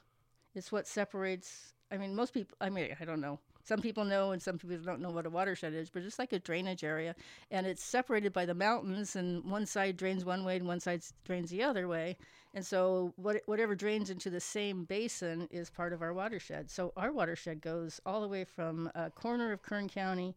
it's 0.53 0.71
what 0.71 0.87
separates 0.87 1.73
i 1.91 1.97
mean 1.97 2.15
most 2.15 2.33
people 2.33 2.57
i 2.61 2.69
mean 2.69 2.95
i 2.99 3.05
don't 3.05 3.21
know. 3.21 3.39
Some 3.63 3.79
people 3.79 4.05
know 4.05 4.31
and 4.31 4.41
some 4.41 4.57
people 4.57 4.77
don't 4.77 5.01
know 5.01 5.11
what 5.11 5.27
a 5.27 5.29
watershed 5.29 5.73
is 5.73 5.89
but 5.89 6.01
it's 6.01 6.17
like 6.17 6.33
a 6.33 6.39
drainage 6.39 6.83
area 6.83 7.15
and 7.51 7.67
it's 7.67 7.83
separated 7.83 8.33
by 8.33 8.45
the 8.45 8.55
mountains 8.55 9.15
and 9.15 9.43
one 9.45 9.65
side 9.67 9.97
drains 9.97 10.25
one 10.25 10.43
way 10.43 10.55
and 10.55 10.67
one 10.67 10.79
side 10.79 11.03
drains 11.25 11.51
the 11.51 11.63
other 11.63 11.87
way. 11.87 12.17
And 12.53 12.65
so 12.65 13.13
what, 13.15 13.41
whatever 13.45 13.75
drains 13.75 14.09
into 14.09 14.29
the 14.29 14.39
same 14.39 14.83
basin 14.83 15.47
is 15.51 15.69
part 15.69 15.93
of 15.93 16.01
our 16.01 16.13
watershed. 16.13 16.69
So 16.69 16.91
our 16.97 17.11
watershed 17.11 17.61
goes 17.61 18.01
all 18.05 18.21
the 18.21 18.27
way 18.27 18.43
from 18.43 18.91
a 18.95 19.09
corner 19.09 19.51
of 19.51 19.61
kern 19.61 19.87
county 19.87 20.35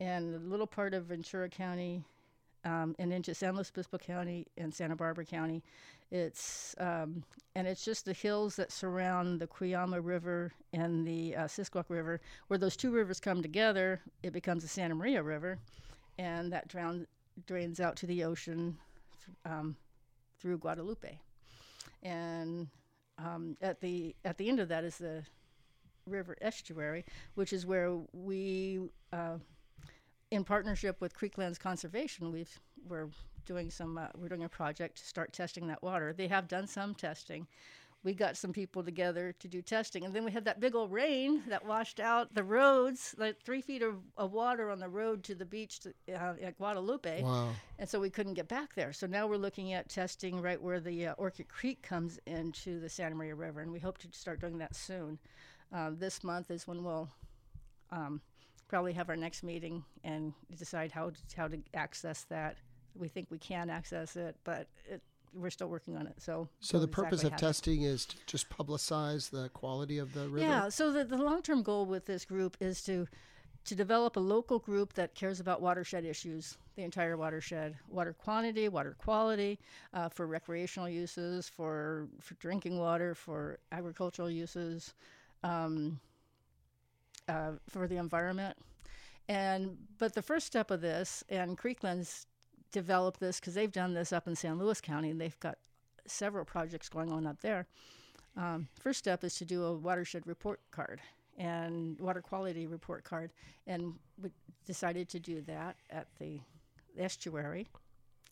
and 0.00 0.34
a 0.34 0.38
little 0.38 0.66
part 0.66 0.94
of 0.94 1.04
ventura 1.04 1.48
county 1.48 2.02
um, 2.64 2.94
and 2.98 3.12
into 3.12 3.34
San 3.34 3.54
Luis 3.54 3.70
Obispo 3.70 3.98
County 3.98 4.46
and 4.56 4.72
Santa 4.72 4.96
Barbara 4.96 5.24
County. 5.24 5.62
It's 6.10 6.74
um, 6.78 7.24
and 7.54 7.66
it's 7.66 7.84
just 7.84 8.04
the 8.04 8.12
hills 8.12 8.56
that 8.56 8.72
surround 8.72 9.40
the 9.40 9.46
Cuyama 9.46 10.00
River 10.02 10.52
and 10.72 11.06
the 11.06 11.36
uh, 11.36 11.44
Sisquoc 11.44 11.84
River. 11.88 12.20
Where 12.48 12.58
those 12.58 12.76
two 12.76 12.90
rivers 12.90 13.20
come 13.20 13.42
together, 13.42 14.00
it 14.22 14.32
becomes 14.32 14.62
the 14.62 14.68
Santa 14.68 14.94
Maria 14.94 15.22
River, 15.22 15.58
and 16.18 16.52
that 16.52 16.68
drown, 16.68 17.06
drains 17.46 17.80
out 17.80 17.96
to 17.96 18.06
the 18.06 18.24
ocean 18.24 18.76
um, 19.44 19.76
through 20.38 20.58
Guadalupe. 20.58 21.18
And 22.02 22.68
um, 23.18 23.56
at 23.60 23.80
the 23.80 24.14
at 24.24 24.38
the 24.38 24.48
end 24.48 24.60
of 24.60 24.68
that 24.68 24.84
is 24.84 24.98
the 24.98 25.24
river 26.06 26.36
estuary, 26.40 27.04
which 27.34 27.52
is 27.52 27.64
where 27.64 27.96
we 28.12 28.80
uh, 29.12 29.38
in 30.34 30.44
partnership 30.44 31.00
with 31.00 31.16
Creeklands 31.16 31.58
Conservation, 31.58 32.32
we've 32.32 32.60
we're 32.88 33.08
doing 33.46 33.70
some 33.70 33.98
uh, 33.98 34.08
we're 34.16 34.28
doing 34.28 34.44
a 34.44 34.48
project 34.48 34.98
to 34.98 35.06
start 35.06 35.32
testing 35.32 35.66
that 35.68 35.82
water. 35.82 36.12
They 36.12 36.28
have 36.28 36.48
done 36.48 36.66
some 36.66 36.94
testing, 36.94 37.46
we 38.04 38.12
got 38.12 38.36
some 38.36 38.52
people 38.52 38.82
together 38.84 39.34
to 39.40 39.48
do 39.48 39.62
testing. 39.62 40.04
And 40.04 40.14
then 40.14 40.24
we 40.24 40.30
had 40.30 40.44
that 40.44 40.60
big 40.60 40.74
old 40.74 40.92
rain 40.92 41.42
that 41.48 41.64
washed 41.64 42.00
out 42.00 42.34
the 42.34 42.44
roads, 42.44 43.14
like 43.16 43.40
three 43.40 43.62
feet 43.62 43.82
of, 43.82 43.96
of 44.18 44.32
water 44.32 44.70
on 44.70 44.78
the 44.78 44.88
road 44.88 45.24
to 45.24 45.34
the 45.34 45.46
beach 45.46 45.80
to, 45.80 45.94
uh, 46.10 46.34
at 46.42 46.58
Guadalupe. 46.58 47.22
Wow. 47.22 47.48
And 47.78 47.88
so 47.88 47.98
we 47.98 48.10
couldn't 48.10 48.34
get 48.34 48.46
back 48.46 48.74
there. 48.74 48.92
So 48.92 49.06
now 49.06 49.26
we're 49.26 49.38
looking 49.38 49.72
at 49.72 49.88
testing 49.88 50.42
right 50.42 50.60
where 50.60 50.80
the 50.80 51.08
uh, 51.08 51.14
Orcutt 51.14 51.48
Creek 51.48 51.80
comes 51.80 52.20
into 52.26 52.78
the 52.78 52.90
Santa 52.90 53.14
Maria 53.14 53.34
River. 53.34 53.62
And 53.62 53.72
we 53.72 53.80
hope 53.80 53.96
to 53.98 54.08
start 54.12 54.38
doing 54.38 54.58
that 54.58 54.76
soon. 54.76 55.18
Uh, 55.72 55.90
this 55.94 56.22
month 56.22 56.50
is 56.50 56.68
when 56.68 56.84
we'll 56.84 57.08
um, 57.90 58.20
probably 58.68 58.92
have 58.92 59.08
our 59.08 59.16
next 59.16 59.42
meeting 59.42 59.84
and 60.02 60.32
decide 60.56 60.90
how 60.92 61.10
to, 61.10 61.36
how 61.36 61.48
to 61.48 61.58
access 61.74 62.24
that. 62.24 62.56
We 62.94 63.08
think 63.08 63.28
we 63.30 63.38
can 63.38 63.70
access 63.70 64.16
it, 64.16 64.36
but 64.44 64.68
it, 64.86 65.02
we're 65.34 65.50
still 65.50 65.68
working 65.68 65.96
on 65.96 66.06
it. 66.06 66.20
So, 66.20 66.48
So 66.60 66.78
the 66.78 66.88
purpose 66.88 67.22
exactly 67.22 67.34
of 67.34 67.40
testing 67.40 67.82
is 67.82 68.06
to 68.06 68.16
just 68.26 68.48
publicize 68.50 69.30
the 69.30 69.48
quality 69.48 69.98
of 69.98 70.14
the 70.14 70.28
river. 70.28 70.46
Yeah. 70.46 70.68
So 70.68 70.92
the, 70.92 71.04
the 71.04 71.16
long 71.16 71.42
term 71.42 71.62
goal 71.62 71.86
with 71.86 72.06
this 72.06 72.24
group 72.24 72.56
is 72.60 72.82
to 72.84 73.06
to 73.64 73.74
develop 73.74 74.16
a 74.16 74.20
local 74.20 74.58
group 74.58 74.92
that 74.92 75.14
cares 75.14 75.40
about 75.40 75.62
watershed 75.62 76.04
issues, 76.04 76.58
the 76.76 76.82
entire 76.82 77.16
watershed, 77.16 77.74
water 77.88 78.12
quantity, 78.12 78.68
water 78.68 78.94
quality, 78.98 79.58
uh, 79.94 80.08
for 80.10 80.26
recreational 80.26 80.88
uses, 80.88 81.48
for 81.48 82.08
for 82.20 82.34
drinking 82.34 82.78
water, 82.78 83.14
for 83.14 83.58
agricultural 83.72 84.30
uses, 84.30 84.94
um, 85.42 85.98
uh, 87.28 87.52
for 87.68 87.86
the 87.86 87.96
environment. 87.96 88.56
And 89.28 89.76
but 89.98 90.14
the 90.14 90.22
first 90.22 90.46
step 90.46 90.70
of 90.70 90.80
this, 90.80 91.24
and 91.28 91.56
Creeklands 91.56 92.26
developed 92.72 93.20
this 93.20 93.40
because 93.40 93.54
they've 93.54 93.72
done 93.72 93.94
this 93.94 94.12
up 94.12 94.26
in 94.26 94.36
San 94.36 94.58
Luis 94.58 94.80
County, 94.80 95.10
and 95.10 95.20
they've 95.20 95.38
got 95.40 95.58
several 96.06 96.44
projects 96.44 96.88
going 96.88 97.10
on 97.10 97.26
up 97.26 97.40
there. 97.40 97.66
Um, 98.36 98.68
first 98.78 98.98
step 98.98 99.24
is 99.24 99.36
to 99.36 99.44
do 99.44 99.64
a 99.64 99.72
watershed 99.72 100.26
report 100.26 100.60
card 100.70 101.00
and 101.38 101.98
water 102.00 102.20
quality 102.20 102.66
report 102.66 103.04
card, 103.04 103.32
and 103.66 103.94
we 104.20 104.30
decided 104.66 105.08
to 105.10 105.20
do 105.20 105.40
that 105.42 105.76
at 105.90 106.06
the 106.18 106.40
estuary. 106.98 107.68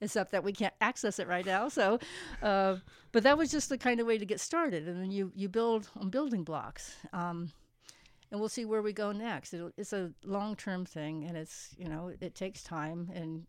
Except 0.00 0.32
that 0.32 0.42
we 0.42 0.52
can't 0.52 0.74
access 0.80 1.20
it 1.20 1.28
right 1.28 1.46
now. 1.46 1.68
So, 1.68 2.00
uh, 2.42 2.74
but 3.12 3.22
that 3.22 3.38
was 3.38 3.52
just 3.52 3.68
the 3.68 3.78
kind 3.78 4.00
of 4.00 4.06
way 4.08 4.18
to 4.18 4.26
get 4.26 4.40
started, 4.40 4.88
and 4.88 5.00
then 5.00 5.12
you 5.12 5.30
you 5.36 5.48
build 5.48 5.88
on 5.96 6.10
building 6.10 6.42
blocks. 6.42 6.96
Um, 7.12 7.52
and 8.32 8.40
we'll 8.40 8.48
see 8.48 8.64
where 8.64 8.80
we 8.80 8.94
go 8.94 9.12
next. 9.12 9.52
It'll, 9.52 9.70
it's 9.76 9.92
a 9.92 10.10
long-term 10.24 10.86
thing, 10.86 11.24
and 11.24 11.36
it's 11.36 11.68
you 11.78 11.88
know 11.88 12.10
it 12.20 12.34
takes 12.34 12.62
time 12.62 13.10
and 13.14 13.44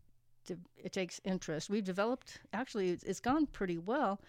de- 0.46 0.58
it 0.76 0.92
takes 0.92 1.20
interest. 1.24 1.70
We've 1.70 1.84
developed 1.84 2.38
actually 2.52 2.90
it's, 2.90 3.02
it's 3.02 3.18
gone 3.18 3.46
pretty 3.46 3.78
well. 3.78 4.20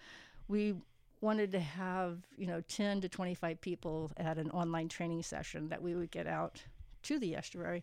We 0.48 0.74
wanted 1.20 1.52
to 1.52 1.60
have 1.60 2.18
you 2.36 2.46
know 2.46 2.62
10 2.62 3.02
to 3.02 3.08
25 3.08 3.60
people 3.60 4.10
at 4.16 4.38
an 4.38 4.50
online 4.50 4.88
training 4.88 5.22
session 5.22 5.68
that 5.68 5.82
we 5.82 5.94
would 5.94 6.10
get 6.10 6.26
out 6.26 6.62
to 7.04 7.18
the 7.18 7.36
estuary. 7.36 7.82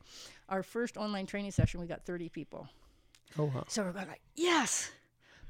Our 0.49 0.63
first 0.63 0.97
online 0.97 1.27
training 1.27 1.51
session, 1.51 1.79
we 1.79 1.85
got 1.85 2.03
30 2.05 2.29
people. 2.29 2.67
Oh 3.37 3.45
wow. 3.45 3.65
So 3.67 3.83
we're 3.83 3.91
going 3.91 4.07
like 4.07 4.21
yes, 4.35 4.91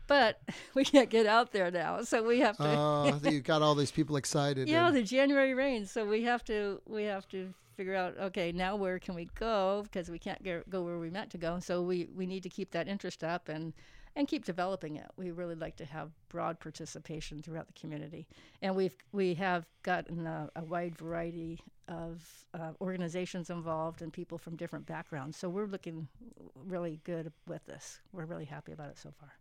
but 0.08 0.42
we 0.76 0.84
can't 0.84 1.10
get 1.10 1.26
out 1.26 1.52
there 1.52 1.72
now, 1.72 2.02
so 2.04 2.24
we 2.24 2.40
have 2.40 2.58
to. 2.58 2.64
Uh, 2.64 3.20
you 3.30 3.42
got 3.42 3.62
all 3.62 3.76
these 3.76 3.92
people 3.92 4.16
excited. 4.24 4.68
Yeah, 4.68 4.88
and- 4.88 4.96
the 4.96 5.04
January 5.04 5.54
rains. 5.54 5.92
So 5.92 6.06
we 6.06 6.24
have 6.24 6.44
to 6.46 6.82
we 6.88 7.04
have 7.04 7.28
to 7.30 7.54
figure 7.76 7.96
out 7.96 8.16
okay 8.20 8.52
now 8.52 8.76
where 8.76 9.00
can 9.00 9.16
we 9.16 9.28
go 9.34 9.82
because 9.84 10.08
we 10.10 10.20
can't 10.20 10.44
go, 10.44 10.62
go 10.70 10.84
where 10.84 11.00
we 11.00 11.10
meant 11.10 11.32
to 11.32 11.38
go. 11.38 11.60
So 11.60 11.82
we 11.82 12.10
we 12.16 12.26
need 12.26 12.44
to 12.44 12.50
keep 12.50 12.72
that 12.72 12.88
interest 12.88 13.24
up 13.24 13.50
and 13.50 13.74
and 14.16 14.28
keep 14.28 14.46
developing 14.46 14.98
it. 14.98 15.08
We 15.18 15.32
really 15.32 15.56
like 15.56 15.76
to 15.78 15.86
have 15.86 16.12
broad 16.30 16.60
participation 16.60 17.42
throughout 17.42 17.66
the 17.68 17.74
community, 17.74 18.28
and 18.62 18.76
we've 18.76 18.96
we 19.12 19.34
have 19.36 19.66
gotten 19.82 20.28
a, 20.28 20.50
a 20.56 20.64
wide 20.64 20.96
variety 20.96 21.60
of 21.88 22.24
uh, 22.54 22.72
organizations 22.80 23.50
involved 23.50 24.02
and 24.02 24.14
people 24.14 24.38
from 24.38 24.56
different 24.56 24.86
backgrounds. 24.86 25.38
So 25.38 25.50
we're 25.50 25.66
looking 25.66 26.08
really 26.56 27.02
good 27.04 27.32
with 27.48 27.66
this. 27.66 28.00
We're 28.14 28.26
really 28.26 28.46
happy 28.46 28.72
about 28.72 28.90
it 28.90 28.98
so 28.98 29.12
far. 29.20 29.34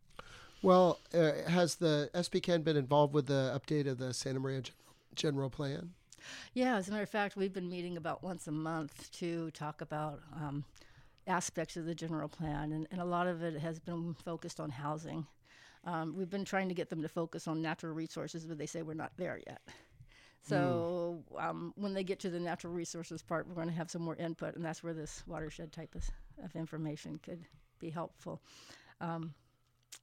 Well, 0.63 1.01
uh, 1.15 1.33
has 1.49 1.77
the 1.77 2.11
SBCAN 2.15 2.65
been 2.65 2.77
involved 2.77 3.15
with 3.15 3.27
the 3.27 3.59
update 3.59 3.89
of 3.89 3.99
the 3.99 4.15
Santa 4.15 4.41
Maria 4.41 4.63
Gen- 4.63 4.75
General 5.15 5.51
Plan? 5.51 5.93
Yeah, 6.55 6.77
as 6.77 6.89
a 6.89 6.93
matter 6.93 7.03
of 7.03 7.11
fact, 7.11 7.37
we've 7.37 7.53
been 7.53 7.69
meeting 7.69 7.97
about 7.97 8.23
once 8.23 8.47
a 8.47 8.53
month 8.53 9.11
to 9.19 9.51
talk 9.51 9.81
about 9.81 10.21
um, 10.37 10.65
aspects 11.27 11.77
of 11.77 11.85
the 11.85 11.95
general 11.95 12.29
plan, 12.29 12.73
and, 12.73 12.87
and 12.91 13.01
a 13.01 13.05
lot 13.05 13.27
of 13.27 13.43
it 13.43 13.59
has 13.59 13.81
been 13.81 14.15
focused 14.15 14.61
on 14.61 14.71
housing. 14.71 15.27
Um, 15.85 16.15
we've 16.17 16.31
been 16.31 16.45
trying 16.45 16.69
to 16.69 16.75
get 16.75 16.91
them 16.91 17.03
to 17.03 17.09
focus 17.09 17.49
on 17.49 17.61
natural 17.61 17.93
resources, 17.93 18.47
but 18.47 18.57
they 18.57 18.67
say 18.67 18.83
we're 18.83 18.95
not 18.95 19.13
there 19.17 19.41
yet. 19.47 19.61
So 20.45 21.23
um, 21.39 21.73
when 21.77 21.95
they 21.95 22.03
get 22.03 22.19
to 22.21 22.31
the 22.31 22.41
natural 22.41 22.73
resources 22.73 23.23
part, 23.23 23.47
we're 23.47 23.55
going 23.55 23.69
to 23.69 23.75
have 23.75 23.91
some 23.91 24.03
more 24.03 24.17
input, 24.17 24.57
and 24.57 24.65
that's 24.65 24.83
where 24.83 24.93
this 24.93 25.23
watershed 25.27 25.73
type 25.73 25.95
of, 25.95 26.05
of 26.45 26.57
information 26.57 27.21
could 27.23 27.47
be 27.79 27.91
helpful. 27.91 28.41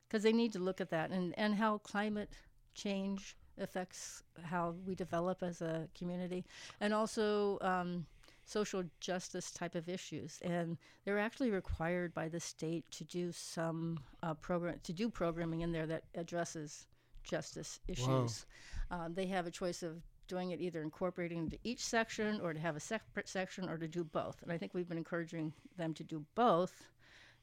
Because 0.08 0.24
they 0.24 0.34
need 0.34 0.54
to 0.54 0.60
look 0.60 0.82
at 0.82 0.90
that 0.90 1.12
and, 1.12 1.38
and 1.38 1.56
how 1.56 1.78
climate 1.80 2.30
change 2.74 3.36
affects 3.60 4.24
how 4.44 4.76
we 4.86 4.96
develop 4.96 5.44
as 5.44 5.62
a 5.62 5.88
community, 5.98 6.46
and 6.80 6.94
also 6.94 7.58
um, 7.62 8.06
social 8.46 8.84
justice 9.00 9.52
type 9.52 9.76
of 9.76 9.88
issues. 9.90 10.40
And 10.42 10.78
they're 11.06 11.20
actually 11.20 11.52
required 11.52 12.14
by 12.14 12.30
the 12.30 12.40
state 12.40 12.90
to 12.92 13.04
do 13.04 13.32
some 13.32 14.00
uh, 14.24 14.34
program 14.36 14.80
to 14.84 14.94
do 14.94 15.10
programming 15.10 15.62
in 15.62 15.72
there 15.72 15.86
that 15.88 16.04
addresses 16.16 16.88
justice 17.24 17.80
issues. 17.88 18.46
Um, 18.92 19.14
they 19.14 19.28
have 19.28 19.46
a 19.46 19.52
choice 19.52 19.84
of 19.84 20.02
doing 20.28 20.52
it 20.52 20.62
either 20.62 20.82
incorporating 20.82 21.40
into 21.40 21.58
each 21.64 21.84
section 21.84 22.40
or 22.42 22.54
to 22.54 22.60
have 22.60 22.76
a 22.76 22.80
separate 22.80 23.28
section 23.28 23.68
or 23.68 23.78
to 23.78 23.88
do 23.88 24.04
both. 24.04 24.42
And 24.44 24.52
I 24.52 24.58
think 24.58 24.74
we've 24.74 24.88
been 24.88 24.98
encouraging 24.98 25.54
them 25.76 25.94
to 25.96 26.04
do 26.04 26.24
both 26.36 26.88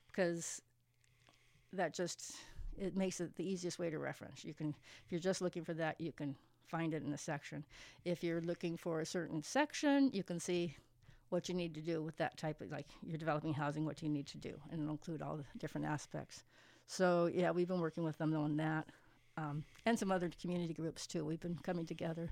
because 0.07 0.63
that 1.77 1.95
just 1.95 2.37
it 2.79 2.97
makes 2.97 3.21
it 3.21 3.35
the 3.37 3.49
easiest 3.49 3.79
way 3.79 3.91
to 3.91 3.99
reference. 3.99 4.45
You 4.45 4.55
can 4.55 4.75
if 5.05 5.11
you're 5.13 5.21
just 5.21 5.41
looking 5.41 5.65
for 5.65 5.75
that, 5.75 6.01
you 6.01 6.13
can 6.13 6.37
find 6.67 6.95
it 6.95 7.03
in 7.03 7.11
the 7.11 7.19
section. 7.19 7.65
If 8.05 8.23
you're 8.25 8.41
looking 8.41 8.77
for 8.77 9.01
a 9.01 9.07
certain 9.07 9.43
section, 9.43 10.11
you 10.13 10.23
can 10.23 10.41
see 10.41 10.77
what 11.29 11.49
you 11.49 11.55
need 11.55 11.75
to 11.75 11.81
do 11.81 12.03
with 12.03 12.17
that 12.17 12.37
type 12.37 12.61
of 12.61 12.71
like 12.71 12.87
you're 13.03 13.19
developing 13.19 13.55
housing, 13.55 13.85
what 13.85 13.97
do 13.97 14.07
you 14.07 14.13
need 14.13 14.27
to 14.29 14.39
do, 14.39 14.55
and 14.71 14.81
it'll 14.81 14.93
include 14.93 15.23
all 15.23 15.37
the 15.37 15.45
different 15.59 15.87
aspects. 15.87 16.45
So 16.87 17.31
yeah, 17.33 17.51
we've 17.51 17.69
been 17.69 17.81
working 17.81 18.05
with 18.05 18.19
them 18.19 18.35
on 18.35 18.57
that, 18.59 18.87
um, 19.37 19.65
and 19.85 19.99
some 19.99 20.13
other 20.13 20.31
community 20.41 20.75
groups 20.75 21.07
too. 21.07 21.25
We've 21.25 21.41
been 21.41 21.59
coming 21.63 21.87
together 21.87 22.31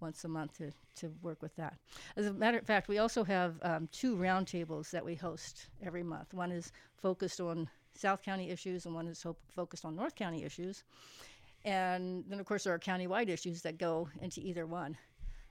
once 0.00 0.24
a 0.24 0.28
month 0.28 0.58
to, 0.58 0.70
to 0.96 1.12
work 1.22 1.42
with 1.42 1.54
that. 1.56 1.76
As 2.16 2.26
a 2.26 2.32
matter 2.32 2.58
of 2.58 2.66
fact, 2.66 2.88
we 2.88 2.98
also 2.98 3.24
have 3.24 3.58
um, 3.62 3.88
two 3.92 4.16
roundtables 4.16 4.90
that 4.90 5.04
we 5.04 5.14
host 5.14 5.68
every 5.82 6.02
month. 6.02 6.34
One 6.34 6.52
is 6.52 6.72
focused 6.96 7.40
on 7.40 7.68
South 7.94 8.22
County 8.22 8.50
issues, 8.50 8.86
and 8.86 8.94
one 8.94 9.06
is 9.06 9.22
ho- 9.22 9.36
focused 9.48 9.84
on 9.84 9.96
North 9.96 10.14
County 10.14 10.44
issues. 10.44 10.84
And 11.64 12.24
then, 12.28 12.38
of 12.38 12.46
course, 12.46 12.64
there 12.64 12.74
are 12.74 12.78
countywide 12.78 13.28
issues 13.28 13.62
that 13.62 13.78
go 13.78 14.08
into 14.20 14.40
either 14.40 14.66
one. 14.66 14.96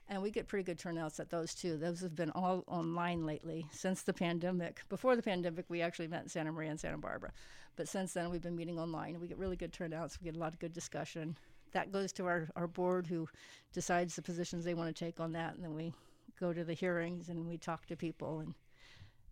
And 0.08 0.22
we 0.22 0.30
get 0.30 0.46
pretty 0.46 0.62
good 0.62 0.78
turnouts 0.78 1.18
at 1.18 1.30
those 1.30 1.52
too. 1.52 1.76
Those 1.76 2.00
have 2.00 2.14
been 2.14 2.30
all 2.30 2.62
online 2.68 3.26
lately 3.26 3.66
since 3.72 4.02
the 4.02 4.12
pandemic. 4.12 4.80
Before 4.88 5.16
the 5.16 5.22
pandemic, 5.22 5.64
we 5.68 5.82
actually 5.82 6.06
met 6.06 6.22
in 6.22 6.28
Santa 6.28 6.52
Maria 6.52 6.70
and 6.70 6.78
Santa 6.78 6.96
Barbara. 6.96 7.32
But 7.74 7.88
since 7.88 8.12
then, 8.12 8.30
we've 8.30 8.40
been 8.40 8.56
meeting 8.56 8.78
online. 8.78 9.20
We 9.20 9.26
get 9.26 9.36
really 9.36 9.56
good 9.56 9.72
turnouts. 9.72 10.18
We 10.20 10.26
get 10.26 10.36
a 10.36 10.38
lot 10.38 10.52
of 10.52 10.60
good 10.60 10.72
discussion. 10.72 11.36
That 11.72 11.92
goes 11.92 12.12
to 12.14 12.26
our, 12.26 12.48
our 12.56 12.66
board 12.66 13.06
who 13.06 13.28
decides 13.72 14.16
the 14.16 14.22
positions 14.22 14.64
they 14.64 14.74
want 14.74 14.94
to 14.94 15.04
take 15.04 15.20
on 15.20 15.32
that. 15.32 15.54
And 15.54 15.64
then 15.64 15.74
we 15.74 15.92
go 16.38 16.52
to 16.52 16.64
the 16.64 16.74
hearings 16.74 17.28
and 17.28 17.46
we 17.46 17.58
talk 17.58 17.86
to 17.86 17.96
people. 17.96 18.40
And 18.40 18.54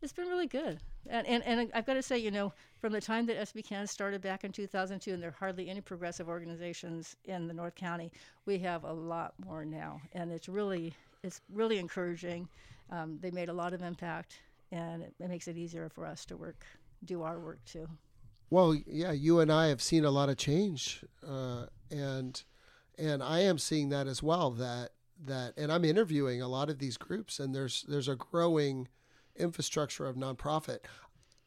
it's 0.02 0.12
been 0.12 0.28
really 0.28 0.46
good. 0.46 0.80
And, 1.08 1.26
and, 1.26 1.42
and 1.44 1.70
I've 1.74 1.86
got 1.86 1.94
to 1.94 2.02
say, 2.02 2.18
you 2.18 2.30
know, 2.30 2.52
from 2.80 2.92
the 2.92 3.00
time 3.00 3.26
that 3.26 3.38
SBCAN 3.38 3.88
started 3.88 4.20
back 4.20 4.44
in 4.44 4.52
2002, 4.52 5.12
and 5.12 5.22
there 5.22 5.30
are 5.30 5.36
hardly 5.38 5.68
any 5.68 5.80
progressive 5.80 6.28
organizations 6.28 7.16
in 7.24 7.46
the 7.46 7.54
North 7.54 7.74
County, 7.74 8.12
we 8.46 8.58
have 8.58 8.84
a 8.84 8.92
lot 8.92 9.34
more 9.44 9.64
now. 9.64 10.00
And 10.12 10.30
it's 10.30 10.48
really, 10.48 10.94
it's 11.22 11.40
really 11.52 11.78
encouraging. 11.78 12.48
Um, 12.90 13.18
they 13.20 13.30
made 13.30 13.48
a 13.48 13.52
lot 13.52 13.72
of 13.72 13.82
impact, 13.82 14.40
and 14.72 15.02
it, 15.02 15.14
it 15.18 15.28
makes 15.28 15.48
it 15.48 15.56
easier 15.56 15.88
for 15.88 16.04
us 16.04 16.24
to 16.26 16.36
work, 16.36 16.64
do 17.04 17.22
our 17.22 17.38
work 17.38 17.64
too. 17.64 17.88
Well, 18.50 18.76
yeah, 18.86 19.12
you 19.12 19.40
and 19.40 19.50
I 19.50 19.68
have 19.68 19.82
seen 19.82 20.04
a 20.04 20.10
lot 20.10 20.28
of 20.28 20.36
change, 20.36 21.02
uh, 21.26 21.66
and 21.90 22.42
and 22.98 23.22
I 23.22 23.40
am 23.40 23.58
seeing 23.58 23.88
that 23.90 24.06
as 24.06 24.22
well. 24.22 24.50
That 24.50 24.90
that, 25.26 25.54
and 25.56 25.72
I'm 25.72 25.84
interviewing 25.84 26.42
a 26.42 26.48
lot 26.48 26.70
of 26.70 26.78
these 26.78 26.96
groups, 26.96 27.38
and 27.38 27.54
there's 27.54 27.84
there's 27.88 28.08
a 28.08 28.16
growing 28.16 28.88
infrastructure 29.36 30.06
of 30.06 30.16
nonprofit 30.16 30.80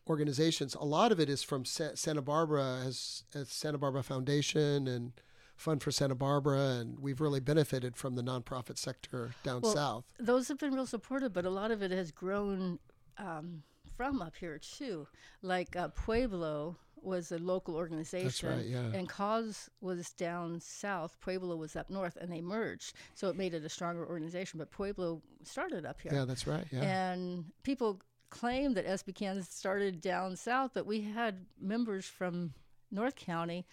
organizations. 0.10 0.76
A 0.76 0.84
lot 0.84 1.12
of 1.12 1.20
it 1.20 1.30
is 1.30 1.44
from 1.44 1.66
Sa- 1.66 1.96
Santa 1.96 2.22
Barbara, 2.22 2.84
as, 2.86 3.24
as 3.34 3.50
Santa 3.50 3.78
Barbara 3.78 4.04
Foundation 4.04 4.88
and 4.88 5.14
Fund 5.56 5.82
for 5.82 5.92
Santa 5.92 6.16
Barbara, 6.16 6.78
and 6.80 7.00
we've 7.00 7.20
really 7.20 7.40
benefited 7.40 7.98
from 7.98 8.16
the 8.16 8.22
nonprofit 8.22 8.78
sector 8.78 9.32
down 9.44 9.62
Well, 9.62 9.74
south. 9.74 10.06
Those 10.20 10.48
have 10.50 10.60
been 10.60 10.74
real 10.74 10.86
supportive, 10.86 11.34
but 11.34 11.46
a 11.46 11.50
lot 11.50 11.72
of 11.72 11.82
it 11.82 11.90
has 11.90 12.12
grown 12.12 12.78
um, 13.18 13.64
from 13.96 14.22
up 14.22 14.36
here 14.36 14.60
too. 14.60 15.08
Like 15.42 15.76
uh, 15.76 15.88
Pueblo, 15.88 16.78
was 17.02 17.32
a 17.32 17.38
local 17.38 17.76
organization, 17.76 18.50
right, 18.50 18.66
yeah. 18.66 18.92
and 18.94 19.08
Cause 19.08 19.70
was 19.82 20.12
down 20.12 20.60
south. 20.60 21.18
Pueblo 21.20 21.56
was 21.56 21.76
up 21.76 21.90
north, 21.90 22.18
and 22.20 22.32
they 22.32 22.42
merged, 22.42 22.94
so 23.16 23.30
it 23.30 23.36
made 23.36 23.54
it 23.54 23.64
a 23.64 23.70
stronger 23.70 24.06
organization. 24.06 24.58
But 24.58 24.72
Pueblo 24.72 25.22
started 25.44 25.86
up 25.86 26.02
here, 26.02 26.14
Yeah, 26.14 26.26
that's 26.26 26.48
right. 26.48 26.66
Yeah. 26.72 27.12
and 27.12 27.46
people 27.64 28.02
claim 28.30 28.74
that 28.74 28.86
SB 28.86 29.46
started 29.46 30.02
down 30.02 30.36
south, 30.36 30.72
but 30.74 30.86
we 30.86 31.02
had 31.02 31.46
members 31.60 32.06
from 32.06 32.54
North 32.92 33.16
County 33.16 33.66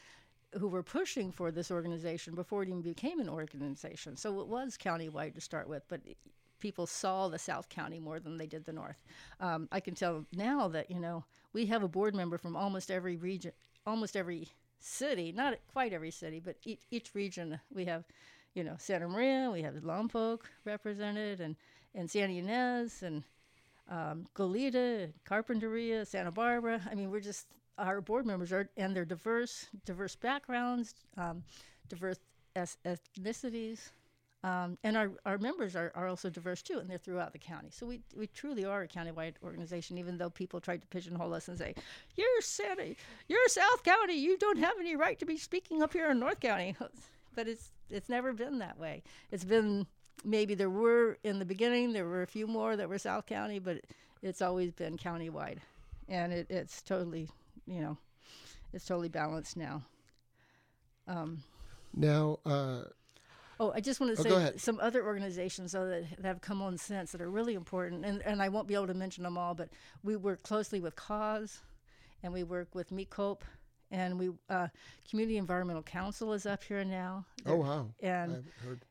who 0.59 0.69
were 0.69 0.83
pushing 0.83 1.33
for 1.33 1.51
this 1.51 1.71
organization 1.71 2.35
before 2.35 2.63
it 2.63 2.69
even 2.69 2.83
became 2.83 3.19
an 3.21 3.29
organization. 3.29 4.17
So 4.17 4.41
it 4.41 4.47
was 4.47 4.77
countywide 4.77 5.35
to 5.35 5.41
start 5.41 5.69
with, 5.69 5.83
but 5.89 6.01
people 6.65 6.87
saw 6.87 7.29
the 7.29 7.39
South 7.39 7.69
County 7.69 8.01
more 8.01 8.19
than 8.19 8.39
they 8.39 8.47
did 8.47 8.65
the 8.65 8.73
North. 8.73 8.97
Um, 9.39 9.69
I 9.71 9.81
can 9.81 9.95
tell 9.95 10.25
now 10.33 10.67
that 10.69 10.91
you 10.91 10.99
know 10.99 11.23
we 11.53 11.67
have 11.67 11.83
a 11.83 11.89
board 11.89 12.15
member 12.15 12.39
from 12.39 12.57
almost 12.57 12.91
every 12.91 13.17
region, 13.17 13.53
almost 13.87 14.17
every 14.17 14.49
city, 14.79 15.31
not 15.31 15.59
quite 15.75 15.93
every 15.93 16.11
city, 16.11 16.41
but 16.43 16.57
each, 16.65 16.81
each 16.91 17.15
region 17.15 17.61
we 17.71 17.85
have. 17.85 18.05
You 18.55 18.65
know, 18.65 18.77
Santa 18.79 19.07
Maria, 19.09 19.51
we 19.53 19.61
have 19.61 19.75
Lompoc 19.75 20.39
represented, 20.65 21.43
and 21.43 21.55
and 21.95 22.11
Santa 22.11 22.33
Ynez, 22.33 23.03
and 23.03 23.23
um, 23.91 24.25
Goleta, 24.35 25.13
Carpinteria, 25.29 26.07
Santa 26.07 26.31
Barbara. 26.33 26.81
I 26.91 26.95
mean, 26.95 27.11
we're 27.11 27.21
just 27.21 27.47
our 27.77 28.01
board 28.01 28.25
members 28.25 28.53
are 28.53 28.71
and 28.79 28.97
they're 28.97 29.05
diverse, 29.05 29.67
diverse 29.85 30.17
backgrounds, 30.17 30.95
um, 31.19 31.43
diverse 31.91 32.21
ethnicities, 32.57 33.91
um, 34.45 34.77
and 34.85 34.95
our, 34.95 35.11
our 35.25 35.39
members 35.39 35.75
are, 35.75 35.91
are 35.95 36.07
also 36.07 36.29
diverse 36.29 36.61
too, 36.61 36.79
and 36.79 36.89
they're 36.89 36.99
throughout 36.99 37.33
the 37.33 37.39
county. 37.39 37.71
So 37.71 37.87
we, 37.87 38.03
we 38.15 38.27
truly 38.27 38.67
are 38.67 38.83
a 38.83 38.89
countywide 38.89 39.37
organization, 39.43 39.97
even 39.97 40.19
though 40.19 40.29
people 40.29 40.61
tried 40.61 40.83
to 40.83 40.87
pigeonhole 40.89 41.33
us 41.33 41.49
and 41.49 41.57
say, 41.57 41.75
"You're 42.15 42.43
Santa, 42.43 42.95
you're 43.27 43.49
South 43.49 43.83
County, 43.83 44.13
you 44.13 44.37
don't 44.37 44.59
have 44.59 44.75
any 44.79 44.97
right 44.97 45.19
to 45.19 45.25
be 45.25 45.39
speaking 45.39 45.83
up 45.83 45.95
here 45.95 46.11
in 46.11 46.21
North 46.21 46.41
County." 46.41 46.77
But 47.37 47.49
it's 47.49 47.73
it's 47.91 48.09
never 48.09 48.33
been 48.33 48.61
that 48.61 48.79
way. 48.79 49.03
It's 49.33 49.43
been 49.43 49.89
maybe 50.25 50.55
there 50.55 50.71
were 50.71 51.19
in 51.25 51.41
the 51.41 51.45
beginning 51.45 51.93
there 51.93 52.07
were 52.07 52.23
a 52.23 52.29
few 52.29 52.47
more 52.47 52.77
that 52.77 52.89
were 52.89 52.97
South 52.97 53.27
County, 53.27 53.59
but 53.59 53.81
it's 54.23 54.41
always 54.41 54.71
been 54.71 54.97
countywide, 54.97 55.59
and 56.09 56.33
it, 56.33 56.47
it's 56.49 56.81
totally 56.81 57.29
you 57.67 57.81
know 57.81 57.99
it's 58.73 58.85
totally 58.85 59.09
balanced 59.09 59.57
now. 59.57 59.83
Um, 61.09 61.43
now, 61.93 62.39
uh, 62.47 62.83
Oh, 63.61 63.73
I 63.75 63.81
just 63.81 64.01
want 64.01 64.17
to 64.17 64.21
Oh, 64.21 64.25
say 64.51 64.53
some 64.57 64.79
other 64.81 65.05
organizations 65.05 65.73
though 65.73 65.89
that, 65.89 66.05
that 66.19 66.25
have 66.27 66.41
come 66.41 66.61
on 66.63 66.77
since 66.77 67.13
that 67.13 67.21
are 67.21 67.31
really 67.31 67.55
important, 67.55 68.05
and, 68.05 68.21
and 68.23 68.43
I 68.43 68.49
won't 68.49 68.67
be 68.69 68.75
able 68.75 68.89
to 68.89 68.95
mention 68.95 69.23
them 69.25 69.39
all, 69.39 69.55
but 69.55 69.69
we 70.03 70.17
work 70.17 70.43
closely 70.43 70.81
with 70.81 70.97
Cause, 70.97 71.61
and 72.23 72.33
we 72.33 72.43
work 72.43 72.75
with 72.75 72.91
MICOP, 72.91 73.41
and 73.91 74.19
we 74.19 74.31
uh, 74.51 74.69
Community 75.09 75.37
Environmental 75.39 75.83
Council 75.83 76.33
is 76.33 76.47
up 76.47 76.65
here 76.65 76.85
now. 76.85 77.25
oh 77.47 77.51
They're- 77.51 77.57
wow, 77.57 77.89
and 78.03 78.45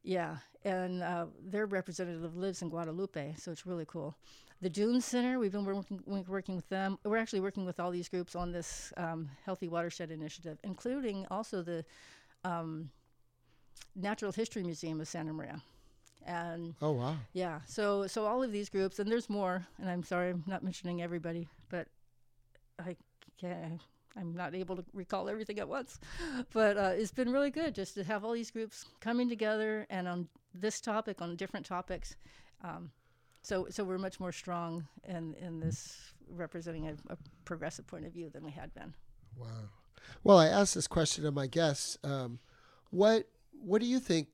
yeah, 0.03 0.38
and 0.64 1.03
uh, 1.03 1.26
their 1.43 1.66
representative 1.66 2.36
lives 2.38 2.61
in 2.61 2.70
Guadalupe, 2.70 3.36
so 3.38 3.51
it's 3.51 3.66
really 3.66 3.86
cool. 3.86 4.16
The 4.61 4.70
Dune 4.70 5.01
Center, 5.01 5.39
we've 5.39 5.51
been 5.51 5.66
working, 5.66 6.24
working 6.26 6.55
with 6.55 6.70
them. 6.70 6.97
We're 7.03 7.18
actually 7.18 7.41
working 7.41 7.66
with 7.66 7.82
all 7.82 7.91
these 7.91 8.07
groups 8.07 8.34
on 8.34 8.53
this 8.53 8.93
um, 8.95 9.30
Healthy 9.45 9.68
Watershed 9.68 10.09
Initiative, 10.09 10.57
including 10.64 11.26
also 11.30 11.61
the 11.64 11.84
um, 12.45 12.89
Natural 13.95 14.32
History 14.32 14.63
Museum 14.63 14.99
of 15.01 15.07
Santa 15.07 15.34
Maria. 15.34 15.61
And 16.26 16.74
Oh 16.82 16.91
wow. 16.91 17.17
yeah, 17.34 17.59
so 17.67 18.07
so 18.07 18.26
all 18.26 18.41
of 18.43 18.51
these 18.51 18.69
groups, 18.69 18.99
and 18.99 19.11
there's 19.11 19.30
more, 19.30 19.67
and 19.78 19.89
I'm 19.89 20.03
sorry 20.03 20.30
I'm 20.30 20.43
not 20.47 20.63
mentioning 20.63 21.01
everybody, 21.01 21.49
but 21.69 21.88
I 22.80 22.95
can't. 23.39 23.82
I'm 24.15 24.34
not 24.36 24.53
able 24.55 24.76
to 24.76 24.86
recall 24.93 25.28
everything 25.28 25.59
at 25.59 25.67
once, 25.67 25.99
but 26.53 26.78
uh, 26.78 26.91
it's 26.93 27.11
been 27.11 27.32
really 27.32 27.49
good 27.49 27.74
just 27.76 27.95
to 27.95 28.03
have 28.03 28.24
all 28.24 28.32
these 28.32 28.51
groups 28.51 28.86
coming 29.01 29.28
together 29.28 29.86
and 29.89 30.07
on 30.07 30.28
this 30.53 30.80
topic, 30.80 31.19
on 31.21 31.36
different 31.36 31.65
topics. 31.65 32.15
Um, 32.63 32.91
so, 33.41 33.67
so 33.71 33.84
we're 33.84 33.97
much 33.97 34.19
more 34.19 34.32
strong 34.32 34.88
in 35.05 35.34
in 35.34 35.59
this 35.59 36.13
representing 36.30 36.88
a, 36.88 36.93
a 37.09 37.17
progressive 37.43 37.86
point 37.88 38.05
of 38.05 38.13
view 38.13 38.30
than 38.30 38.43
we 38.45 38.51
had 38.51 38.74
been. 38.74 38.93
Wow. 39.36 39.47
Well, 40.24 40.38
I 40.38 40.47
asked 40.47 40.76
this 40.76 40.88
question 40.88 41.26
of 41.26 41.34
my 41.34 41.47
guests. 41.47 41.97
Um, 42.03 42.39
what 42.91 43.28
What 43.66 43.80
do 43.80 43.88
you 43.88 43.99
think 43.99 44.28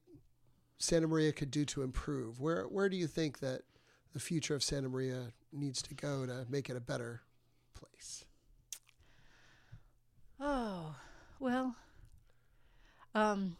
Santa 0.79 1.07
Maria 1.07 1.31
could 1.31 1.51
do 1.51 1.63
to 1.65 1.83
improve? 1.83 2.39
Where 2.39 2.63
Where 2.63 2.89
do 2.89 2.97
you 2.97 3.07
think 3.07 3.39
that 3.39 3.61
the 4.13 4.19
future 4.19 4.55
of 4.55 4.63
Santa 4.63 4.89
Maria 4.89 5.33
needs 5.51 5.81
to 5.83 5.93
go 5.93 6.25
to 6.25 6.45
make 6.49 6.69
it 6.69 6.75
a 6.75 6.81
better 6.81 7.21
place? 7.75 8.25
Oh, 10.39 10.95
well, 11.39 11.75
um, 13.13 13.57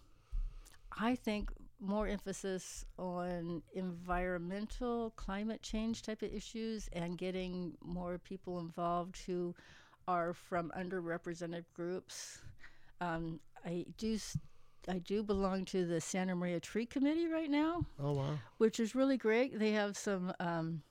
I 0.98 1.16
think 1.16 1.52
more 1.80 2.08
emphasis 2.08 2.86
on 2.98 3.62
environmental, 3.74 5.12
climate 5.12 5.62
change 5.62 6.02
type 6.02 6.22
of 6.22 6.34
issues 6.34 6.90
and 6.94 7.18
getting 7.18 7.74
more 7.84 8.18
people 8.18 8.60
involved 8.60 9.18
who 9.26 9.54
are 10.08 10.34
from 10.34 10.72
underrepresented 10.78 11.66
groups. 11.74 12.40
Um, 13.02 13.40
I 13.66 13.86
do. 13.98 14.18
I 14.90 14.98
do 15.00 15.22
belong 15.24 15.66
to 15.66 15.86
the 15.86 16.02
Santa 16.02 16.36
Maria 16.36 16.60
Tree 16.60 16.86
Committee 16.86 17.28
right 17.28 17.50
now, 17.50 17.86
Oh 18.02 18.14
wow. 18.14 18.40
which 18.58 18.80
is 18.80 18.96
really 18.96 19.18
great. 19.18 19.58
They 19.60 19.72
have 19.72 19.96
some 19.96 20.34
um, 20.40 20.82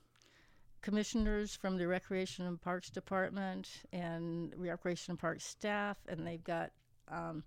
commissioners 0.81 1.53
from 1.55 1.77
the 1.77 1.85
Recreation 1.87 2.45
and 2.45 2.61
Parks 2.61 2.89
Department 2.89 3.69
and 3.91 4.53
Recreation 4.57 5.11
and 5.11 5.19
Parks 5.19 5.43
staff, 5.43 5.97
and 6.07 6.25
they've 6.25 6.43
got 6.43 6.71
um, 7.09 7.43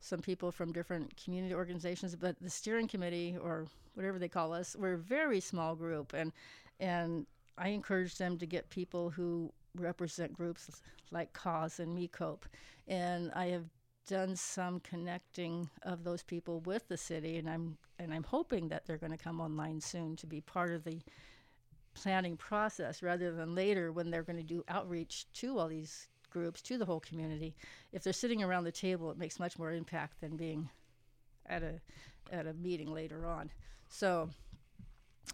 some 0.00 0.20
people 0.20 0.50
from 0.50 0.72
different 0.72 1.14
community 1.22 1.54
organizations. 1.54 2.16
But 2.16 2.36
the 2.40 2.50
steering 2.50 2.88
committee, 2.88 3.36
or 3.40 3.66
whatever 3.94 4.18
they 4.18 4.28
call 4.28 4.54
us, 4.54 4.74
we're 4.78 4.94
a 4.94 4.98
very 4.98 5.40
small 5.40 5.74
group, 5.74 6.14
and 6.14 6.32
and 6.78 7.26
I 7.58 7.68
encourage 7.68 8.16
them 8.16 8.38
to 8.38 8.46
get 8.46 8.70
people 8.70 9.10
who 9.10 9.52
represent 9.76 10.32
groups 10.32 10.80
like 11.10 11.32
Cause 11.34 11.78
and 11.78 11.94
MICOP, 11.96 12.38
and 12.88 13.30
I 13.34 13.46
have 13.48 13.64
done 14.10 14.34
some 14.34 14.80
connecting 14.80 15.70
of 15.84 16.02
those 16.02 16.24
people 16.24 16.58
with 16.60 16.88
the 16.88 16.96
city, 16.96 17.38
and 17.38 17.48
I'm 17.48 17.78
and 18.00 18.12
I'm 18.12 18.24
hoping 18.24 18.68
that 18.68 18.84
they're 18.84 18.98
going 18.98 19.12
to 19.12 19.24
come 19.24 19.40
online 19.40 19.80
soon 19.80 20.16
to 20.16 20.26
be 20.26 20.40
part 20.40 20.72
of 20.72 20.82
the 20.82 21.00
planning 21.94 22.36
process 22.36 23.02
rather 23.02 23.30
than 23.30 23.54
later 23.54 23.92
when 23.92 24.10
they're 24.10 24.24
going 24.24 24.36
to 24.38 24.42
do 24.42 24.64
outreach 24.68 25.26
to 25.34 25.58
all 25.58 25.68
these 25.68 26.08
groups 26.30 26.60
to 26.62 26.76
the 26.76 26.84
whole 26.84 26.98
community. 27.00 27.54
If 27.92 28.02
they're 28.02 28.12
sitting 28.12 28.42
around 28.42 28.64
the 28.64 28.72
table, 28.72 29.10
it 29.12 29.18
makes 29.18 29.38
much 29.38 29.58
more 29.58 29.72
impact 29.72 30.20
than 30.20 30.36
being 30.36 30.68
at 31.46 31.62
a 31.62 31.80
at 32.32 32.48
a 32.48 32.54
meeting 32.54 32.92
later 32.92 33.26
on. 33.26 33.50
So 33.88 34.28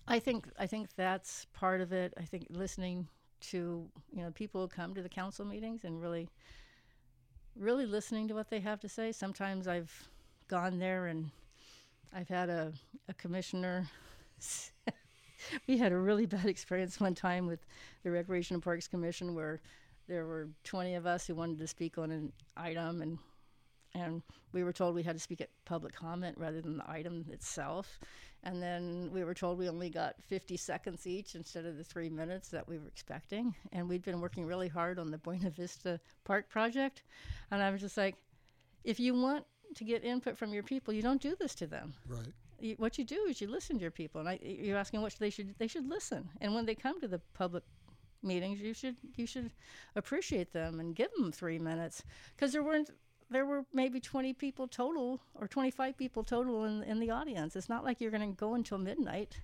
I 0.06 0.18
think 0.18 0.48
I 0.58 0.66
think 0.66 0.90
that's 0.96 1.46
part 1.54 1.80
of 1.80 1.92
it. 1.92 2.12
I 2.18 2.24
think 2.24 2.46
listening 2.50 3.08
to 3.52 3.88
you 4.12 4.22
know 4.22 4.30
people 4.32 4.60
who 4.60 4.68
come 4.68 4.94
to 4.94 5.02
the 5.02 5.08
council 5.08 5.46
meetings 5.46 5.84
and 5.84 6.02
really 6.02 6.28
really 7.58 7.86
listening 7.86 8.28
to 8.28 8.34
what 8.34 8.50
they 8.50 8.60
have 8.60 8.80
to 8.80 8.88
say. 8.88 9.12
Sometimes 9.12 9.66
I've 9.66 10.08
gone 10.48 10.78
there 10.78 11.06
and 11.06 11.30
I've 12.14 12.28
had 12.28 12.48
a, 12.48 12.72
a 13.08 13.14
commissioner. 13.14 13.88
we 15.66 15.78
had 15.78 15.92
a 15.92 15.96
really 15.96 16.26
bad 16.26 16.46
experience 16.46 17.00
one 17.00 17.14
time 17.14 17.46
with 17.46 17.60
the 18.02 18.10
Recreation 18.10 18.54
and 18.54 18.62
Parks 18.62 18.88
Commission 18.88 19.34
where 19.34 19.60
there 20.08 20.26
were 20.26 20.48
20 20.64 20.94
of 20.94 21.06
us 21.06 21.26
who 21.26 21.34
wanted 21.34 21.58
to 21.58 21.66
speak 21.66 21.98
on 21.98 22.10
an 22.10 22.32
item 22.56 23.02
and 23.02 23.18
and 23.96 24.22
we 24.52 24.62
were 24.62 24.72
told 24.72 24.94
we 24.94 25.02
had 25.02 25.16
to 25.16 25.22
speak 25.22 25.40
at 25.40 25.48
public 25.64 25.94
comment 25.94 26.36
rather 26.38 26.60
than 26.60 26.76
the 26.78 26.90
item 26.90 27.24
itself. 27.30 27.98
And 28.42 28.62
then 28.62 29.10
we 29.12 29.24
were 29.24 29.34
told 29.34 29.58
we 29.58 29.68
only 29.68 29.90
got 29.90 30.14
50 30.22 30.56
seconds 30.56 31.06
each 31.06 31.34
instead 31.34 31.64
of 31.64 31.76
the 31.76 31.84
three 31.84 32.08
minutes 32.08 32.48
that 32.50 32.68
we 32.68 32.78
were 32.78 32.86
expecting. 32.86 33.54
And 33.72 33.88
we'd 33.88 34.04
been 34.04 34.20
working 34.20 34.46
really 34.46 34.68
hard 34.68 34.98
on 34.98 35.10
the 35.10 35.18
Buena 35.18 35.50
Vista 35.50 35.98
Park 36.24 36.48
project. 36.48 37.02
And 37.50 37.62
I 37.62 37.70
was 37.70 37.80
just 37.80 37.96
like, 37.96 38.16
if 38.84 39.00
you 39.00 39.14
want 39.14 39.44
to 39.74 39.84
get 39.84 40.04
input 40.04 40.38
from 40.38 40.52
your 40.52 40.62
people, 40.62 40.94
you 40.94 41.02
don't 41.02 41.20
do 41.20 41.34
this 41.40 41.54
to 41.56 41.66
them. 41.66 41.94
Right. 42.06 42.32
You, 42.60 42.74
what 42.76 42.98
you 42.98 43.04
do 43.04 43.26
is 43.28 43.40
you 43.40 43.48
listen 43.48 43.76
to 43.76 43.82
your 43.82 43.90
people. 43.90 44.20
And 44.20 44.28
I, 44.28 44.38
you're 44.42 44.78
asking 44.78 45.00
what 45.02 45.14
they 45.18 45.30
should 45.30 45.54
they 45.58 45.66
should 45.66 45.88
listen. 45.88 46.28
And 46.40 46.54
when 46.54 46.66
they 46.66 46.74
come 46.74 47.00
to 47.00 47.08
the 47.08 47.20
public 47.34 47.64
meetings, 48.22 48.60
you 48.60 48.74
should 48.74 48.96
you 49.16 49.26
should 49.26 49.50
appreciate 49.96 50.52
them 50.52 50.80
and 50.80 50.94
give 50.94 51.10
them 51.18 51.32
three 51.32 51.58
minutes 51.58 52.02
because 52.34 52.52
there 52.52 52.62
weren't 52.62 52.90
there 53.30 53.44
were 53.44 53.64
maybe 53.72 54.00
20 54.00 54.32
people 54.34 54.68
total 54.68 55.20
or 55.34 55.48
25 55.48 55.96
people 55.96 56.22
total 56.22 56.64
in, 56.64 56.82
in 56.84 57.00
the 57.00 57.10
audience. 57.10 57.56
It's 57.56 57.68
not 57.68 57.84
like 57.84 58.00
you're 58.00 58.10
going 58.10 58.28
to 58.28 58.36
go 58.36 58.54
until 58.54 58.78
midnight 58.78 59.40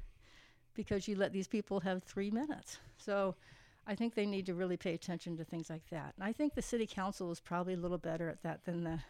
because 0.74 1.08
you 1.08 1.16
let 1.16 1.32
these 1.32 1.48
people 1.48 1.80
have 1.80 2.02
three 2.02 2.30
minutes. 2.30 2.78
So 2.96 3.34
I 3.86 3.94
think 3.94 4.14
they 4.14 4.26
need 4.26 4.46
to 4.46 4.54
really 4.54 4.76
pay 4.76 4.94
attention 4.94 5.36
to 5.36 5.44
things 5.44 5.68
like 5.68 5.88
that. 5.90 6.14
And 6.16 6.24
I 6.24 6.32
think 6.32 6.54
the 6.54 6.62
city 6.62 6.86
council 6.86 7.30
is 7.32 7.40
probably 7.40 7.74
a 7.74 7.78
little 7.78 7.98
better 7.98 8.28
at 8.28 8.42
that 8.42 8.64
than 8.64 8.84
the 8.84 9.00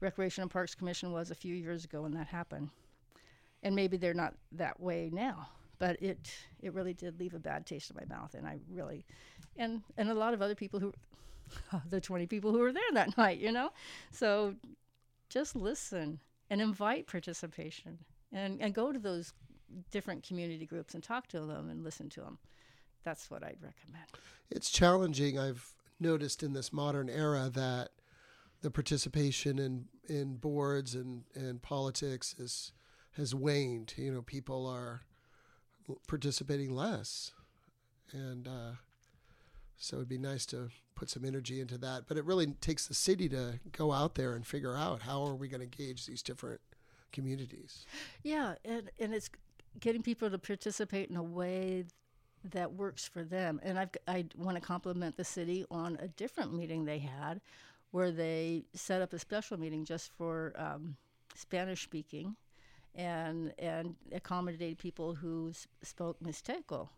Recreation 0.00 0.42
and 0.42 0.50
Parks 0.50 0.74
Commission 0.74 1.12
was 1.12 1.30
a 1.30 1.34
few 1.34 1.54
years 1.54 1.84
ago 1.84 2.02
when 2.02 2.12
that 2.12 2.28
happened. 2.28 2.70
And 3.62 3.74
maybe 3.74 3.96
they're 3.96 4.14
not 4.14 4.34
that 4.52 4.78
way 4.80 5.10
now, 5.12 5.48
but 5.78 6.00
it 6.00 6.32
it 6.62 6.72
really 6.72 6.94
did 6.94 7.18
leave 7.18 7.34
a 7.34 7.40
bad 7.40 7.66
taste 7.66 7.90
in 7.90 7.96
my 7.96 8.16
mouth. 8.16 8.34
And 8.34 8.46
I 8.46 8.58
really, 8.72 9.04
and 9.56 9.82
and 9.96 10.08
a 10.08 10.14
lot 10.14 10.34
of 10.34 10.40
other 10.40 10.54
people 10.54 10.78
who 10.78 10.92
the 11.90 12.00
20 12.00 12.26
people 12.26 12.52
who 12.52 12.58
were 12.58 12.72
there 12.72 12.82
that 12.92 13.16
night, 13.16 13.38
you 13.38 13.52
know? 13.52 13.70
So 14.10 14.54
just 15.28 15.56
listen 15.56 16.20
and 16.50 16.60
invite 16.60 17.06
participation 17.06 17.98
and, 18.32 18.60
and 18.60 18.74
go 18.74 18.92
to 18.92 18.98
those 18.98 19.32
different 19.90 20.26
community 20.26 20.66
groups 20.66 20.94
and 20.94 21.02
talk 21.02 21.26
to 21.28 21.40
them 21.40 21.68
and 21.68 21.84
listen 21.84 22.08
to 22.10 22.20
them. 22.20 22.38
That's 23.04 23.30
what 23.30 23.42
I'd 23.42 23.58
recommend. 23.62 24.06
It's 24.50 24.70
challenging. 24.70 25.38
I've 25.38 25.74
noticed 26.00 26.42
in 26.42 26.52
this 26.52 26.72
modern 26.72 27.08
era 27.08 27.50
that 27.52 27.90
the 28.62 28.70
participation 28.70 29.58
in, 29.58 29.86
in 30.08 30.36
boards 30.36 30.94
and, 30.94 31.24
and 31.34 31.62
politics 31.62 32.34
is, 32.38 32.72
has 33.16 33.34
waned. 33.34 33.94
You 33.96 34.12
know, 34.12 34.22
people 34.22 34.66
are 34.66 35.02
participating 36.06 36.74
less. 36.74 37.32
And 38.12 38.48
uh, 38.48 38.72
so 39.78 39.96
it'd 39.96 40.08
be 40.08 40.18
nice 40.18 40.44
to 40.46 40.68
put 40.94 41.08
some 41.08 41.24
energy 41.24 41.60
into 41.60 41.78
that. 41.78 42.04
But 42.08 42.16
it 42.16 42.24
really 42.24 42.46
takes 42.46 42.86
the 42.86 42.94
city 42.94 43.28
to 43.30 43.60
go 43.72 43.92
out 43.92 44.16
there 44.16 44.34
and 44.34 44.46
figure 44.46 44.76
out 44.76 45.02
how 45.02 45.22
are 45.24 45.34
we 45.34 45.48
going 45.48 45.60
to 45.60 45.64
engage 45.64 46.06
these 46.06 46.22
different 46.22 46.60
communities. 47.12 47.86
Yeah, 48.22 48.56
and, 48.64 48.90
and 48.98 49.14
it's 49.14 49.30
getting 49.80 50.02
people 50.02 50.28
to 50.28 50.38
participate 50.38 51.08
in 51.08 51.16
a 51.16 51.22
way 51.22 51.84
that 52.44 52.72
works 52.72 53.06
for 53.06 53.22
them. 53.22 53.60
And 53.62 53.78
I've, 53.78 53.90
I 54.06 54.26
want 54.36 54.56
to 54.56 54.60
compliment 54.60 55.16
the 55.16 55.24
city 55.24 55.64
on 55.70 55.96
a 56.00 56.08
different 56.08 56.52
meeting 56.54 56.84
they 56.84 56.98
had 56.98 57.40
where 57.90 58.10
they 58.10 58.64
set 58.74 59.00
up 59.00 59.12
a 59.12 59.18
special 59.18 59.58
meeting 59.58 59.84
just 59.84 60.12
for 60.12 60.52
um, 60.56 60.96
Spanish 61.34 61.82
speaking 61.82 62.36
and, 62.94 63.52
and 63.58 63.94
accommodate 64.12 64.78
people 64.78 65.14
who 65.14 65.52
spoke 65.82 66.18
Mixteco. 66.20 66.88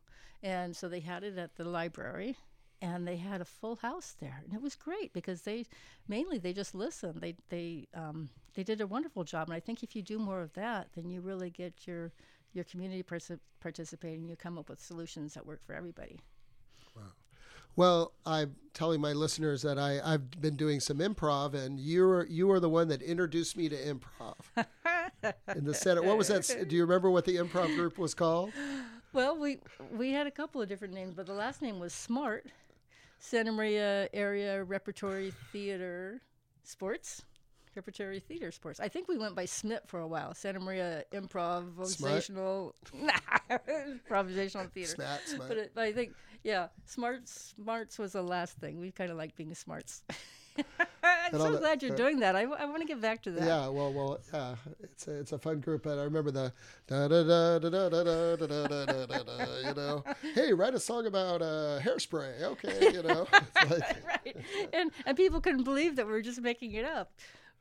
And 0.43 0.75
so 0.75 0.89
they 0.89 1.01
had 1.01 1.23
it 1.23 1.39
at 1.39 1.57
the 1.57 1.65
library 1.65 2.37
and 2.83 3.07
they 3.07 3.17
had 3.17 3.41
a 3.41 3.45
full 3.45 3.77
house 3.77 4.17
there 4.21 4.43
and 4.45 4.55
it 4.55 4.63
was 4.63 4.75
great 4.75 5.13
because 5.13 5.43
they 5.43 5.65
mainly 6.09 6.39
they 6.39 6.53
just 6.53 6.75
listened 6.75 7.21
they 7.21 7.35
they 7.49 7.87
um, 7.95 8.29
they 8.55 8.63
did 8.63 8.81
a 8.81 8.87
wonderful 8.87 9.25
job 9.25 9.49
and 9.49 9.55
i 9.55 9.61
think 9.61 9.83
if 9.83 9.95
you 9.95 10.03
do 10.03 10.19
more 10.19 10.41
of 10.41 10.53
that 10.55 10.89
then 10.95 11.11
you 11.11 11.21
really 11.21 11.51
get 11.51 11.87
your 11.87 12.13
your 12.53 12.65
community 12.65 13.05
participating. 13.61 14.29
You 14.29 14.37
come 14.37 14.59
up 14.59 14.69
with 14.69 14.81
solutions 14.81 15.35
that 15.35 15.47
work 15.47 15.63
for 15.63 15.75
everybody. 15.75 16.19
Wow. 16.97 17.03
Well 17.77 18.13
i'm 18.27 18.57
telling 18.75 19.01
my 19.01 19.13
listeners 19.13 19.63
that 19.63 19.79
I, 19.79 20.01
i've 20.05 20.31
been 20.41 20.57
doing 20.57 20.81
some 20.81 20.99
improv 20.99 21.55
and 21.55 21.79
you're 21.79 22.27
you 22.27 22.51
are 22.51 22.61
the 22.61 22.69
one 22.69 22.89
that 22.89 23.01
introduced 23.01 23.57
me 23.57 23.69
to 23.69 23.77
improv. 23.77 24.35
In 25.57 25.65
the 25.65 25.75
Senate. 25.75 26.05
what 26.05 26.19
was 26.19 26.29
that 26.29 26.69
do 26.69 26.75
you 26.75 26.83
remember 26.83 27.11
what 27.11 27.25
the 27.25 27.37
improv 27.37 27.75
group 27.77 27.99
was 27.99 28.15
called? 28.15 28.53
Well, 29.13 29.37
we 29.37 29.59
we 29.93 30.13
had 30.13 30.27
a 30.27 30.31
couple 30.31 30.63
of 30.63 30.69
different 30.69 30.95
names, 30.95 31.15
but 31.15 31.27
the 31.27 31.33
last 31.33 31.63
name 31.63 31.79
was 31.81 31.93
Smart, 31.93 32.47
Santa 33.21 33.53
Maria 33.53 34.09
Area 34.13 34.65
Repertory 34.65 35.33
Theater 35.53 36.23
Sports. 36.65 37.23
Repertory 37.77 38.19
Theater 38.19 38.51
Sports. 38.51 38.81
I 38.81 38.89
think 38.89 39.07
we 39.09 39.17
went 39.17 39.37
by 39.37 39.45
SMIT 39.45 39.87
for 39.87 40.01
a 40.01 40.09
while. 40.09 40.35
Santa 40.35 40.59
Maria 40.59 41.05
Improvisational 41.13 42.73
Improvisational 43.51 44.73
Theater. 44.73 44.95
Smart, 44.95 45.21
smart. 45.27 45.49
But, 45.49 45.59
it, 45.59 45.73
but 45.75 45.85
I 45.85 45.93
think, 45.93 46.15
yeah, 46.43 46.69
Smarts 46.87 47.55
Smarts 47.57 47.99
was 47.99 48.13
the 48.13 48.23
last 48.23 48.59
thing. 48.59 48.81
We 48.81 48.91
kind 48.91 49.11
of 49.11 49.17
like 49.17 49.37
being 49.37 49.55
smarts. 49.55 50.03
I'm 51.33 51.41
so 51.41 51.59
glad 51.59 51.83
you're 51.83 51.93
uh, 51.93 51.97
doing 51.97 52.21
that. 52.21 52.37
I, 52.37 52.43
I 52.43 52.65
want 52.67 52.83
to 52.83 52.87
get 52.87 53.01
back 53.01 53.23
to 53.23 53.31
that. 53.33 53.47
Yeah, 53.47 53.69
well, 53.69 53.93
well, 53.93 54.21
yeah, 54.33 54.55
it's 54.83 55.09
a, 55.09 55.19
it's 55.19 55.33
a 55.33 55.39
fun 55.39 55.61
group, 55.61 55.87
and 55.87 56.01
I 56.01 56.05
remember 56.05 56.31
the 56.31 56.53
da 56.87 57.09
da 57.09 57.23
da 57.23 57.59
da 57.59 57.69
da 57.71 57.89
da 57.89 58.05
da 58.05 58.37
da 58.37 58.67
da 58.67 58.87
da 58.87 59.07
da 59.07 59.23
da. 59.23 59.69
You 59.69 59.75
know, 59.75 60.05
hey, 60.35 60.53
write 60.53 60.75
a 60.75 60.81
song 60.81 61.07
about 61.07 61.43
uh, 61.43 61.81
hairspray. 61.81 62.43
Okay, 62.43 62.93
you 62.93 63.03
know, 63.03 63.27
like, 63.71 64.07
right, 64.07 64.37
and 64.73 64.91
and 65.07 65.17
people 65.17 65.41
couldn't 65.41 65.65
believe 65.65 65.97
that 65.97 66.07
we 66.07 66.13
were 66.13 66.23
just 66.23 66.41
making 66.41 66.73
it 66.73 66.85
up. 66.85 67.13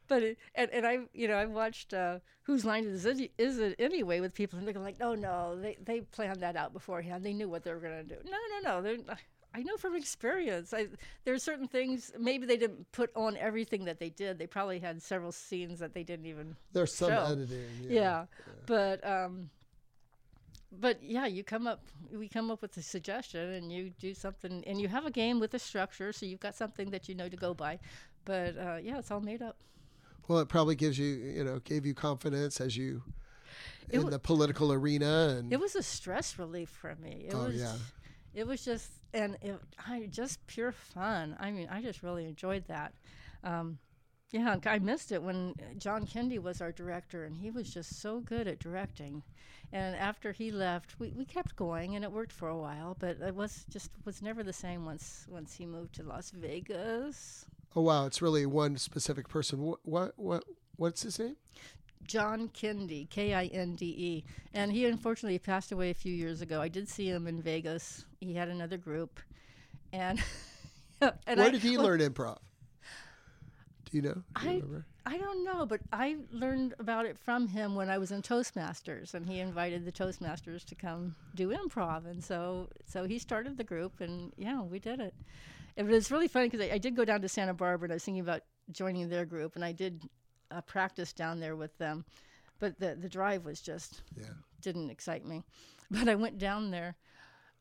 But 0.07 0.23
it, 0.23 0.37
and 0.55 0.71
and 0.71 0.87
I 0.87 0.99
you 1.13 1.27
know 1.27 1.35
I 1.35 1.45
watched 1.45 1.93
uh, 1.93 2.19
whose 2.49 2.65
line 2.65 2.85
is 2.85 3.05
it, 3.05 3.31
is 3.37 3.59
it 3.59 3.75
anyway 3.77 4.19
with 4.21 4.33
people 4.33 4.57
and 4.57 4.67
they're 4.67 4.73
like 4.73 4.99
no 4.99 5.13
no 5.13 5.55
they 5.55 5.77
they 5.85 6.01
planned 6.01 6.41
that 6.41 6.55
out 6.55 6.73
beforehand 6.73 7.23
they 7.23 7.31
knew 7.31 7.47
what 7.47 7.63
they 7.63 7.71
were 7.71 7.79
gonna 7.79 8.03
do 8.03 8.15
no 8.25 8.31
no 8.31 8.69
no 8.71 8.81
they're 8.81 8.97
I 9.53 9.63
know 9.63 9.77
from 9.77 9.95
experience. 9.95 10.73
I, 10.73 10.87
there 11.25 11.33
are 11.33 11.39
certain 11.39 11.67
things 11.67 12.11
maybe 12.19 12.45
they 12.45 12.57
didn't 12.57 12.91
put 12.91 13.09
on 13.15 13.35
everything 13.37 13.85
that 13.85 13.99
they 13.99 14.09
did. 14.09 14.37
They 14.37 14.47
probably 14.47 14.79
had 14.79 15.01
several 15.01 15.31
scenes 15.31 15.79
that 15.79 15.93
they 15.93 16.03
didn't 16.03 16.27
even. 16.27 16.55
There's 16.71 16.93
some 16.93 17.09
show. 17.09 17.23
editing. 17.23 17.65
Yeah, 17.81 17.89
yeah. 17.89 18.01
yeah. 18.01 18.25
but 18.67 19.07
um, 19.07 19.49
but 20.71 21.01
yeah, 21.01 21.25
you 21.25 21.43
come 21.43 21.65
up. 21.65 21.81
We 22.11 22.27
come 22.27 22.51
up 22.51 22.61
with 22.61 22.77
a 22.77 22.83
suggestion, 22.83 23.53
and 23.53 23.71
you 23.71 23.91
do 23.99 24.13
something, 24.13 24.63
and 24.67 24.79
you 24.79 24.87
have 24.87 25.05
a 25.05 25.11
game 25.11 25.39
with 25.39 25.53
a 25.53 25.59
structure, 25.59 26.13
so 26.13 26.25
you've 26.25 26.39
got 26.39 26.55
something 26.55 26.91
that 26.91 27.09
you 27.09 27.15
know 27.15 27.27
to 27.27 27.37
go 27.37 27.53
by. 27.53 27.79
But 28.25 28.57
uh, 28.57 28.77
yeah, 28.81 28.99
it's 28.99 29.09
all 29.09 29.21
made 29.21 29.41
up. 29.41 29.57
Well, 30.27 30.39
it 30.39 30.47
probably 30.47 30.75
gives 30.75 30.99
you, 30.99 31.07
you 31.07 31.43
know, 31.43 31.59
gave 31.59 31.87
you 31.87 31.95
confidence 31.95 32.61
as 32.61 32.77
you 32.77 33.01
in 33.89 34.01
w- 34.01 34.11
the 34.11 34.19
political 34.19 34.71
arena, 34.71 35.35
and 35.39 35.51
it 35.51 35.59
was 35.59 35.75
a 35.75 35.81
stress 35.81 36.37
relief 36.37 36.69
for 36.69 36.95
me. 37.01 37.25
It 37.27 37.33
oh 37.33 37.45
was, 37.45 37.55
yeah. 37.55 37.73
It 38.33 38.47
was 38.47 38.63
just 38.63 38.91
and 39.13 39.37
it, 39.41 39.59
I 39.87 40.07
just 40.11 40.45
pure 40.47 40.71
fun. 40.71 41.35
I 41.39 41.51
mean, 41.51 41.67
I 41.71 41.81
just 41.81 42.03
really 42.03 42.25
enjoyed 42.25 42.65
that. 42.67 42.93
Um, 43.43 43.79
yeah, 44.31 44.57
I 44.65 44.77
missed 44.77 45.11
it 45.11 45.23
when 45.23 45.55
John 45.77 46.05
Kinde 46.05 46.37
was 46.39 46.61
our 46.61 46.71
director, 46.71 47.25
and 47.25 47.35
he 47.35 47.49
was 47.49 47.73
just 47.73 47.99
so 47.99 48.19
good 48.19 48.47
at 48.47 48.59
directing. 48.59 49.23
And 49.71 49.95
after 49.95 50.31
he 50.31 50.51
left, 50.51 50.99
we, 50.99 51.13
we 51.15 51.25
kept 51.25 51.55
going, 51.55 51.95
and 51.95 52.03
it 52.03 52.11
worked 52.11 52.31
for 52.31 52.47
a 52.47 52.57
while, 52.57 52.95
but 52.99 53.17
it 53.21 53.33
was 53.33 53.65
just 53.69 53.91
was 54.05 54.21
never 54.21 54.43
the 54.43 54.53
same 54.53 54.85
once 54.85 55.25
once 55.29 55.55
he 55.55 55.65
moved 55.65 55.95
to 55.95 56.03
Las 56.03 56.31
Vegas. 56.31 57.45
Oh 57.75 57.81
wow, 57.81 58.05
it's 58.05 58.21
really 58.21 58.45
one 58.45 58.77
specific 58.77 59.27
person. 59.27 59.61
What 59.61 59.79
what 59.83 60.13
what 60.17 60.43
what's 60.75 61.03
his 61.03 61.17
name? 61.17 61.35
John 62.07 62.49
Kinde, 62.49 63.09
K 63.09 63.33
I 63.33 63.45
N 63.45 63.75
D 63.75 63.85
E. 63.85 64.23
And 64.53 64.71
he 64.71 64.85
unfortunately 64.85 65.39
passed 65.39 65.71
away 65.71 65.89
a 65.89 65.93
few 65.93 66.13
years 66.13 66.41
ago. 66.41 66.61
I 66.61 66.67
did 66.67 66.89
see 66.89 67.09
him 67.09 67.27
in 67.27 67.41
Vegas. 67.41 68.05
He 68.19 68.33
had 68.33 68.49
another 68.49 68.77
group. 68.77 69.19
And, 69.93 70.21
and 71.01 71.39
where 71.39 71.47
I, 71.47 71.49
did 71.49 71.61
he 71.61 71.77
well, 71.77 71.87
learn 71.87 71.99
improv? 71.99 72.39
Do 73.89 73.97
you 73.97 74.01
know? 74.01 74.13
Do 74.13 74.23
I, 74.35 74.45
remember? 74.45 74.85
I 75.05 75.17
don't 75.17 75.43
know, 75.43 75.65
but 75.65 75.81
I 75.91 76.17
learned 76.31 76.75
about 76.77 77.05
it 77.05 77.17
from 77.17 77.47
him 77.47 77.73
when 77.73 77.89
I 77.89 77.97
was 77.97 78.11
in 78.11 78.21
Toastmasters, 78.21 79.15
and 79.15 79.25
he 79.25 79.39
invited 79.39 79.83
the 79.83 79.91
Toastmasters 79.91 80.63
to 80.65 80.75
come 80.75 81.15
do 81.33 81.49
improv, 81.49 82.05
and 82.05 82.23
so 82.23 82.69
so 82.85 83.05
he 83.05 83.17
started 83.17 83.57
the 83.57 83.63
group, 83.63 84.01
and 84.01 84.31
yeah, 84.37 84.61
we 84.61 84.77
did 84.77 84.99
it. 84.99 85.15
It 85.75 85.83
was 85.83 86.11
really 86.11 86.27
funny 86.27 86.49
because 86.49 86.67
I, 86.67 86.73
I, 86.73 86.77
did 86.77 86.95
go 86.95 87.05
down 87.05 87.21
to 87.21 87.29
Santa 87.29 87.53
Barbara, 87.53 87.85
and 87.85 87.93
I 87.93 87.95
was 87.95 88.03
thinking 88.03 88.21
about 88.21 88.41
joining 88.71 89.09
their 89.09 89.25
group, 89.25 89.55
and 89.55 89.65
I 89.65 89.71
did 89.71 90.07
a 90.51 90.61
practice 90.61 91.13
down 91.13 91.39
there 91.39 91.55
with 91.55 91.77
them, 91.77 92.05
but 92.59 92.79
the 92.79 92.95
the 92.95 93.09
drive 93.09 93.45
was 93.45 93.61
just 93.61 94.01
yeah. 94.17 94.25
didn't 94.61 94.89
excite 94.89 95.25
me. 95.25 95.43
But 95.91 96.07
I 96.07 96.13
went 96.13 96.37
down 96.37 96.69
there, 96.69 96.95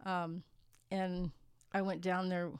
um, 0.04 0.42
and 0.90 1.30
I 1.72 1.80
went 1.80 2.02
down 2.02 2.28
there 2.28 2.50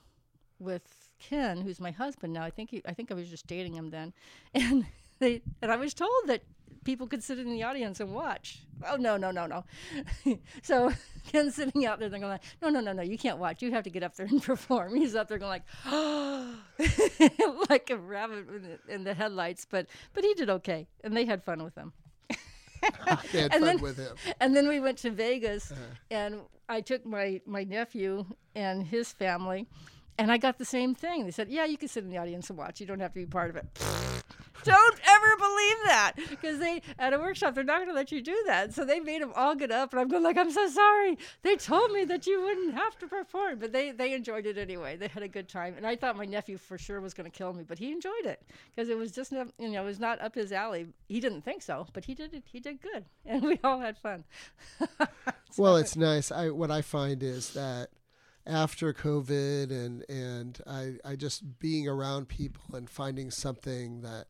with 0.58 1.10
Ken, 1.18 1.60
who's 1.60 1.78
my 1.78 1.90
husband 1.90 2.32
now. 2.32 2.42
I 2.42 2.48
think 2.48 2.70
he, 2.70 2.80
I 2.86 2.94
think 2.94 3.10
I 3.10 3.14
was 3.14 3.28
just 3.28 3.46
dating 3.46 3.74
him 3.74 3.90
then, 3.90 4.14
and 4.54 4.86
they 5.18 5.42
and 5.60 5.70
I 5.70 5.76
was 5.76 5.92
told 5.92 6.26
that 6.26 6.42
people 6.84 7.06
could 7.06 7.22
sit 7.22 7.38
in 7.38 7.50
the 7.50 7.62
audience 7.62 8.00
and 8.00 8.12
watch. 8.12 8.60
Oh 8.88 8.96
no, 8.96 9.16
no, 9.16 9.30
no, 9.30 9.46
no. 9.46 9.64
so 10.62 10.92
Ken's 11.32 11.54
sitting 11.54 11.84
out 11.86 11.98
there, 11.98 12.08
they're 12.08 12.20
going 12.20 12.32
like, 12.32 12.42
no, 12.62 12.68
no, 12.68 12.80
no, 12.80 12.92
no, 12.92 13.02
you 13.02 13.18
can't 13.18 13.38
watch. 13.38 13.62
You 13.62 13.70
have 13.72 13.84
to 13.84 13.90
get 13.90 14.02
up 14.02 14.16
there 14.16 14.26
and 14.26 14.42
perform. 14.52 14.94
He's 14.94 15.14
up 15.14 15.28
there 15.28 15.38
going 15.38 15.50
like, 15.50 15.64
oh, 15.86 16.54
like 17.70 17.90
a 17.90 17.96
rabbit 17.96 18.48
in 18.48 18.62
the, 18.62 18.94
in 18.94 19.04
the, 19.04 19.14
headlights. 19.14 19.66
But 19.68 19.86
but 20.14 20.24
he 20.24 20.34
did 20.34 20.50
okay, 20.50 20.86
and 21.02 21.16
they 21.16 21.24
had 21.24 21.42
fun 21.42 21.62
with 21.62 21.74
him. 21.74 21.92
they 22.28 23.40
had 23.40 23.52
and 23.52 23.52
fun 23.52 23.62
then, 23.62 23.80
with 23.80 23.96
him. 23.96 24.16
And 24.40 24.56
then 24.56 24.68
we 24.68 24.80
went 24.80 24.98
to 24.98 25.10
Vegas, 25.10 25.72
uh-huh. 25.72 25.80
and 26.10 26.40
I 26.68 26.80
took 26.80 27.04
my 27.04 27.40
my 27.46 27.64
nephew 27.64 28.24
and 28.54 28.86
his 28.86 29.12
family 29.12 29.66
and 30.18 30.32
I 30.32 30.36
got 30.36 30.58
the 30.58 30.64
same 30.64 30.94
thing. 30.94 31.24
They 31.24 31.30
said, 31.30 31.48
"Yeah, 31.48 31.64
you 31.64 31.78
can 31.78 31.88
sit 31.88 32.02
in 32.04 32.10
the 32.10 32.18
audience 32.18 32.50
and 32.50 32.58
watch. 32.58 32.80
You 32.80 32.86
don't 32.86 33.00
have 33.00 33.12
to 33.12 33.20
be 33.20 33.26
part 33.26 33.50
of 33.50 33.56
it." 33.56 34.07
Don't 34.64 35.00
ever 35.06 35.36
believe 35.36 35.76
that 35.86 36.12
because 36.28 36.58
they 36.58 36.82
at 36.98 37.12
a 37.12 37.18
workshop 37.18 37.54
they're 37.54 37.64
not 37.64 37.78
going 37.78 37.88
to 37.88 37.94
let 37.94 38.12
you 38.12 38.20
do 38.20 38.36
that. 38.46 38.74
So 38.74 38.84
they 38.84 39.00
made 39.00 39.22
them 39.22 39.32
all 39.34 39.54
get 39.54 39.70
up, 39.70 39.92
and 39.92 40.00
I'm 40.00 40.08
going 40.08 40.22
like, 40.22 40.36
"I'm 40.36 40.50
so 40.50 40.68
sorry. 40.68 41.18
They 41.42 41.56
told 41.56 41.92
me 41.92 42.04
that 42.04 42.26
you 42.26 42.40
wouldn't 42.40 42.74
have 42.74 42.98
to 42.98 43.06
perform, 43.06 43.58
but 43.58 43.72
they 43.72 43.92
they 43.92 44.14
enjoyed 44.14 44.46
it 44.46 44.58
anyway. 44.58 44.96
They 44.96 45.08
had 45.08 45.22
a 45.22 45.28
good 45.28 45.48
time, 45.48 45.74
and 45.76 45.86
I 45.86 45.96
thought 45.96 46.16
my 46.16 46.24
nephew 46.24 46.58
for 46.58 46.78
sure 46.78 47.00
was 47.00 47.14
going 47.14 47.30
to 47.30 47.36
kill 47.36 47.52
me, 47.52 47.64
but 47.66 47.78
he 47.78 47.92
enjoyed 47.92 48.24
it 48.24 48.42
because 48.74 48.88
it 48.88 48.96
was 48.96 49.12
just 49.12 49.32
you 49.32 49.46
know 49.58 49.82
it 49.82 49.86
was 49.86 50.00
not 50.00 50.20
up 50.20 50.34
his 50.34 50.52
alley. 50.52 50.88
He 51.06 51.20
didn't 51.20 51.42
think 51.42 51.62
so, 51.62 51.86
but 51.92 52.04
he 52.04 52.14
did 52.14 52.34
it. 52.34 52.44
He 52.46 52.60
did 52.60 52.80
good, 52.80 53.04
and 53.26 53.42
we 53.42 53.58
all 53.64 53.80
had 53.80 53.98
fun. 53.98 54.24
so 54.78 54.86
well, 55.58 55.76
it's 55.76 55.96
nice. 55.96 56.30
I 56.30 56.50
what 56.50 56.70
I 56.70 56.82
find 56.82 57.22
is 57.22 57.50
that 57.50 57.90
after 58.48 58.92
COVID 58.92 59.70
and 59.70 60.04
and 60.08 60.58
I, 60.66 60.94
I 61.04 61.16
just 61.16 61.58
being 61.58 61.86
around 61.86 62.28
people 62.28 62.74
and 62.74 62.88
finding 62.88 63.30
something 63.30 64.00
that 64.00 64.26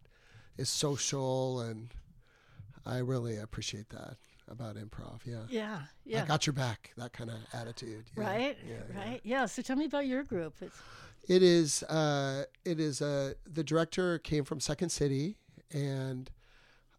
is 0.57 0.69
social 0.69 1.61
and 1.61 1.95
I 2.85 2.99
really 2.99 3.37
appreciate 3.37 3.91
that 3.91 4.17
about 4.49 4.77
improv. 4.77 5.21
Yeah. 5.25 5.43
Yeah. 5.49 5.81
Yeah. 6.05 6.23
I 6.23 6.27
got 6.27 6.47
your 6.47 6.55
back. 6.55 6.93
That 6.97 7.13
kind 7.13 7.31
of 7.31 7.37
attitude. 7.53 8.07
Yeah. 8.17 8.25
Right. 8.25 8.59
Yeah, 8.67 8.99
right. 8.99 9.21
Yeah. 9.23 9.47
So 9.47 9.63
tell 9.63 9.77
me 9.77 9.85
about 9.85 10.07
your 10.07 10.25
group. 10.25 10.55
It's 10.61 10.77
It 11.29 11.43
is. 11.43 11.83
Uh, 11.83 12.45
it 12.65 12.81
is. 12.81 13.03
Uh, 13.03 13.35
the 13.47 13.63
director 13.63 14.19
came 14.19 14.45
from 14.45 14.61
Second 14.61 14.89
City, 14.89 15.37
and 15.71 16.31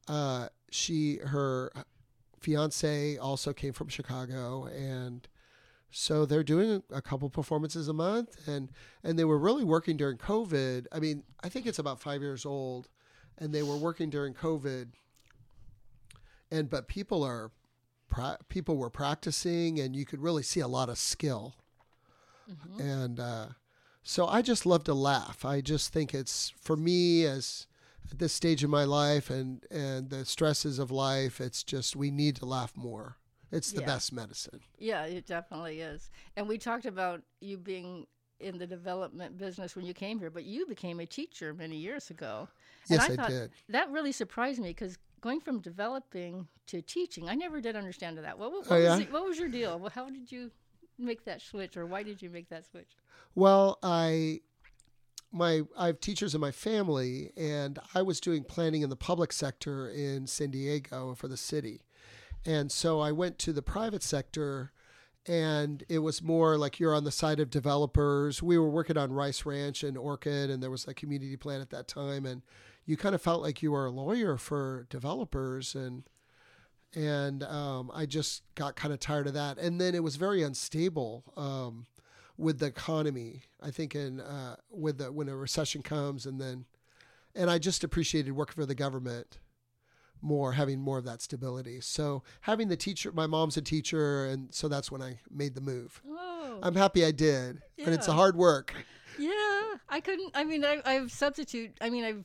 uh, 0.07 0.49
she 0.69 1.17
her 1.17 1.71
fiance 2.39 3.17
also 3.17 3.51
came 3.51 3.73
from 3.73 3.87
Chicago, 3.87 4.65
and 4.65 5.27
so 5.91 6.25
they're 6.25 6.43
doing 6.43 6.83
a 6.91 7.01
couple 7.01 7.29
performances 7.29 7.87
a 7.87 7.93
month, 7.93 8.47
and 8.47 8.69
and 9.03 9.17
they 9.17 9.25
were 9.25 9.39
really 9.39 9.63
working 9.63 9.97
during 9.97 10.17
COVID. 10.17 10.85
I 10.91 10.99
mean, 10.99 11.23
I 11.43 11.49
think 11.49 11.65
it's 11.65 11.79
about 11.79 11.99
five 11.99 12.21
years 12.21 12.45
old, 12.45 12.89
and 13.37 13.53
they 13.53 13.63
were 13.63 13.77
working 13.77 14.09
during 14.09 14.33
COVID. 14.33 14.89
And 16.51 16.69
but 16.69 16.87
people 16.87 17.23
are, 17.23 17.51
people 18.49 18.77
were 18.77 18.89
practicing, 18.89 19.79
and 19.79 19.95
you 19.95 20.05
could 20.05 20.21
really 20.21 20.43
see 20.43 20.59
a 20.59 20.67
lot 20.67 20.89
of 20.89 20.97
skill. 20.97 21.55
Mm-hmm. 22.49 22.81
And 22.81 23.19
uh, 23.19 23.45
so 24.03 24.27
I 24.27 24.41
just 24.41 24.65
love 24.65 24.83
to 24.85 24.93
laugh. 24.93 25.43
I 25.43 25.61
just 25.61 25.91
think 25.91 26.13
it's 26.13 26.53
for 26.61 26.75
me 26.75 27.25
as 27.25 27.67
at 28.11 28.19
this 28.19 28.33
stage 28.33 28.63
in 28.63 28.69
my 28.69 28.83
life 28.83 29.29
and 29.29 29.65
and 29.71 30.11
the 30.11 30.23
stresses 30.25 30.77
of 30.77 30.91
life. 30.91 31.41
It's 31.41 31.63
just 31.63 31.95
we 31.95 32.11
need 32.11 32.35
to 32.37 32.45
laugh 32.45 32.73
more. 32.75 33.17
It's 33.51 33.71
the 33.71 33.81
Yeah. 33.81 33.87
best 33.87 34.13
medicine. 34.13 34.59
Yeah, 34.77 35.05
it 35.05 35.25
definitely 35.25 35.81
is. 35.81 36.09
And 36.35 36.47
we 36.47 36.57
talked 36.57 36.85
about 36.85 37.23
you 37.41 37.57
being 37.57 38.05
in 38.39 38.57
the 38.57 38.67
development 38.67 39.37
business 39.37 39.75
when 39.75 39.85
you 39.85 39.93
came 39.93 40.19
here, 40.19 40.29
but 40.29 40.45
you 40.45 40.65
became 40.65 40.99
a 40.99 41.05
teacher 41.05 41.53
many 41.53 41.75
years 41.77 42.09
ago. 42.09 42.47
And 42.89 42.99
Yes, 42.99 43.09
I, 43.09 43.15
thought 43.15 43.29
did. 43.29 43.51
That 43.67 43.89
really 43.91 44.11
surprised 44.13 44.59
me 44.59 44.69
because 44.69 44.97
going 45.21 45.41
from 45.41 45.59
developing 45.59 46.47
to 46.67 46.81
teaching, 46.81 47.27
I 47.27 47.35
never 47.35 47.59
did 47.59 47.75
understand 47.75 48.17
that. 48.17 48.37
What, 48.39 48.51
what, 48.51 48.67
Oh, 48.71 48.75
was, 48.75 48.83
yeah? 48.83 48.99
it- 48.99 49.11
what 49.11 49.25
was 49.25 49.37
your 49.39 49.49
deal? 49.49 49.77
Well, 49.79 49.89
How 49.89 50.09
did 50.09 50.31
you 50.31 50.51
make 50.97 51.25
that 51.25 51.41
switch, 51.41 51.75
or 51.75 51.85
why 51.85 52.03
did 52.03 52.21
you 52.21 52.29
make 52.29 52.49
that 52.49 52.65
switch? 52.65 52.89
Well, 53.35 53.77
I 53.83 54.41
my 55.31 55.61
I 55.77 55.87
have 55.87 55.99
teachers 55.99 56.33
in 56.33 56.41
my 56.41 56.51
family, 56.51 57.31
and 57.37 57.77
I 57.93 58.01
was 58.01 58.19
doing 58.19 58.43
planning 58.43 58.81
in 58.81 58.89
the 58.89 58.95
public 58.95 59.31
sector 59.31 59.89
in 59.89 60.27
San 60.27 60.49
Diego 60.51 61.13
for 61.15 61.27
the 61.27 61.37
city, 61.37 61.81
and 62.45 62.71
so 62.71 62.99
I 62.99 63.11
went 63.11 63.39
to 63.39 63.53
the 63.53 63.61
private 63.61 64.03
sector, 64.03 64.71
and 65.25 65.83
it 65.89 65.99
was 65.99 66.21
more 66.21 66.57
like 66.57 66.79
you're 66.79 66.95
on 66.95 67.03
the 67.03 67.11
side 67.11 67.39
of 67.39 67.49
developers. 67.49 68.41
We 68.41 68.57
were 68.57 68.69
working 68.69 68.97
on 68.97 69.13
Rice 69.13 69.45
Ranch 69.45 69.83
and 69.83 69.97
Orcutt, 69.97 70.49
and 70.49 70.61
there 70.63 70.71
was 70.71 70.87
a 70.87 70.93
community 70.93 71.37
plan 71.37 71.61
at 71.61 71.69
that 71.71 71.87
time, 71.87 72.25
and 72.25 72.41
you 72.85 72.97
kind 72.97 73.13
of 73.13 73.21
felt 73.21 73.41
like 73.41 73.61
you 73.61 73.71
were 73.71 73.85
a 73.85 73.91
lawyer 73.91 74.37
for 74.37 74.87
developers 74.89 75.75
and 75.75 76.03
and 76.95 77.43
um, 77.43 77.91
I 77.93 78.05
just 78.05 78.43
got 78.55 78.75
kind 78.75 78.93
of 78.93 78.99
tired 78.99 79.27
of 79.27 79.33
that. 79.33 79.57
And 79.57 79.79
then 79.79 79.93
it 79.93 80.03
was 80.03 80.15
very 80.15 80.41
unstable 80.41 81.23
um, 81.37 81.85
with 82.37 82.59
the 82.59 82.65
economy. 82.65 83.43
I 83.61 83.71
think 83.71 83.95
in 83.95 84.19
uh, 84.21 84.55
with 84.71 84.97
the 84.97 85.11
when 85.11 85.29
a 85.29 85.35
recession 85.35 85.81
comes, 85.81 86.25
and 86.25 86.41
then 86.41 86.65
and 87.35 87.49
I 87.49 87.59
just 87.59 87.83
appreciated 87.83 88.31
working 88.31 88.55
for 88.55 88.65
the 88.65 88.75
government 88.75 89.39
more, 90.21 90.53
having 90.53 90.79
more 90.79 90.97
of 90.97 91.05
that 91.05 91.21
stability. 91.21 91.81
So 91.81 92.23
having 92.41 92.67
the 92.67 92.77
teacher, 92.77 93.11
my 93.11 93.27
mom's 93.27 93.57
a 93.57 93.61
teacher, 93.61 94.25
and 94.25 94.53
so 94.53 94.67
that's 94.67 94.91
when 94.91 95.01
I 95.01 95.19
made 95.29 95.55
the 95.55 95.61
move. 95.61 96.01
Oh, 96.07 96.59
I'm 96.61 96.75
happy 96.75 97.05
I 97.05 97.11
did, 97.11 97.61
and 97.77 97.93
it's 97.93 98.07
a 98.07 98.13
hard 98.13 98.35
work. 98.35 98.73
yeah. 99.17 99.59
I 99.89 99.99
couldn't. 99.99 100.31
I 100.35 100.43
mean, 100.43 100.63
I, 100.63 100.81
I've 100.85 101.11
substitute. 101.11 101.71
I 101.81 101.89
mean, 101.89 102.03
I've 102.03 102.23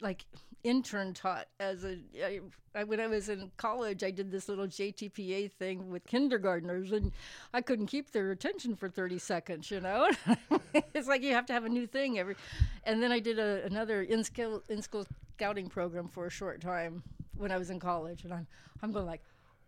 like 0.00 0.26
intern 0.64 1.14
taught 1.14 1.46
as 1.60 1.84
a. 1.84 1.98
I, 2.22 2.40
I, 2.74 2.84
when 2.84 3.00
I 3.00 3.06
was 3.06 3.28
in 3.28 3.50
college, 3.56 4.02
I 4.02 4.10
did 4.10 4.30
this 4.30 4.48
little 4.48 4.66
JTPA 4.66 5.52
thing 5.52 5.88
with 5.88 6.04
kindergartners, 6.06 6.92
and 6.92 7.12
I 7.54 7.60
couldn't 7.60 7.86
keep 7.86 8.10
their 8.10 8.32
attention 8.32 8.74
for 8.76 8.88
30 8.88 9.18
seconds. 9.18 9.70
You 9.70 9.80
know, 9.80 10.10
it's 10.94 11.08
like 11.08 11.22
you 11.22 11.32
have 11.32 11.46
to 11.46 11.52
have 11.52 11.64
a 11.64 11.68
new 11.68 11.86
thing 11.86 12.18
every. 12.18 12.36
And 12.84 13.02
then 13.02 13.12
I 13.12 13.20
did 13.20 13.38
a, 13.38 13.64
another 13.64 14.02
in 14.02 14.24
skill 14.24 14.62
in 14.68 14.82
school 14.82 15.06
scouting 15.34 15.68
program 15.68 16.08
for 16.08 16.26
a 16.26 16.30
short 16.30 16.60
time 16.60 17.02
when 17.38 17.50
I 17.52 17.58
was 17.58 17.70
in 17.70 17.78
college, 17.80 18.24
and 18.24 18.32
I'm 18.32 18.46
I'm 18.82 18.92
going 18.92 19.06
like. 19.06 19.22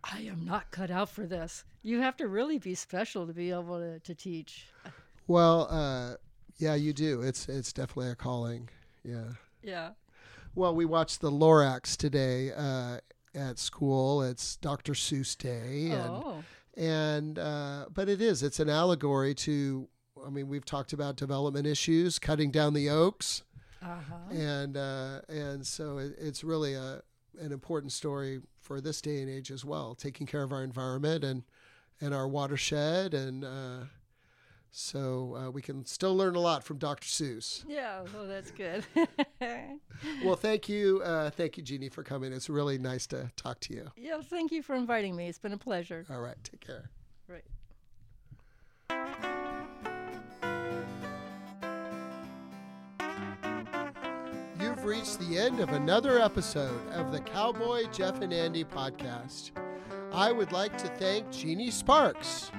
I 0.05 0.21
am 0.21 0.45
not 0.45 0.71
cut 0.71 0.93
out 0.93 1.09
for 1.09 1.27
this. 1.27 1.65
You 1.83 2.01
have 2.01 2.17
to 2.19 2.29
really 2.29 2.59
be 2.61 2.77
special 2.77 3.27
to 3.27 3.33
be 3.33 3.51
able 3.51 3.81
to, 3.81 3.99
to 3.99 4.15
teach. 4.15 4.69
Well, 5.27 5.67
uh, 5.69 6.15
yeah, 6.59 6.77
you 6.77 6.93
do. 6.93 7.21
It's 7.23 7.49
it's 7.49 7.73
definitely 7.73 8.13
a 8.13 8.15
calling. 8.15 8.69
Yeah. 9.05 9.25
Yeah. 9.61 9.91
Well, 10.55 10.73
we 10.73 10.85
watched 10.85 11.21
the 11.21 11.33
Lorax 11.33 11.97
today 11.97 12.53
uh, 12.57 12.99
at 13.35 13.59
school. 13.59 14.23
It's 14.23 14.55
Dr. 14.57 14.93
Seuss 14.93 15.37
Day, 15.37 15.91
and 15.91 16.11
Oh. 16.11 16.45
and 16.77 17.37
uh, 17.41 17.87
but 17.93 18.09
it 18.09 18.23
is. 18.23 18.45
It's 18.45 18.61
an 18.61 18.71
allegory 18.71 19.35
to. 19.35 19.89
I 20.25 20.31
mean, 20.31 20.47
we've 20.47 20.65
talked 20.65 20.93
about 20.93 21.17
development 21.17 21.67
issues, 21.67 22.21
cutting 22.21 22.53
down 22.53 22.73
the 22.75 22.89
oaks, 22.89 23.43
Uh-huh. 23.83 24.15
and 24.33 24.77
uh, 24.77 25.23
and 25.29 25.67
so 25.67 25.99
it, 25.99 26.15
it's 26.19 26.45
really 26.45 26.75
a 26.75 27.03
an 27.41 27.53
important 27.53 27.93
story 27.93 28.41
for 28.61 28.81
this 28.81 29.01
day 29.01 29.21
and 29.21 29.31
age 29.31 29.51
as 29.51 29.65
well. 29.65 29.95
Taking 29.95 30.27
care 30.27 30.43
of 30.43 30.53
our 30.53 30.63
environment 30.63 31.25
and 31.25 31.43
and 32.01 32.15
our 32.15 32.29
watershed, 32.29 33.13
and 33.13 33.45
uh, 33.45 33.81
so 34.71 35.37
uh, 35.37 35.51
we 35.51 35.61
can 35.61 35.85
still 35.85 36.17
learn 36.17 36.37
a 36.37 36.41
lot 36.41 36.63
from 36.63 36.79
Dr. 36.79 37.07
Seuss. 37.09 37.65
Yeah, 37.67 38.03
well, 38.15 38.27
that's 38.27 38.51
good. 38.53 38.85
Well, 40.25 40.37
thank 40.37 40.69
you, 40.69 41.01
uh, 41.03 41.31
thank 41.31 41.57
you, 41.57 41.63
Jeanne, 41.65 41.91
for 41.91 42.05
coming. 42.05 42.33
It's 42.33 42.49
really 42.49 42.79
nice 42.79 43.07
to 43.09 43.33
talk 43.35 43.59
to 43.61 43.75
you. 43.75 43.91
yeah, 43.97 44.21
thank 44.23 44.53
you 44.53 44.63
for 44.63 44.77
inviting 44.77 45.17
me. 45.17 45.27
It's 45.27 45.41
been 45.41 45.53
a 45.53 45.59
pleasure. 45.59 46.07
All 46.09 46.21
right, 46.21 46.37
take 46.45 46.61
care. 46.61 46.91
Right. 47.27 47.43
Reached 54.89 55.19
the 55.19 55.37
end 55.37 55.61
of 55.61 55.69
another 55.69 56.19
episode 56.19 56.81
of 56.93 57.13
the 57.13 57.21
Cowboy 57.21 57.85
Jeff 57.93 58.23
and 58.23 58.33
Andy 58.33 58.65
podcast. 58.65 59.51
I 60.15 60.33
would 60.33 60.51
like 60.51 60.79
to 60.79 60.89
thank 60.89 61.31
Jeanne 61.31 61.71
Sparks 61.71 62.51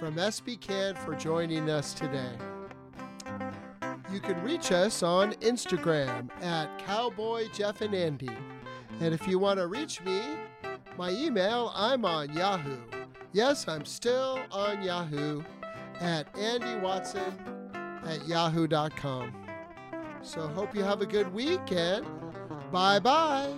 from 0.00 0.16
SBCAN 0.16 0.98
for 0.98 1.14
joining 1.14 1.70
us 1.70 1.94
today. 1.94 2.32
You 4.12 4.18
can 4.18 4.42
reach 4.42 4.72
us 4.72 5.04
on 5.04 5.34
Instagram 5.34 6.28
at 6.42 6.76
Cowboy 6.84 7.46
Jeff 7.54 7.80
and 7.80 7.94
Andy. 7.94 8.36
And 8.98 9.14
if 9.14 9.28
you 9.28 9.38
want 9.38 9.60
to 9.60 9.68
reach 9.68 10.02
me, 10.02 10.22
my 10.98 11.10
email, 11.10 11.70
I'm 11.72 12.04
on 12.04 12.32
Yahoo. 12.32 12.80
Yes, 13.32 13.68
I'm 13.68 13.84
still 13.84 14.40
on 14.50 14.82
Yahoo 14.82 15.40
at 16.00 16.36
Andy 16.36 16.80
Watson 16.80 17.32
at 18.04 18.26
yahoo.com. 18.26 19.45
So 20.26 20.48
hope 20.48 20.74
you 20.74 20.82
have 20.82 21.02
a 21.02 21.06
good 21.06 21.32
weekend. 21.32 22.04
Bye 22.72 22.98
bye. 22.98 23.54